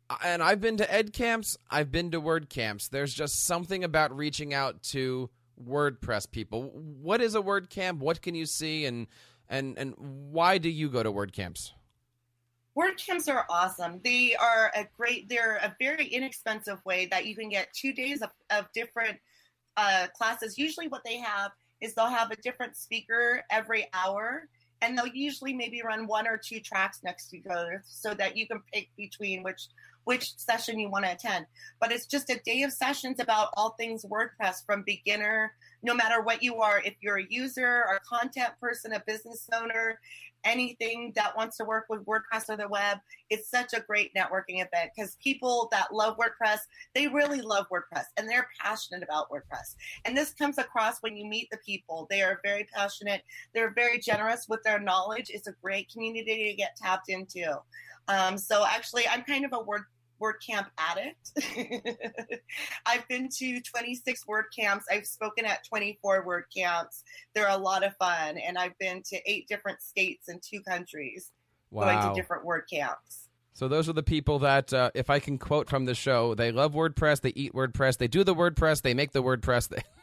Uh, 0.10 0.18
and 0.24 0.41
I've 0.41 0.62
been 0.62 0.78
to 0.78 0.93
Ed 0.93 1.12
Camps. 1.14 1.58
I've 1.70 1.91
been 1.91 2.12
to 2.12 2.22
WordCamps. 2.22 2.89
There's 2.89 3.14
just 3.14 3.43
something 3.43 3.84
about 3.84 4.16
reaching 4.16 4.54
out 4.54 4.82
to 4.84 5.30
WordPress 5.62 6.32
people. 6.32 6.64
What 6.74 7.22
is 7.22 7.36
a 7.36 7.41
WordCamp? 7.41 7.99
What 7.99 8.22
can 8.22 8.34
you 8.36 8.45
see? 8.45 8.86
And 8.86 9.08
and 9.52 9.78
and 9.78 9.93
why 9.97 10.58
do 10.58 10.70
you 10.70 10.89
go 10.89 11.04
to 11.04 11.12
WordCamps? 11.12 11.72
WordCamps 12.76 13.30
are 13.30 13.45
awesome. 13.49 13.99
They 14.04 14.36
are 14.36 14.72
a 14.76 14.88
great, 14.97 15.28
they're 15.28 15.58
a 15.58 15.76
very 15.78 16.08
inexpensive 16.08 16.84
way 16.86 17.08
that 17.08 17.26
you 17.26 17.36
can 17.36 17.49
get 17.49 17.68
two 17.74 17.91
days 17.91 18.22
of, 18.22 18.30
of 18.49 18.72
different 18.74 19.20
uh, 19.76 20.08
classes. 20.18 20.58
Usually, 20.58 20.88
what 20.88 21.04
they 21.04 21.18
have 21.18 21.52
is 21.82 21.93
they'll 21.93 22.08
have 22.08 22.32
a 22.32 22.38
different 22.38 22.78
speaker 22.78 23.43
every 23.52 23.88
hour, 23.93 24.47
and 24.82 24.97
they'll 24.97 25.08
usually 25.08 25.54
maybe 25.54 25.82
run 25.82 26.08
one 26.08 26.28
or 26.28 26.38
two 26.38 26.62
tracks 26.62 27.02
next 27.04 27.30
to 27.30 27.38
each 27.38 27.47
other 27.47 27.84
so 27.86 28.14
that 28.14 28.38
you 28.38 28.47
can 28.47 28.62
pick 28.74 28.89
between 28.95 29.43
which 29.43 29.68
which 30.04 30.36
session 30.38 30.80
you 30.80 30.89
want 30.89 31.06
to 31.06 31.12
attend. 31.12 31.45
But 31.80 31.91
it's 31.91 32.08
just 32.08 32.30
a 32.30 32.39
day 32.43 32.64
of 32.64 32.72
sessions 32.72 33.20
about 33.20 33.49
all 33.56 33.72
things 33.72 34.04
WordPress 34.06 34.66
from 34.66 34.84
beginner, 34.84 35.54
no 35.84 35.94
matter 35.94 36.22
what 36.22 36.44
you 36.44 36.58
are, 36.58 36.82
if 36.84 36.96
you're 37.02 37.20
a 37.20 37.28
user 37.30 37.84
a 37.92 38.00
content 38.00 38.54
person, 38.60 38.94
a 38.94 39.04
business 39.06 39.48
owner, 39.54 40.00
anything 40.44 41.12
that 41.16 41.36
wants 41.36 41.58
to 41.58 41.66
work 41.66 41.86
with 41.90 42.06
WordPress 42.06 42.50
or 42.50 42.58
the 42.58 42.68
web. 42.68 42.98
It's 43.30 43.50
such 43.50 43.74
a 43.74 43.82
great 43.82 44.14
networking 44.14 44.56
event 44.56 44.92
because 44.96 45.18
people 45.24 45.70
that 45.72 45.94
love 45.94 46.18
WordPress, 46.18 46.60
they 46.96 47.08
really 47.08 47.42
love 47.42 47.68
WordPress 47.72 48.06
and 48.18 48.28
they're 48.28 48.48
passionate 48.60 49.04
about 49.04 49.30
WordPress. 49.30 49.76
And 50.06 50.18
this 50.18 50.34
comes 50.34 50.58
across 50.58 51.00
when 51.02 51.16
you 51.16 51.28
meet 51.28 51.50
the 51.52 51.58
people. 51.66 52.08
They 52.10 52.22
are 52.22 52.40
very 52.44 52.68
passionate, 52.74 53.24
they're 53.54 53.74
very 53.74 54.00
generous 54.00 54.48
with 54.50 54.64
their 54.64 54.80
knowledge. 54.80 55.30
It's 55.30 55.48
a 55.48 55.54
great 55.62 55.92
community 55.92 56.50
to 56.50 56.54
get 56.56 56.76
tapped 56.76 57.10
into. 57.10 57.62
Um, 58.08 58.38
so 58.38 58.66
actually, 58.66 59.08
I'm 59.08 59.24
kind 59.24 59.46
of 59.46 59.54
a 59.54 59.62
word 59.62 59.84
WordCamp 60.22 60.67
addict. 60.78 61.32
I've 62.86 63.07
been 63.07 63.30
to 63.38 63.61
26 63.61 64.26
WordCamps. 64.26 64.84
I've 64.91 65.05
spoken 65.05 65.45
at 65.45 65.65
24 65.67 66.26
WordCamps. 66.26 67.03
They're 67.34 67.49
a 67.49 67.57
lot 67.57 67.84
of 67.84 67.95
fun, 67.97 68.38
and 68.38 68.57
I've 68.57 68.78
been 68.78 69.01
to 69.07 69.19
eight 69.26 69.47
different 69.47 69.82
states 69.82 70.28
and 70.28 70.41
two 70.41 70.61
countries 70.61 71.32
wow. 71.72 71.86
going 71.86 72.09
to 72.09 72.22
different 72.22 72.45
WordCamps. 72.45 73.28
So 73.53 73.67
those 73.67 73.89
are 73.89 73.93
the 73.93 74.03
people 74.03 74.39
that, 74.39 74.74
uh, 74.74 74.91
if 74.93 75.09
I 75.09 75.19
can 75.19 75.38
quote 75.38 75.69
from 75.69 75.86
the 75.86 75.93
show, 75.93 76.36
they 76.36 76.51
love 76.51 76.74
WordPress, 76.74 77.22
they 77.22 77.34
eat 77.36 77.53
WordPress, 77.53 77.97
they 77.97 78.07
do 78.07 78.24
the 78.24 78.36
WordPress, 78.36 78.82
they 78.82 78.93
make 78.93 79.11
the 79.11 79.24
WordPress. 79.24 79.69
They- 79.69 79.84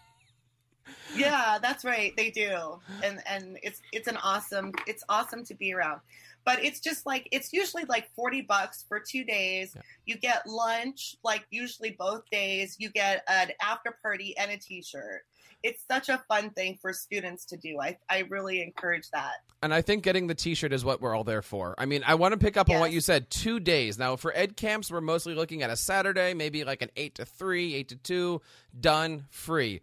yeah, 1.15 1.59
that's 1.61 1.85
right. 1.85 2.15
They 2.17 2.31
do, 2.31 2.81
and 3.03 3.21
and 3.27 3.59
it's 3.63 3.81
it's 3.93 4.09
an 4.09 4.17
awesome 4.19 4.73
it's 4.87 5.05
awesome 5.09 5.45
to 5.45 5.55
be 5.55 5.73
around. 5.73 6.01
But 6.45 6.65
it's 6.65 6.81
just 6.81 7.05
like 7.05 7.29
it's 7.31 7.53
usually 7.53 7.85
like 7.85 8.09
40 8.15 8.43
bucks 8.43 8.85
for 8.89 9.01
two 9.01 9.25
days. 9.25 9.73
Yeah. 9.75 9.83
you 10.07 10.17
get 10.17 10.47
lunch 10.47 11.17
like 11.23 11.47
usually 11.51 11.91
both 11.99 12.23
days. 12.31 12.77
You 12.79 12.91
get 12.91 13.23
an 13.29 13.51
after 13.61 13.99
party 14.01 14.35
and 14.39 14.51
a 14.51 14.57
t-shirt. 14.57 15.27
It's 15.63 15.85
such 15.91 16.09
a 16.09 16.23
fun 16.29 16.51
thing 16.51 16.79
for 16.81 16.93
students 16.93 17.45
to 17.47 17.57
do. 17.57 17.81
I, 17.81 17.99
I 18.09 18.21
really 18.31 18.63
encourage 18.63 19.11
that. 19.11 19.33
And 19.61 19.75
i 19.75 19.83
think 19.83 20.05
getting 20.05 20.29
the 20.29 20.35
t-shirt 20.35 20.73
is 20.73 20.85
what 20.85 21.03
we're 21.03 21.15
all 21.15 21.25
there 21.25 21.43
for. 21.43 21.75
I 21.77 21.85
mean 21.85 22.03
i 22.07 22.15
want 22.15 22.33
to 22.33 22.39
pick 22.39 22.57
up 22.57 22.69
yes. 22.69 22.77
on 22.77 22.81
what 22.81 22.93
you 22.93 23.01
said 23.01 23.29
two 23.29 23.61
days. 23.61 23.99
Now 23.99 24.17
for 24.17 24.33
ed 24.35 24.57
camps 24.57 24.91
we're 24.91 25.03
mostly 25.03 25.35
looking 25.35 25.63
at 25.63 25.69
a 25.69 25.77
saturday 25.77 26.33
maybe 26.33 26.65
like 26.65 26.81
an 26.81 26.91
8 26.97 27.17
to 27.17 27.25
3 27.27 27.75
8 27.75 27.89
to 27.89 27.97
2 27.97 28.43
done 28.81 29.27
free 29.31 29.83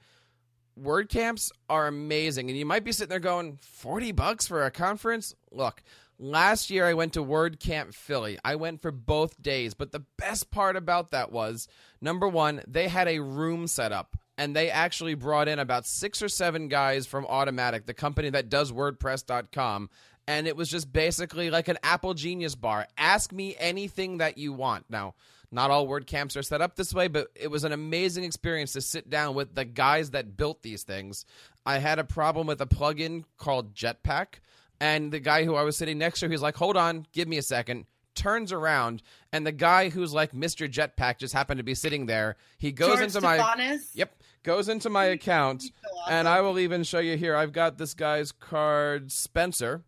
word 0.76 1.10
camps 1.10 1.52
are 1.70 1.88
amazing 1.88 2.50
and 2.50 2.58
you 2.58 2.66
might 2.66 2.84
be 2.84 2.92
sitting 2.92 3.10
there 3.10 3.20
going 3.20 3.58
40 3.62 4.12
bucks 4.12 4.48
for 4.48 4.66
a 4.66 4.72
conference 4.72 5.34
look 5.52 5.82
Last 6.18 6.70
year, 6.70 6.86
I 6.86 6.94
went 6.94 7.14
to 7.14 7.24
WordCamp 7.24 7.94
Philly. 7.94 8.40
I 8.44 8.56
went 8.56 8.82
for 8.82 8.92
both 8.92 9.42
days, 9.42 9.74
but 9.74 9.92
the 9.92 10.06
best 10.18 10.50
part 10.50 10.78
about 10.78 11.12
that 11.12 11.30
was 11.32 11.68
number 12.00 12.28
one, 12.28 12.62
they 12.66 12.88
had 12.88 13.10
a 13.10 13.20
room 13.20 13.68
set 13.68 13.92
up, 13.92 14.16
and 14.38 14.56
they 14.56 14.70
actually 14.70 15.16
brought 15.16 15.50
in 15.50 15.60
about 15.60 15.86
six 15.86 16.22
or 16.22 16.30
seven 16.30 16.70
guys 16.70 17.06
from 17.06 17.26
Automattic, 17.26 17.86
the 17.86 17.94
company 17.94 18.30
that 18.30 18.50
does 18.50 18.72
WordPress.com. 18.72 19.90
And 20.26 20.48
it 20.48 20.56
was 20.56 20.70
just 20.70 20.92
basically 20.92 21.50
like 21.50 21.68
an 21.68 21.78
Apple 21.84 22.14
Genius 22.14 22.56
bar. 22.56 22.88
Ask 22.98 23.34
me 23.34 23.56
anything 23.60 24.20
that 24.20 24.38
you 24.38 24.54
want. 24.54 24.86
Now, 24.90 25.16
not 25.52 25.72
all 25.72 25.88
WordCamps 25.88 26.36
are 26.38 26.44
set 26.44 26.62
up 26.62 26.76
this 26.76 26.94
way, 26.94 27.08
but 27.08 27.28
it 27.36 27.50
was 27.50 27.64
an 27.64 27.72
amazing 27.72 28.24
experience 28.24 28.74
to 28.74 28.82
sit 28.82 29.10
down 29.10 29.36
with 29.36 29.56
the 29.56 29.66
guys 29.66 30.12
that 30.12 30.38
built 30.38 30.62
these 30.64 30.84
things. 30.84 31.26
I 31.66 31.80
had 31.80 32.00
a 32.00 32.04
problem 32.04 32.48
with 32.48 32.62
a 32.62 32.66
plugin 32.66 33.24
called 33.38 33.74
Jetpack 33.74 34.40
and 34.80 35.12
the 35.12 35.20
guy 35.20 35.46
who 35.46 35.56
I 35.56 35.64
was 35.64 35.78
sitting 35.78 35.98
next 35.98 36.20
to, 36.20 36.30
he's 36.30 36.42
like, 36.42 36.58
"Hold 36.58 36.78
on, 36.78 37.06
give 37.14 37.28
me 37.28 37.38
a 37.38 37.42
second. 37.42 37.86
Turns 38.14 38.52
around, 38.52 39.02
and 39.34 39.46
the 39.46 39.52
guy 39.52 39.90
who's 39.90 40.14
like 40.14 40.32
Mr. 40.32 40.70
Jetpack 40.70 41.18
just 41.18 41.34
happened 41.34 41.58
to 41.58 41.64
be 41.64 41.76
sitting 41.76 42.06
there. 42.06 42.38
He 42.58 42.72
goes 42.72 43.00
George 43.00 43.02
into 43.02 43.22
my 43.22 43.80
yep, 43.94 44.14
goes 44.44 44.70
into 44.70 44.90
my 44.90 45.06
account, 45.06 45.64
so 45.64 45.70
awesome. 46.02 46.14
and 46.14 46.28
I 46.28 46.42
will 46.42 46.60
even 46.60 46.84
show 46.84 47.00
you 47.00 47.18
here. 47.18 47.36
I've 47.36 47.52
got 47.52 47.78
this 47.78 47.94
guy's 47.94 48.32
card, 48.32 49.12
Spencer. 49.12 49.84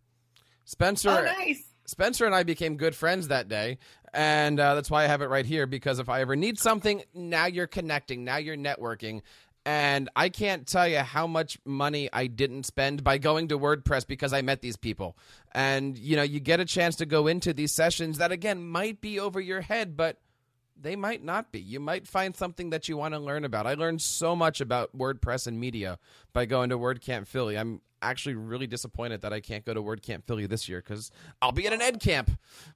Spencer. 0.65 1.09
Oh, 1.09 1.23
nice. 1.23 1.63
Spencer 1.85 2.25
and 2.25 2.35
I 2.35 2.43
became 2.43 2.75
good 2.75 2.95
friends 2.95 3.29
that 3.29 3.47
day, 3.47 3.77
and 4.17 4.59
uh, 4.59 4.73
that's 4.73 4.89
why 4.89 5.03
I 5.03 5.07
have 5.07 5.21
it 5.21 5.29
right 5.29 5.45
here. 5.45 5.67
Because 5.67 5.99
if 5.99 6.09
I 6.09 6.21
ever 6.21 6.35
need 6.35 6.57
something, 6.57 7.03
now 7.13 7.45
you're 7.45 7.67
connecting, 7.67 8.23
now 8.25 8.37
you're 8.37 8.57
networking, 8.57 9.21
and 9.63 10.09
I 10.15 10.29
can't 10.29 10.65
tell 10.65 10.87
you 10.87 10.99
how 10.99 11.27
much 11.27 11.59
money 11.63 12.09
I 12.11 12.25
didn't 12.25 12.65
spend 12.65 13.03
by 13.03 13.19
going 13.19 13.49
to 13.49 13.59
WordPress 13.59 14.07
because 14.07 14.33
I 14.33 14.41
met 14.41 14.61
these 14.61 14.75
people. 14.75 15.15
And 15.51 15.97
you 15.97 16.15
know, 16.15 16.23
you 16.23 16.39
get 16.39 16.59
a 16.59 16.65
chance 16.65 16.95
to 16.97 17.05
go 17.05 17.27
into 17.27 17.53
these 17.53 17.75
sessions 17.75 18.17
that 18.17 18.31
again 18.31 18.67
might 18.67 19.01
be 19.01 19.19
over 19.19 19.39
your 19.39 19.61
head, 19.61 19.95
but 19.95 20.17
they 20.79 20.95
might 20.95 21.23
not 21.23 21.51
be. 21.51 21.59
You 21.59 21.79
might 21.79 22.07
find 22.07 22.35
something 22.35 22.71
that 22.71 22.89
you 22.89 22.97
want 22.97 23.13
to 23.13 23.19
learn 23.19 23.45
about. 23.45 23.67
I 23.67 23.75
learned 23.75 24.01
so 24.01 24.35
much 24.35 24.61
about 24.61 24.97
WordPress 24.97 25.45
and 25.45 25.59
media 25.59 25.99
by 26.33 26.45
going 26.45 26.69
to 26.69 26.77
WordCamp 26.77 27.27
Philly. 27.27 27.55
I'm 27.55 27.81
actually 28.01 28.35
really 28.35 28.67
disappointed 28.67 29.21
that 29.21 29.33
I 29.33 29.41
can't 29.41 29.65
go 29.65 29.73
to 29.73 29.81
WordCamp 29.81 30.25
Philly 30.25 30.47
this 30.47 30.67
year 30.67 30.83
because 30.85 31.11
I'll 31.41 31.51
be 31.51 31.67
at 31.67 31.73
an 31.73 31.81
Ed 31.81 31.99
camp. 31.99 32.31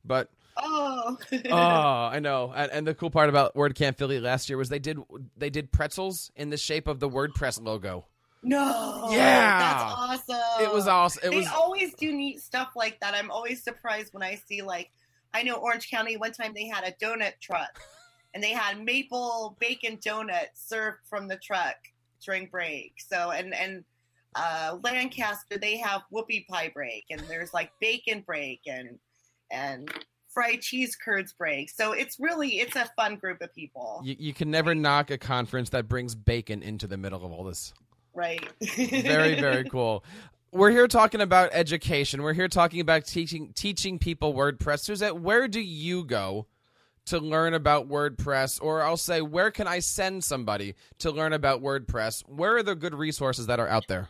But 0.05 0.29
Oh. 0.57 1.17
oh, 1.49 1.51
I 1.51 2.19
know. 2.19 2.51
And, 2.55 2.71
and, 2.71 2.87
the 2.87 2.93
cool 2.93 3.09
part 3.09 3.29
about 3.29 3.55
WordCamp 3.55 3.97
Philly 3.97 4.19
last 4.19 4.49
year 4.49 4.57
was 4.57 4.69
they 4.69 4.79
did 4.79 4.99
they 5.37 5.49
did 5.49 5.71
pretzels 5.71 6.31
in 6.35 6.49
the 6.49 6.57
shape 6.57 6.87
of 6.87 6.99
the 6.99 7.09
WordPress 7.09 7.61
logo. 7.61 8.05
No. 8.43 9.07
Yeah. 9.11 9.59
That's 9.59 10.29
awesome. 10.29 10.63
It 10.65 10.73
was 10.73 10.87
awesome. 10.87 11.21
It 11.25 11.29
they 11.31 11.37
was... 11.37 11.47
always 11.47 11.93
do 11.93 12.11
neat 12.11 12.41
stuff 12.41 12.71
like 12.75 12.99
that. 13.01 13.13
I'm 13.13 13.31
always 13.31 13.63
surprised 13.63 14.13
when 14.13 14.23
I 14.23 14.35
see 14.47 14.61
like 14.61 14.89
I 15.33 15.43
know 15.43 15.55
Orange 15.55 15.89
County 15.89 16.17
one 16.17 16.31
time 16.31 16.53
they 16.53 16.67
had 16.67 16.83
a 16.83 16.91
donut 16.93 17.39
truck 17.39 17.79
and 18.33 18.43
they 18.43 18.51
had 18.51 18.83
maple 18.83 19.55
bacon 19.59 19.99
donuts 20.03 20.67
served 20.67 20.97
from 21.07 21.27
the 21.27 21.37
truck 21.37 21.75
during 22.25 22.47
break. 22.47 22.95
So 22.97 23.31
and 23.31 23.53
and 23.53 23.83
uh 24.35 24.77
Lancaster 24.81 25.57
they 25.57 25.77
have 25.77 26.01
whoopie 26.11 26.47
pie 26.47 26.71
break 26.73 27.05
and 27.09 27.21
there's 27.21 27.53
like 27.53 27.71
bacon 27.79 28.23
break 28.25 28.61
and 28.65 28.97
and 29.51 29.91
fried 30.33 30.61
cheese 30.61 30.95
curds 30.95 31.33
break. 31.33 31.69
So 31.69 31.93
it's 31.93 32.19
really 32.19 32.59
it's 32.59 32.75
a 32.75 32.89
fun 32.95 33.15
group 33.15 33.41
of 33.41 33.53
people. 33.53 34.01
You, 34.03 34.15
you 34.17 34.33
can 34.33 34.51
never 34.51 34.73
knock 34.73 35.11
a 35.11 35.17
conference 35.17 35.69
that 35.69 35.87
brings 35.87 36.15
bacon 36.15 36.63
into 36.63 36.87
the 36.87 36.97
middle 36.97 37.25
of 37.25 37.31
all 37.31 37.43
this. 37.43 37.73
Right. 38.13 38.47
very 38.75 39.39
very 39.39 39.63
cool. 39.69 40.03
We're 40.53 40.71
here 40.71 40.87
talking 40.87 41.21
about 41.21 41.51
education. 41.53 42.23
We're 42.23 42.33
here 42.33 42.49
talking 42.49 42.81
about 42.81 43.05
teaching 43.05 43.53
teaching 43.53 43.99
people 43.99 44.33
WordPress. 44.33 44.81
Suzette, 44.81 45.17
where 45.17 45.47
do 45.47 45.61
you 45.61 46.03
go 46.03 46.47
to 47.05 47.19
learn 47.19 47.53
about 47.53 47.87
WordPress? 47.87 48.61
Or 48.61 48.83
I'll 48.83 48.97
say, 48.97 49.21
where 49.21 49.51
can 49.51 49.67
I 49.67 49.79
send 49.79 50.23
somebody 50.23 50.75
to 50.99 51.11
learn 51.11 51.33
about 51.33 51.61
WordPress? 51.61 52.27
Where 52.27 52.57
are 52.57 52.63
the 52.63 52.75
good 52.75 52.93
resources 52.93 53.47
that 53.47 53.59
are 53.59 53.67
out 53.67 53.87
there? 53.87 54.09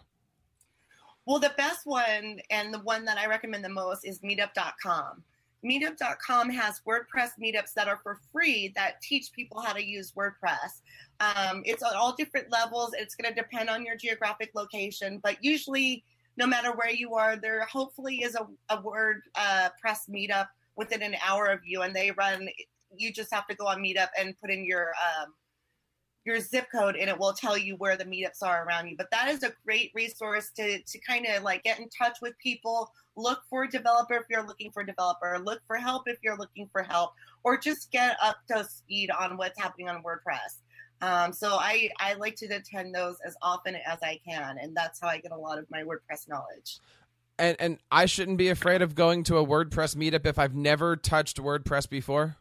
Well, 1.26 1.40
the 1.40 1.54
best 1.56 1.86
one 1.86 2.40
and 2.50 2.74
the 2.74 2.80
one 2.80 3.06
that 3.06 3.18
I 3.18 3.28
recommend 3.28 3.64
the 3.64 3.70
most 3.70 4.04
is 4.06 4.20
meetup.com 4.20 5.24
meetup.com 5.66 6.50
has 6.50 6.82
WordPress 6.88 7.32
meetups 7.42 7.74
that 7.76 7.88
are 7.88 8.00
for 8.02 8.20
free 8.32 8.72
that 8.76 9.02
teach 9.02 9.32
people 9.32 9.62
how 9.62 9.74
to 9.74 9.84
use 9.84 10.14
WordPress. 10.14 10.82
Um, 11.20 11.62
it's 11.66 11.84
at 11.84 11.94
all 11.94 12.16
different 12.16 12.52
levels. 12.52 12.92
It's 12.98 13.16
going 13.16 13.34
to 13.34 13.40
depend 13.40 13.70
on 13.70 13.86
your 13.86 13.96
geographic 13.96 14.52
location, 14.56 15.20
but 15.24 15.38
usually, 15.44 16.04
no 16.38 16.48
matter 16.48 16.72
where 16.74 16.92
you 16.92 17.16
are, 17.16 17.36
there 17.36 17.66
hopefully 17.66 18.24
is 18.24 18.36
a, 18.36 18.48
a 18.74 18.82
WordPress 18.82 19.20
uh, 19.36 19.70
meetup 20.10 20.48
within 20.76 21.02
an 21.02 21.16
hour 21.26 21.48
of 21.48 21.60
you, 21.66 21.82
and 21.82 21.96
they 21.96 22.12
run. 22.12 22.48
You 22.96 23.14
just 23.14 23.34
have 23.34 23.48
to 23.48 23.56
go 23.56 23.68
on 23.68 23.82
Meetup 23.82 24.10
and 24.20 24.36
put 24.40 24.50
in 24.50 24.66
your 24.66 24.94
um, 25.22 25.34
your 26.26 26.40
zip 26.40 26.68
code 26.72 26.96
and 26.96 27.10
it 27.10 27.18
will 27.18 27.34
tell 27.34 27.58
you 27.58 27.76
where 27.78 27.98
the 27.98 28.06
meetups 28.06 28.44
are 28.44 28.66
around 28.66 28.88
you. 28.88 28.96
But 28.98 29.10
that 29.12 29.28
is 29.28 29.44
a 29.44 29.54
great 29.66 29.92
resource 29.94 30.52
to 30.58 30.82
to 30.82 31.00
kind 31.00 31.26
of 31.26 31.44
like 31.44 31.64
get 31.64 31.80
in 31.80 31.90
touch 31.90 32.18
with 32.22 32.38
people, 32.38 32.92
look 33.16 33.42
for 33.50 33.64
a 33.64 33.70
developer 33.70 34.14
if 34.14 34.24
you're 34.30 34.46
looking 34.46 34.72
for 34.72 34.84
a 34.84 34.86
developer, 34.86 35.40
look 35.44 35.62
for 35.68 35.78
help 35.78 36.04
if 36.08 36.18
you're 36.24 36.38
looking 36.38 36.70
for 36.72 36.84
help, 36.84 37.12
or 37.44 37.58
just 37.58 37.92
get 37.92 38.18
up 38.22 38.38
to 38.50 38.64
speed 38.64 39.10
on 39.12 39.38
what's 39.38 39.60
happening 39.60 39.90
on 39.90 40.04
WordPress. 40.04 40.60
Um, 41.02 41.34
so 41.34 41.58
I, 41.60 41.90
I 42.00 42.14
like 42.14 42.36
to 42.38 42.46
attend 42.46 42.94
those 42.94 43.18
as 43.26 43.36
often 43.42 43.76
as 43.76 43.98
I 44.04 44.20
can, 44.28 44.58
and 44.62 44.76
that's 44.76 45.00
how 45.02 45.08
I 45.08 45.18
get 45.18 45.32
a 45.32 45.38
lot 45.38 45.58
of 45.58 45.66
my 45.72 45.82
WordPress 45.82 46.30
knowledge. 46.30 46.80
And 47.40 47.58
and 47.60 47.80
I 47.90 48.06
shouldn't 48.06 48.38
be 48.38 48.50
afraid 48.50 48.84
of 48.84 48.94
going 48.94 49.24
to 49.24 49.38
a 49.38 49.46
WordPress 49.46 49.96
meetup 49.96 50.28
if 50.28 50.38
I've 50.38 50.54
never 50.54 50.96
touched 50.96 51.38
WordPress 51.42 51.90
before. 51.90 52.38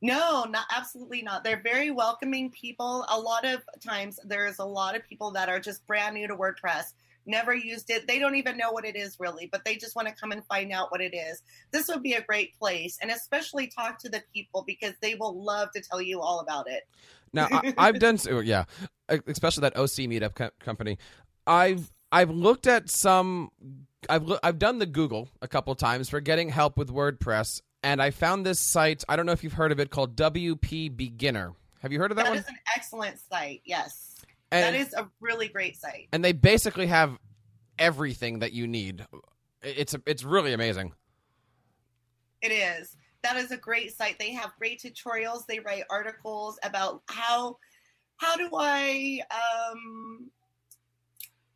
No, 0.00 0.44
not 0.44 0.66
absolutely 0.74 1.22
not. 1.22 1.42
They're 1.42 1.62
very 1.62 1.90
welcoming 1.90 2.50
people. 2.50 3.04
A 3.08 3.18
lot 3.18 3.44
of 3.44 3.62
times 3.80 4.20
there's 4.24 4.58
a 4.60 4.64
lot 4.64 4.94
of 4.94 5.06
people 5.08 5.32
that 5.32 5.48
are 5.48 5.58
just 5.58 5.86
brand 5.86 6.14
new 6.14 6.28
to 6.28 6.36
WordPress 6.36 6.92
never 7.28 7.54
used 7.54 7.90
it. 7.90 8.08
They 8.08 8.18
don't 8.18 8.34
even 8.34 8.56
know 8.56 8.72
what 8.72 8.84
it 8.84 8.96
is 8.96 9.18
really, 9.20 9.48
but 9.50 9.64
they 9.64 9.76
just 9.76 9.94
want 9.94 10.08
to 10.08 10.14
come 10.14 10.32
and 10.32 10.44
find 10.46 10.72
out 10.72 10.90
what 10.90 11.00
it 11.00 11.14
is. 11.14 11.42
This 11.70 11.86
would 11.88 12.02
be 12.02 12.14
a 12.14 12.22
great 12.22 12.58
place, 12.58 12.98
and 13.00 13.10
especially 13.10 13.68
talk 13.68 13.98
to 14.00 14.08
the 14.08 14.22
people 14.34 14.64
because 14.66 14.94
they 15.00 15.14
will 15.14 15.40
love 15.40 15.70
to 15.72 15.80
tell 15.80 16.00
you 16.00 16.20
all 16.20 16.40
about 16.40 16.68
it. 16.68 16.88
Now 17.32 17.48
I, 17.52 17.74
I've 17.78 18.00
done 18.00 18.18
so, 18.18 18.38
oh, 18.38 18.40
yeah, 18.40 18.64
especially 19.08 19.62
that 19.62 19.76
OC 19.76 20.08
meetup 20.08 20.34
co- 20.34 20.50
company. 20.60 20.98
I've 21.46 21.92
I've 22.10 22.30
looked 22.30 22.66
at 22.66 22.88
some. 22.90 23.50
I've 24.08 24.32
I've 24.42 24.58
done 24.58 24.78
the 24.78 24.86
Google 24.86 25.28
a 25.42 25.48
couple 25.48 25.74
times 25.74 26.08
for 26.08 26.20
getting 26.20 26.48
help 26.48 26.78
with 26.78 26.88
WordPress, 26.92 27.62
and 27.82 28.00
I 28.02 28.10
found 28.10 28.44
this 28.44 28.60
site. 28.60 29.04
I 29.08 29.16
don't 29.16 29.26
know 29.26 29.32
if 29.32 29.42
you've 29.44 29.52
heard 29.52 29.72
of 29.72 29.80
it 29.80 29.90
called 29.90 30.16
WP 30.16 30.96
Beginner. 30.96 31.52
Have 31.80 31.92
you 31.92 31.98
heard 31.98 32.10
of 32.10 32.16
that, 32.16 32.24
That 32.24 32.30
one? 32.30 32.38
is 32.38 32.48
an 32.48 32.58
excellent 32.76 33.18
site. 33.30 33.62
Yes, 33.64 34.16
And, 34.50 34.62
that 34.64 34.74
is 34.80 34.92
a 34.94 35.08
really 35.20 35.48
great 35.48 35.76
site. 35.76 36.08
and 36.12 36.24
they 36.24 36.32
basically 36.32 36.86
have 36.88 37.16
everything 37.78 38.40
that 38.40 38.52
you 38.52 38.66
need. 38.66 39.06
It's 39.62 39.94
it's 40.06 40.24
really 40.24 40.52
amazing. 40.52 40.92
It 42.42 42.48
is. 42.52 42.96
That 43.22 43.36
is 43.36 43.50
a 43.50 43.56
great 43.56 43.96
site. 43.96 44.18
They 44.18 44.32
have 44.32 44.52
great 44.58 44.80
tutorials. 44.80 45.46
They 45.46 45.58
write 45.60 45.84
articles 45.90 46.58
about 46.62 47.02
how 47.08 47.58
how 48.16 48.36
do 48.36 48.48
I 48.54 49.20
um 49.30 50.30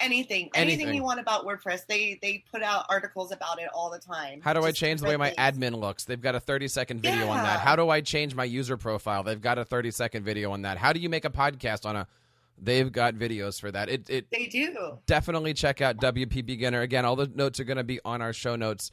anything 0.03 0.51
anything, 0.55 0.81
Anything. 0.81 0.95
you 0.95 1.03
want 1.03 1.21
about 1.21 1.47
WordPress. 1.47 1.87
They 1.87 2.19
they 2.21 2.45
put 2.51 2.63
out 2.63 2.87
articles 2.89 3.33
about 3.33 3.61
it 3.61 3.69
all 3.75 3.91
the 3.91 3.99
time. 3.99 4.41
How 4.43 4.53
do 4.53 4.63
I 4.65 4.73
change 4.73 5.01
the 5.01 5.09
way 5.09 5.17
my 5.17 5.31
things. 5.31 5.57
admin 5.57 5.79
looks? 5.79 6.05
They've 6.05 6.21
got 6.21 6.35
a 6.35 6.41
30 6.41 6.69
second 6.69 7.01
video 7.03 7.29
on 7.29 7.43
that. 7.45 7.61
How 7.61 7.77
do 7.77 7.89
I 7.89 8.01
change 8.01 8.35
my 8.35 8.45
user 8.45 8.77
profile? 8.77 9.23
They've 9.23 9.41
got 9.41 9.59
a 9.59 9.65
30 9.65 9.91
second 9.93 10.25
video 10.25 10.51
on 10.53 10.63
that. 10.63 10.77
How 10.79 10.93
do 10.93 11.01
you 11.01 11.09
make 11.09 11.25
a 11.25 11.31
podcast 11.31 11.87
on 11.87 11.97
a 11.97 12.07
They've 12.65 12.93
got 12.93 13.15
videos 13.15 13.61
for 13.61 13.71
that. 13.73 13.89
It 13.89 14.09
it 14.11 14.27
They 14.31 14.47
do. 14.47 14.99
definitely 15.07 15.55
check 15.55 15.81
out 15.81 15.97
WP 15.97 16.45
Beginner. 16.47 16.83
Again, 16.83 17.05
all 17.05 17.17
the 17.17 17.27
notes 17.35 17.59
are 17.59 17.65
going 17.65 17.79
to 17.79 17.83
be 17.85 17.99
on 18.05 18.21
our 18.23 18.33
show 18.33 18.57
notes. 18.57 18.91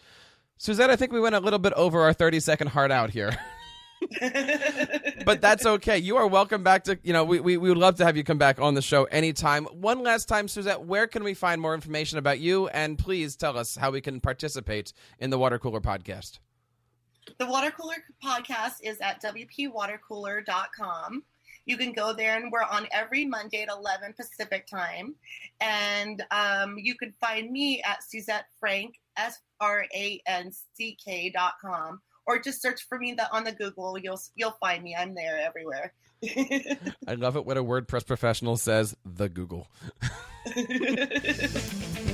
Suzette, 0.58 0.90
I 0.90 0.96
think 0.96 1.12
we 1.12 1.20
went 1.20 1.36
a 1.36 1.40
little 1.40 1.60
bit 1.60 1.74
over 1.74 2.02
our 2.02 2.14
30 2.14 2.40
second 2.40 2.68
heart 2.68 2.92
out 2.92 3.12
here. 3.12 3.32
but 5.26 5.42
that's 5.42 5.66
okay. 5.66 5.98
You 5.98 6.18
are 6.18 6.28
welcome 6.28 6.64
back 6.64 6.84
to, 6.86 7.00
you 7.04 7.14
know, 7.14 7.24
we, 7.24 7.40
we, 7.40 7.58
we 7.58 7.70
would 7.70 7.78
love 7.78 7.96
to 7.98 8.06
have 8.06 8.18
you 8.18 8.24
come 8.24 8.38
back 8.38 8.60
on 8.60 8.74
the 8.74 8.82
show 8.82 9.06
anytime. 9.06 9.66
One 9.66 10.04
last 10.04 10.28
time, 10.28 10.48
Suzette, 10.48 10.82
where 10.82 11.08
can 11.08 11.24
we 11.24 11.34
find 11.34 11.62
more 11.62 11.74
information 11.74 12.18
about 12.18 12.40
you? 12.40 12.68
And 12.70 12.98
please 12.98 13.36
tell 13.36 13.58
us 13.58 13.76
how 13.76 13.92
we 13.92 14.02
can 14.02 14.22
participate 14.22 14.94
in 15.20 15.30
the 15.30 15.38
Water 15.38 15.60
Cooler 15.60 15.82
podcast. 15.82 16.40
The 17.38 17.46
Water 17.46 17.72
Cooler 17.72 17.98
podcast 18.24 18.76
is 18.82 19.00
at 19.02 19.22
wpwatercooler.com. 19.22 21.24
You 21.66 21.78
can 21.78 21.94
go 21.94 22.14
there, 22.14 22.36
and 22.36 22.52
we're 22.52 22.64
on 22.64 22.88
every 22.92 23.26
Monday 23.26 23.62
at 23.62 23.70
11 23.70 24.14
Pacific 24.14 24.66
time. 24.66 25.14
And 25.62 26.26
um, 26.32 26.80
you 26.80 26.96
can 26.96 27.14
find 27.22 27.52
me 27.52 27.84
at 27.84 28.04
Suzette 28.04 28.46
Franck, 28.60 28.96
S 29.18 29.40
R 29.60 29.86
A 29.94 30.20
N 30.26 30.52
C 30.74 30.98
K 31.04 31.30
dot 31.30 31.54
com, 31.62 32.02
or 32.30 32.40
just 32.40 32.62
search 32.62 32.86
for 32.88 33.00
me 33.00 33.14
the, 33.14 33.28
on 33.36 33.44
the 33.44 33.52
Google. 33.52 33.98
You'll 33.98 34.22
you'll 34.36 34.56
find 34.60 34.84
me. 34.84 34.96
I'm 34.96 35.16
there 35.16 35.40
everywhere. 35.40 35.94
I 37.08 37.16
love 37.16 37.36
it 37.36 37.46
when 37.46 37.58
a 37.58 37.64
WordPress 37.64 38.06
professional 38.06 38.56
says 38.56 38.96
the 39.04 39.28
Google. 39.28 39.68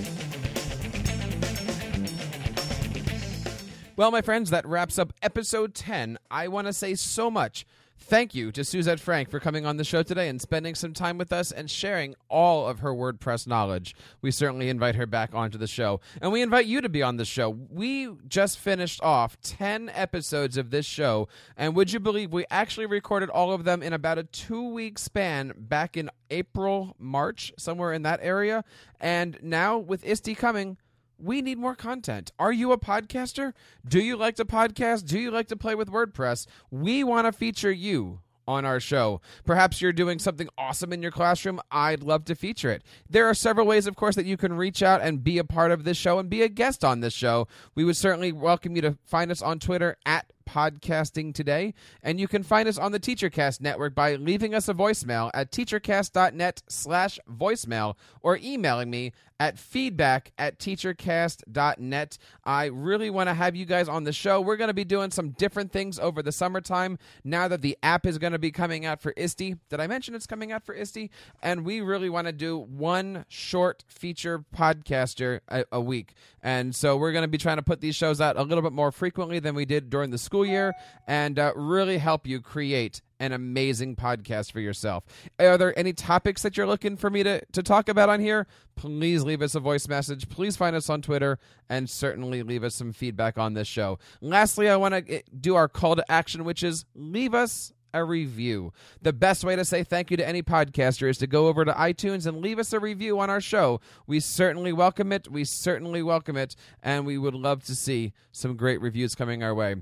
Well, 3.97 4.11
my 4.11 4.21
friends, 4.21 4.49
that 4.49 4.67
wraps 4.67 4.99
up 4.99 5.13
episode 5.21 5.73
10. 5.73 6.17
I 6.29 6.49
want 6.49 6.67
to 6.67 6.73
say 6.73 6.95
so 6.95 7.31
much. 7.31 7.65
Thank 7.97 8.35
you 8.35 8.51
to 8.51 8.63
Suzette 8.63 8.99
Franck 8.99 9.31
for 9.31 9.39
coming 9.39 9.65
on 9.65 9.77
the 9.77 9.83
show 9.83 10.03
today 10.03 10.29
and 10.29 10.39
spending 10.39 10.75
some 10.75 10.93
time 10.93 11.17
with 11.17 11.33
us 11.33 11.51
and 11.51 11.71
sharing 11.71 12.13
all 12.29 12.67
of 12.67 12.79
her 12.79 12.93
WordPress 12.93 13.47
knowledge. 13.47 13.95
We 14.21 14.29
certainly 14.29 14.69
invite 14.69 14.93
her 14.93 15.07
back 15.07 15.33
onto 15.33 15.57
the 15.57 15.65
show. 15.65 16.01
And 16.21 16.31
we 16.31 16.43
invite 16.43 16.67
you 16.67 16.81
to 16.81 16.89
be 16.89 17.01
on 17.01 17.17
the 17.17 17.25
show. 17.25 17.49
We 17.49 18.09
just 18.27 18.59
finished 18.59 19.01
off 19.01 19.41
10 19.41 19.89
episodes 19.89 20.55
of 20.55 20.69
this 20.69 20.85
show. 20.85 21.27
And 21.57 21.75
would 21.75 21.91
you 21.91 21.99
believe 21.99 22.31
we 22.31 22.45
actually 22.51 22.85
recorded 22.85 23.29
all 23.29 23.51
of 23.51 23.63
them 23.63 23.81
in 23.81 23.91
about 23.91 24.19
a 24.19 24.23
two 24.23 24.69
week 24.69 24.99
span 24.99 25.53
back 25.57 25.97
in 25.97 26.11
April, 26.29 26.95
March, 26.99 27.53
somewhere 27.57 27.91
in 27.91 28.03
that 28.03 28.19
area? 28.21 28.63
And 28.99 29.39
now 29.41 29.79
with 29.79 30.05
ISTE 30.05 30.37
coming, 30.37 30.77
we 31.17 31.41
need 31.41 31.57
more 31.57 31.75
content. 31.75 32.31
Are 32.39 32.53
you 32.53 32.71
a 32.71 32.77
podcaster? 32.77 33.53
Do 33.87 33.99
you 33.99 34.17
like 34.17 34.35
to 34.35 34.45
podcast? 34.45 35.05
Do 35.05 35.19
you 35.19 35.31
like 35.31 35.47
to 35.47 35.55
play 35.55 35.75
with 35.75 35.89
WordPress? 35.89 36.47
We 36.71 37.03
want 37.03 37.25
to 37.25 37.31
feature 37.31 37.71
you 37.71 38.19
on 38.47 38.65
our 38.65 38.79
show. 38.79 39.21
Perhaps 39.45 39.81
you're 39.81 39.93
doing 39.93 40.19
something 40.19 40.49
awesome 40.57 40.93
in 40.93 41.01
your 41.01 41.11
classroom. 41.11 41.59
I'd 41.71 42.03
love 42.03 42.25
to 42.25 42.35
feature 42.35 42.69
it. 42.69 42.83
There 43.09 43.27
are 43.27 43.33
several 43.33 43.65
ways, 43.65 43.87
of 43.87 43.95
course, 43.95 44.15
that 44.15 44.25
you 44.25 44.37
can 44.37 44.53
reach 44.53 44.83
out 44.83 45.01
and 45.01 45.23
be 45.23 45.37
a 45.37 45.43
part 45.43 45.71
of 45.71 45.83
this 45.83 45.97
show 45.97 46.19
and 46.19 46.29
be 46.29 46.43
a 46.43 46.49
guest 46.49 46.83
on 46.83 46.99
this 46.99 47.13
show. 47.13 47.47
We 47.73 47.83
would 47.83 47.97
certainly 47.97 48.31
welcome 48.31 48.75
you 48.75 48.81
to 48.83 48.97
find 49.05 49.31
us 49.31 49.41
on 49.41 49.59
Twitter 49.59 49.97
at 50.05 50.31
podcasting 50.49 51.33
today 51.33 51.73
and 52.03 52.19
you 52.19 52.27
can 52.27 52.43
find 52.43 52.67
us 52.67 52.77
on 52.77 52.91
the 52.91 52.99
teachercast 52.99 53.61
network 53.61 53.95
by 53.95 54.15
leaving 54.15 54.53
us 54.53 54.69
a 54.69 54.73
voicemail 54.73 55.29
at 55.33 55.51
teachercast.net 55.51 56.63
slash 56.67 57.19
voicemail 57.29 57.95
or 58.21 58.37
emailing 58.37 58.89
me 58.89 59.11
at 59.39 59.59
feedback 59.59 60.31
at 60.37 60.59
teachercast.net 60.59 62.17
i 62.45 62.65
really 62.65 63.09
want 63.09 63.27
to 63.27 63.33
have 63.33 63.55
you 63.55 63.65
guys 63.65 63.89
on 63.89 64.05
the 64.05 64.13
show 64.13 64.39
we're 64.39 64.55
going 64.55 64.69
to 64.69 64.73
be 64.73 64.85
doing 64.85 65.11
some 65.11 65.31
different 65.31 65.71
things 65.71 65.99
over 65.99 66.21
the 66.21 66.31
summertime 66.31 66.97
now 67.23 67.47
that 67.47 67.61
the 67.61 67.77
app 67.83 68.05
is 68.05 68.17
going 68.17 68.33
to 68.33 68.39
be 68.39 68.51
coming 68.51 68.85
out 68.85 69.01
for 69.01 69.13
ISTE. 69.17 69.55
Did 69.69 69.79
I 69.79 69.87
mention 69.87 70.15
it's 70.15 70.27
coming 70.27 70.51
out 70.51 70.65
for 70.65 70.75
ISTE? 70.75 71.09
And 71.41 71.65
we 71.65 71.81
really 71.81 72.09
want 72.09 72.27
to 72.27 72.33
do 72.33 72.57
one 72.57 73.25
short 73.27 73.83
feature 73.87 74.43
podcaster 74.55 75.39
a, 75.47 75.65
a 75.71 75.81
week. 75.81 76.13
And 76.41 76.75
so 76.75 76.97
we're 76.97 77.11
going 77.11 77.23
to 77.23 77.27
be 77.27 77.37
trying 77.37 77.57
to 77.57 77.63
put 77.63 77.81
these 77.81 77.95
shows 77.95 78.21
out 78.21 78.37
a 78.37 78.43
little 78.43 78.61
bit 78.61 78.73
more 78.73 78.91
frequently 78.91 79.39
than 79.39 79.55
we 79.55 79.65
did 79.65 79.89
during 79.89 80.11
the 80.11 80.17
school 80.35 80.45
year 80.45 80.73
and 81.07 81.39
uh, 81.39 81.53
really 81.55 81.97
help 81.97 82.27
you 82.27 82.41
create 82.41 83.01
an 83.21 83.31
amazing 83.31 83.95
podcast 83.95 84.51
for 84.51 84.59
yourself. 84.59 85.05
Are 85.39 85.57
there 85.57 85.77
any 85.79 85.93
topics 85.93 86.41
that 86.41 86.57
you're 86.57 86.67
looking 86.67 86.97
for 86.97 87.09
me 87.09 87.23
to, 87.23 87.41
to 87.53 87.63
talk 87.63 87.87
about 87.87 88.09
on 88.09 88.19
here? 88.19 88.47
Please 88.75 89.23
leave 89.23 89.41
us 89.41 89.55
a 89.55 89.61
voice 89.61 89.87
message. 89.87 90.27
Please 90.27 90.57
find 90.57 90.75
us 90.75 90.89
on 90.89 91.01
Twitter 91.01 91.39
and 91.69 91.89
certainly 91.89 92.43
leave 92.43 92.65
us 92.65 92.75
some 92.75 92.91
feedback 92.91 93.37
on 93.37 93.53
this 93.53 93.69
show. 93.69 93.97
Lastly, 94.19 94.67
I 94.67 94.75
want 94.75 95.07
to 95.07 95.23
do 95.39 95.55
our 95.55 95.69
call 95.69 95.95
to 95.95 96.11
action, 96.11 96.43
which 96.43 96.63
is 96.63 96.83
leave 96.93 97.33
us 97.33 97.71
a 97.93 98.03
review. 98.03 98.73
The 99.01 99.13
best 99.13 99.45
way 99.45 99.55
to 99.55 99.63
say 99.63 99.85
thank 99.85 100.11
you 100.11 100.17
to 100.17 100.27
any 100.27 100.43
podcaster 100.43 101.09
is 101.09 101.17
to 101.19 101.27
go 101.27 101.47
over 101.47 101.63
to 101.63 101.71
iTunes 101.71 102.27
and 102.27 102.41
leave 102.41 102.59
us 102.59 102.73
a 102.73 102.79
review 102.81 103.17
on 103.19 103.29
our 103.29 103.39
show. 103.39 103.79
We 104.05 104.19
certainly 104.19 104.73
welcome 104.73 105.13
it. 105.13 105.31
We 105.31 105.45
certainly 105.45 106.03
welcome 106.03 106.35
it. 106.35 106.57
And 106.83 107.05
we 107.05 107.17
would 107.17 107.33
love 107.33 107.63
to 107.65 107.75
see 107.75 108.11
some 108.33 108.57
great 108.57 108.81
reviews 108.81 109.15
coming 109.15 109.41
our 109.41 109.55
way. 109.55 109.75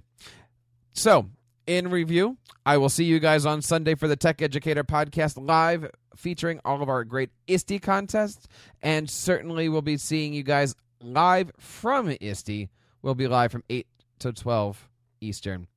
So, 0.93 1.29
in 1.65 1.89
review, 1.89 2.37
I 2.65 2.77
will 2.77 2.89
see 2.89 3.05
you 3.05 3.19
guys 3.19 3.45
on 3.45 3.61
Sunday 3.61 3.95
for 3.95 4.07
the 4.07 4.15
Tech 4.15 4.41
Educator 4.41 4.83
podcast 4.83 5.43
live 5.43 5.89
featuring 6.15 6.59
all 6.63 6.81
of 6.81 6.89
our 6.89 7.03
great 7.03 7.31
ISTE 7.47 7.81
contests. 7.81 8.47
And 8.81 9.09
certainly 9.09 9.69
we'll 9.69 9.81
be 9.81 9.97
seeing 9.97 10.33
you 10.33 10.43
guys 10.43 10.75
live 11.01 11.51
from 11.57 12.15
ISTE. 12.21 12.69
We'll 13.01 13.15
be 13.15 13.27
live 13.27 13.51
from 13.51 13.63
8 13.69 13.87
to 14.19 14.33
12 14.33 14.89
Eastern. 15.19 15.67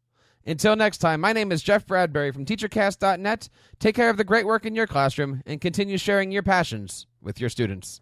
Until 0.47 0.77
next 0.77 0.99
time, 0.99 1.21
my 1.21 1.33
name 1.33 1.51
is 1.51 1.63
Jeff 1.63 1.87
Bradbury 1.87 2.31
from 2.31 2.45
TeacherCast.net. 2.45 3.49
Take 3.81 3.97
care 3.97 4.11
of 4.11 4.17
the 4.17 4.23
great 4.23 4.47
work 4.47 4.65
in 4.65 4.77
your 4.77 4.87
classroom 4.87 5.43
and 5.45 5.61
continue 5.61 5.99
sharing 5.99 6.31
your 6.31 6.45
passions 6.45 7.07
with 7.21 7.41
your 7.41 7.51
students. 7.51 8.01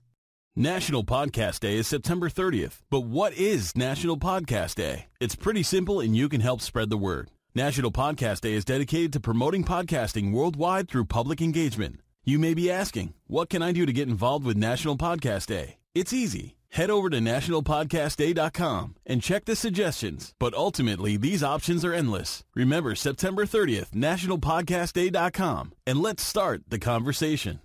National 0.56 1.02
Podcast 1.02 1.58
Day 1.58 1.76
is 1.78 1.88
September 1.88 2.28
30th. 2.28 2.82
But 2.88 3.00
what 3.00 3.32
is 3.32 3.74
National 3.74 4.16
Podcast 4.16 4.76
Day? 4.76 5.06
It's 5.18 5.34
pretty 5.34 5.64
simple 5.64 5.98
and 5.98 6.14
you 6.14 6.28
can 6.28 6.40
help 6.40 6.60
spread 6.60 6.90
the 6.90 6.96
word. 6.96 7.32
National 7.56 7.90
Podcast 7.90 8.42
Day 8.42 8.52
is 8.52 8.64
dedicated 8.64 9.12
to 9.14 9.20
promoting 9.20 9.64
podcasting 9.64 10.30
worldwide 10.30 10.88
through 10.88 11.06
public 11.06 11.42
engagement. 11.42 12.00
You 12.24 12.38
may 12.38 12.54
be 12.54 12.70
asking, 12.70 13.14
what 13.26 13.50
can 13.50 13.62
I 13.62 13.72
do 13.72 13.84
to 13.84 13.92
get 13.92 14.06
involved 14.06 14.46
with 14.46 14.56
National 14.56 14.96
Podcast 14.96 15.46
Day? 15.46 15.78
It's 15.92 16.12
easy. 16.12 16.54
Head 16.68 16.88
over 16.88 17.10
to 17.10 17.18
nationalpodcastday.com 17.18 18.94
and 19.06 19.22
check 19.22 19.46
the 19.46 19.56
suggestions. 19.56 20.34
But 20.38 20.54
ultimately, 20.54 21.16
these 21.16 21.42
options 21.42 21.84
are 21.84 21.92
endless. 21.92 22.44
Remember 22.54 22.94
September 22.94 23.44
30th, 23.44 23.90
nationalpodcastday.com, 23.90 25.72
and 25.84 26.00
let's 26.00 26.24
start 26.24 26.62
the 26.68 26.78
conversation. 26.78 27.58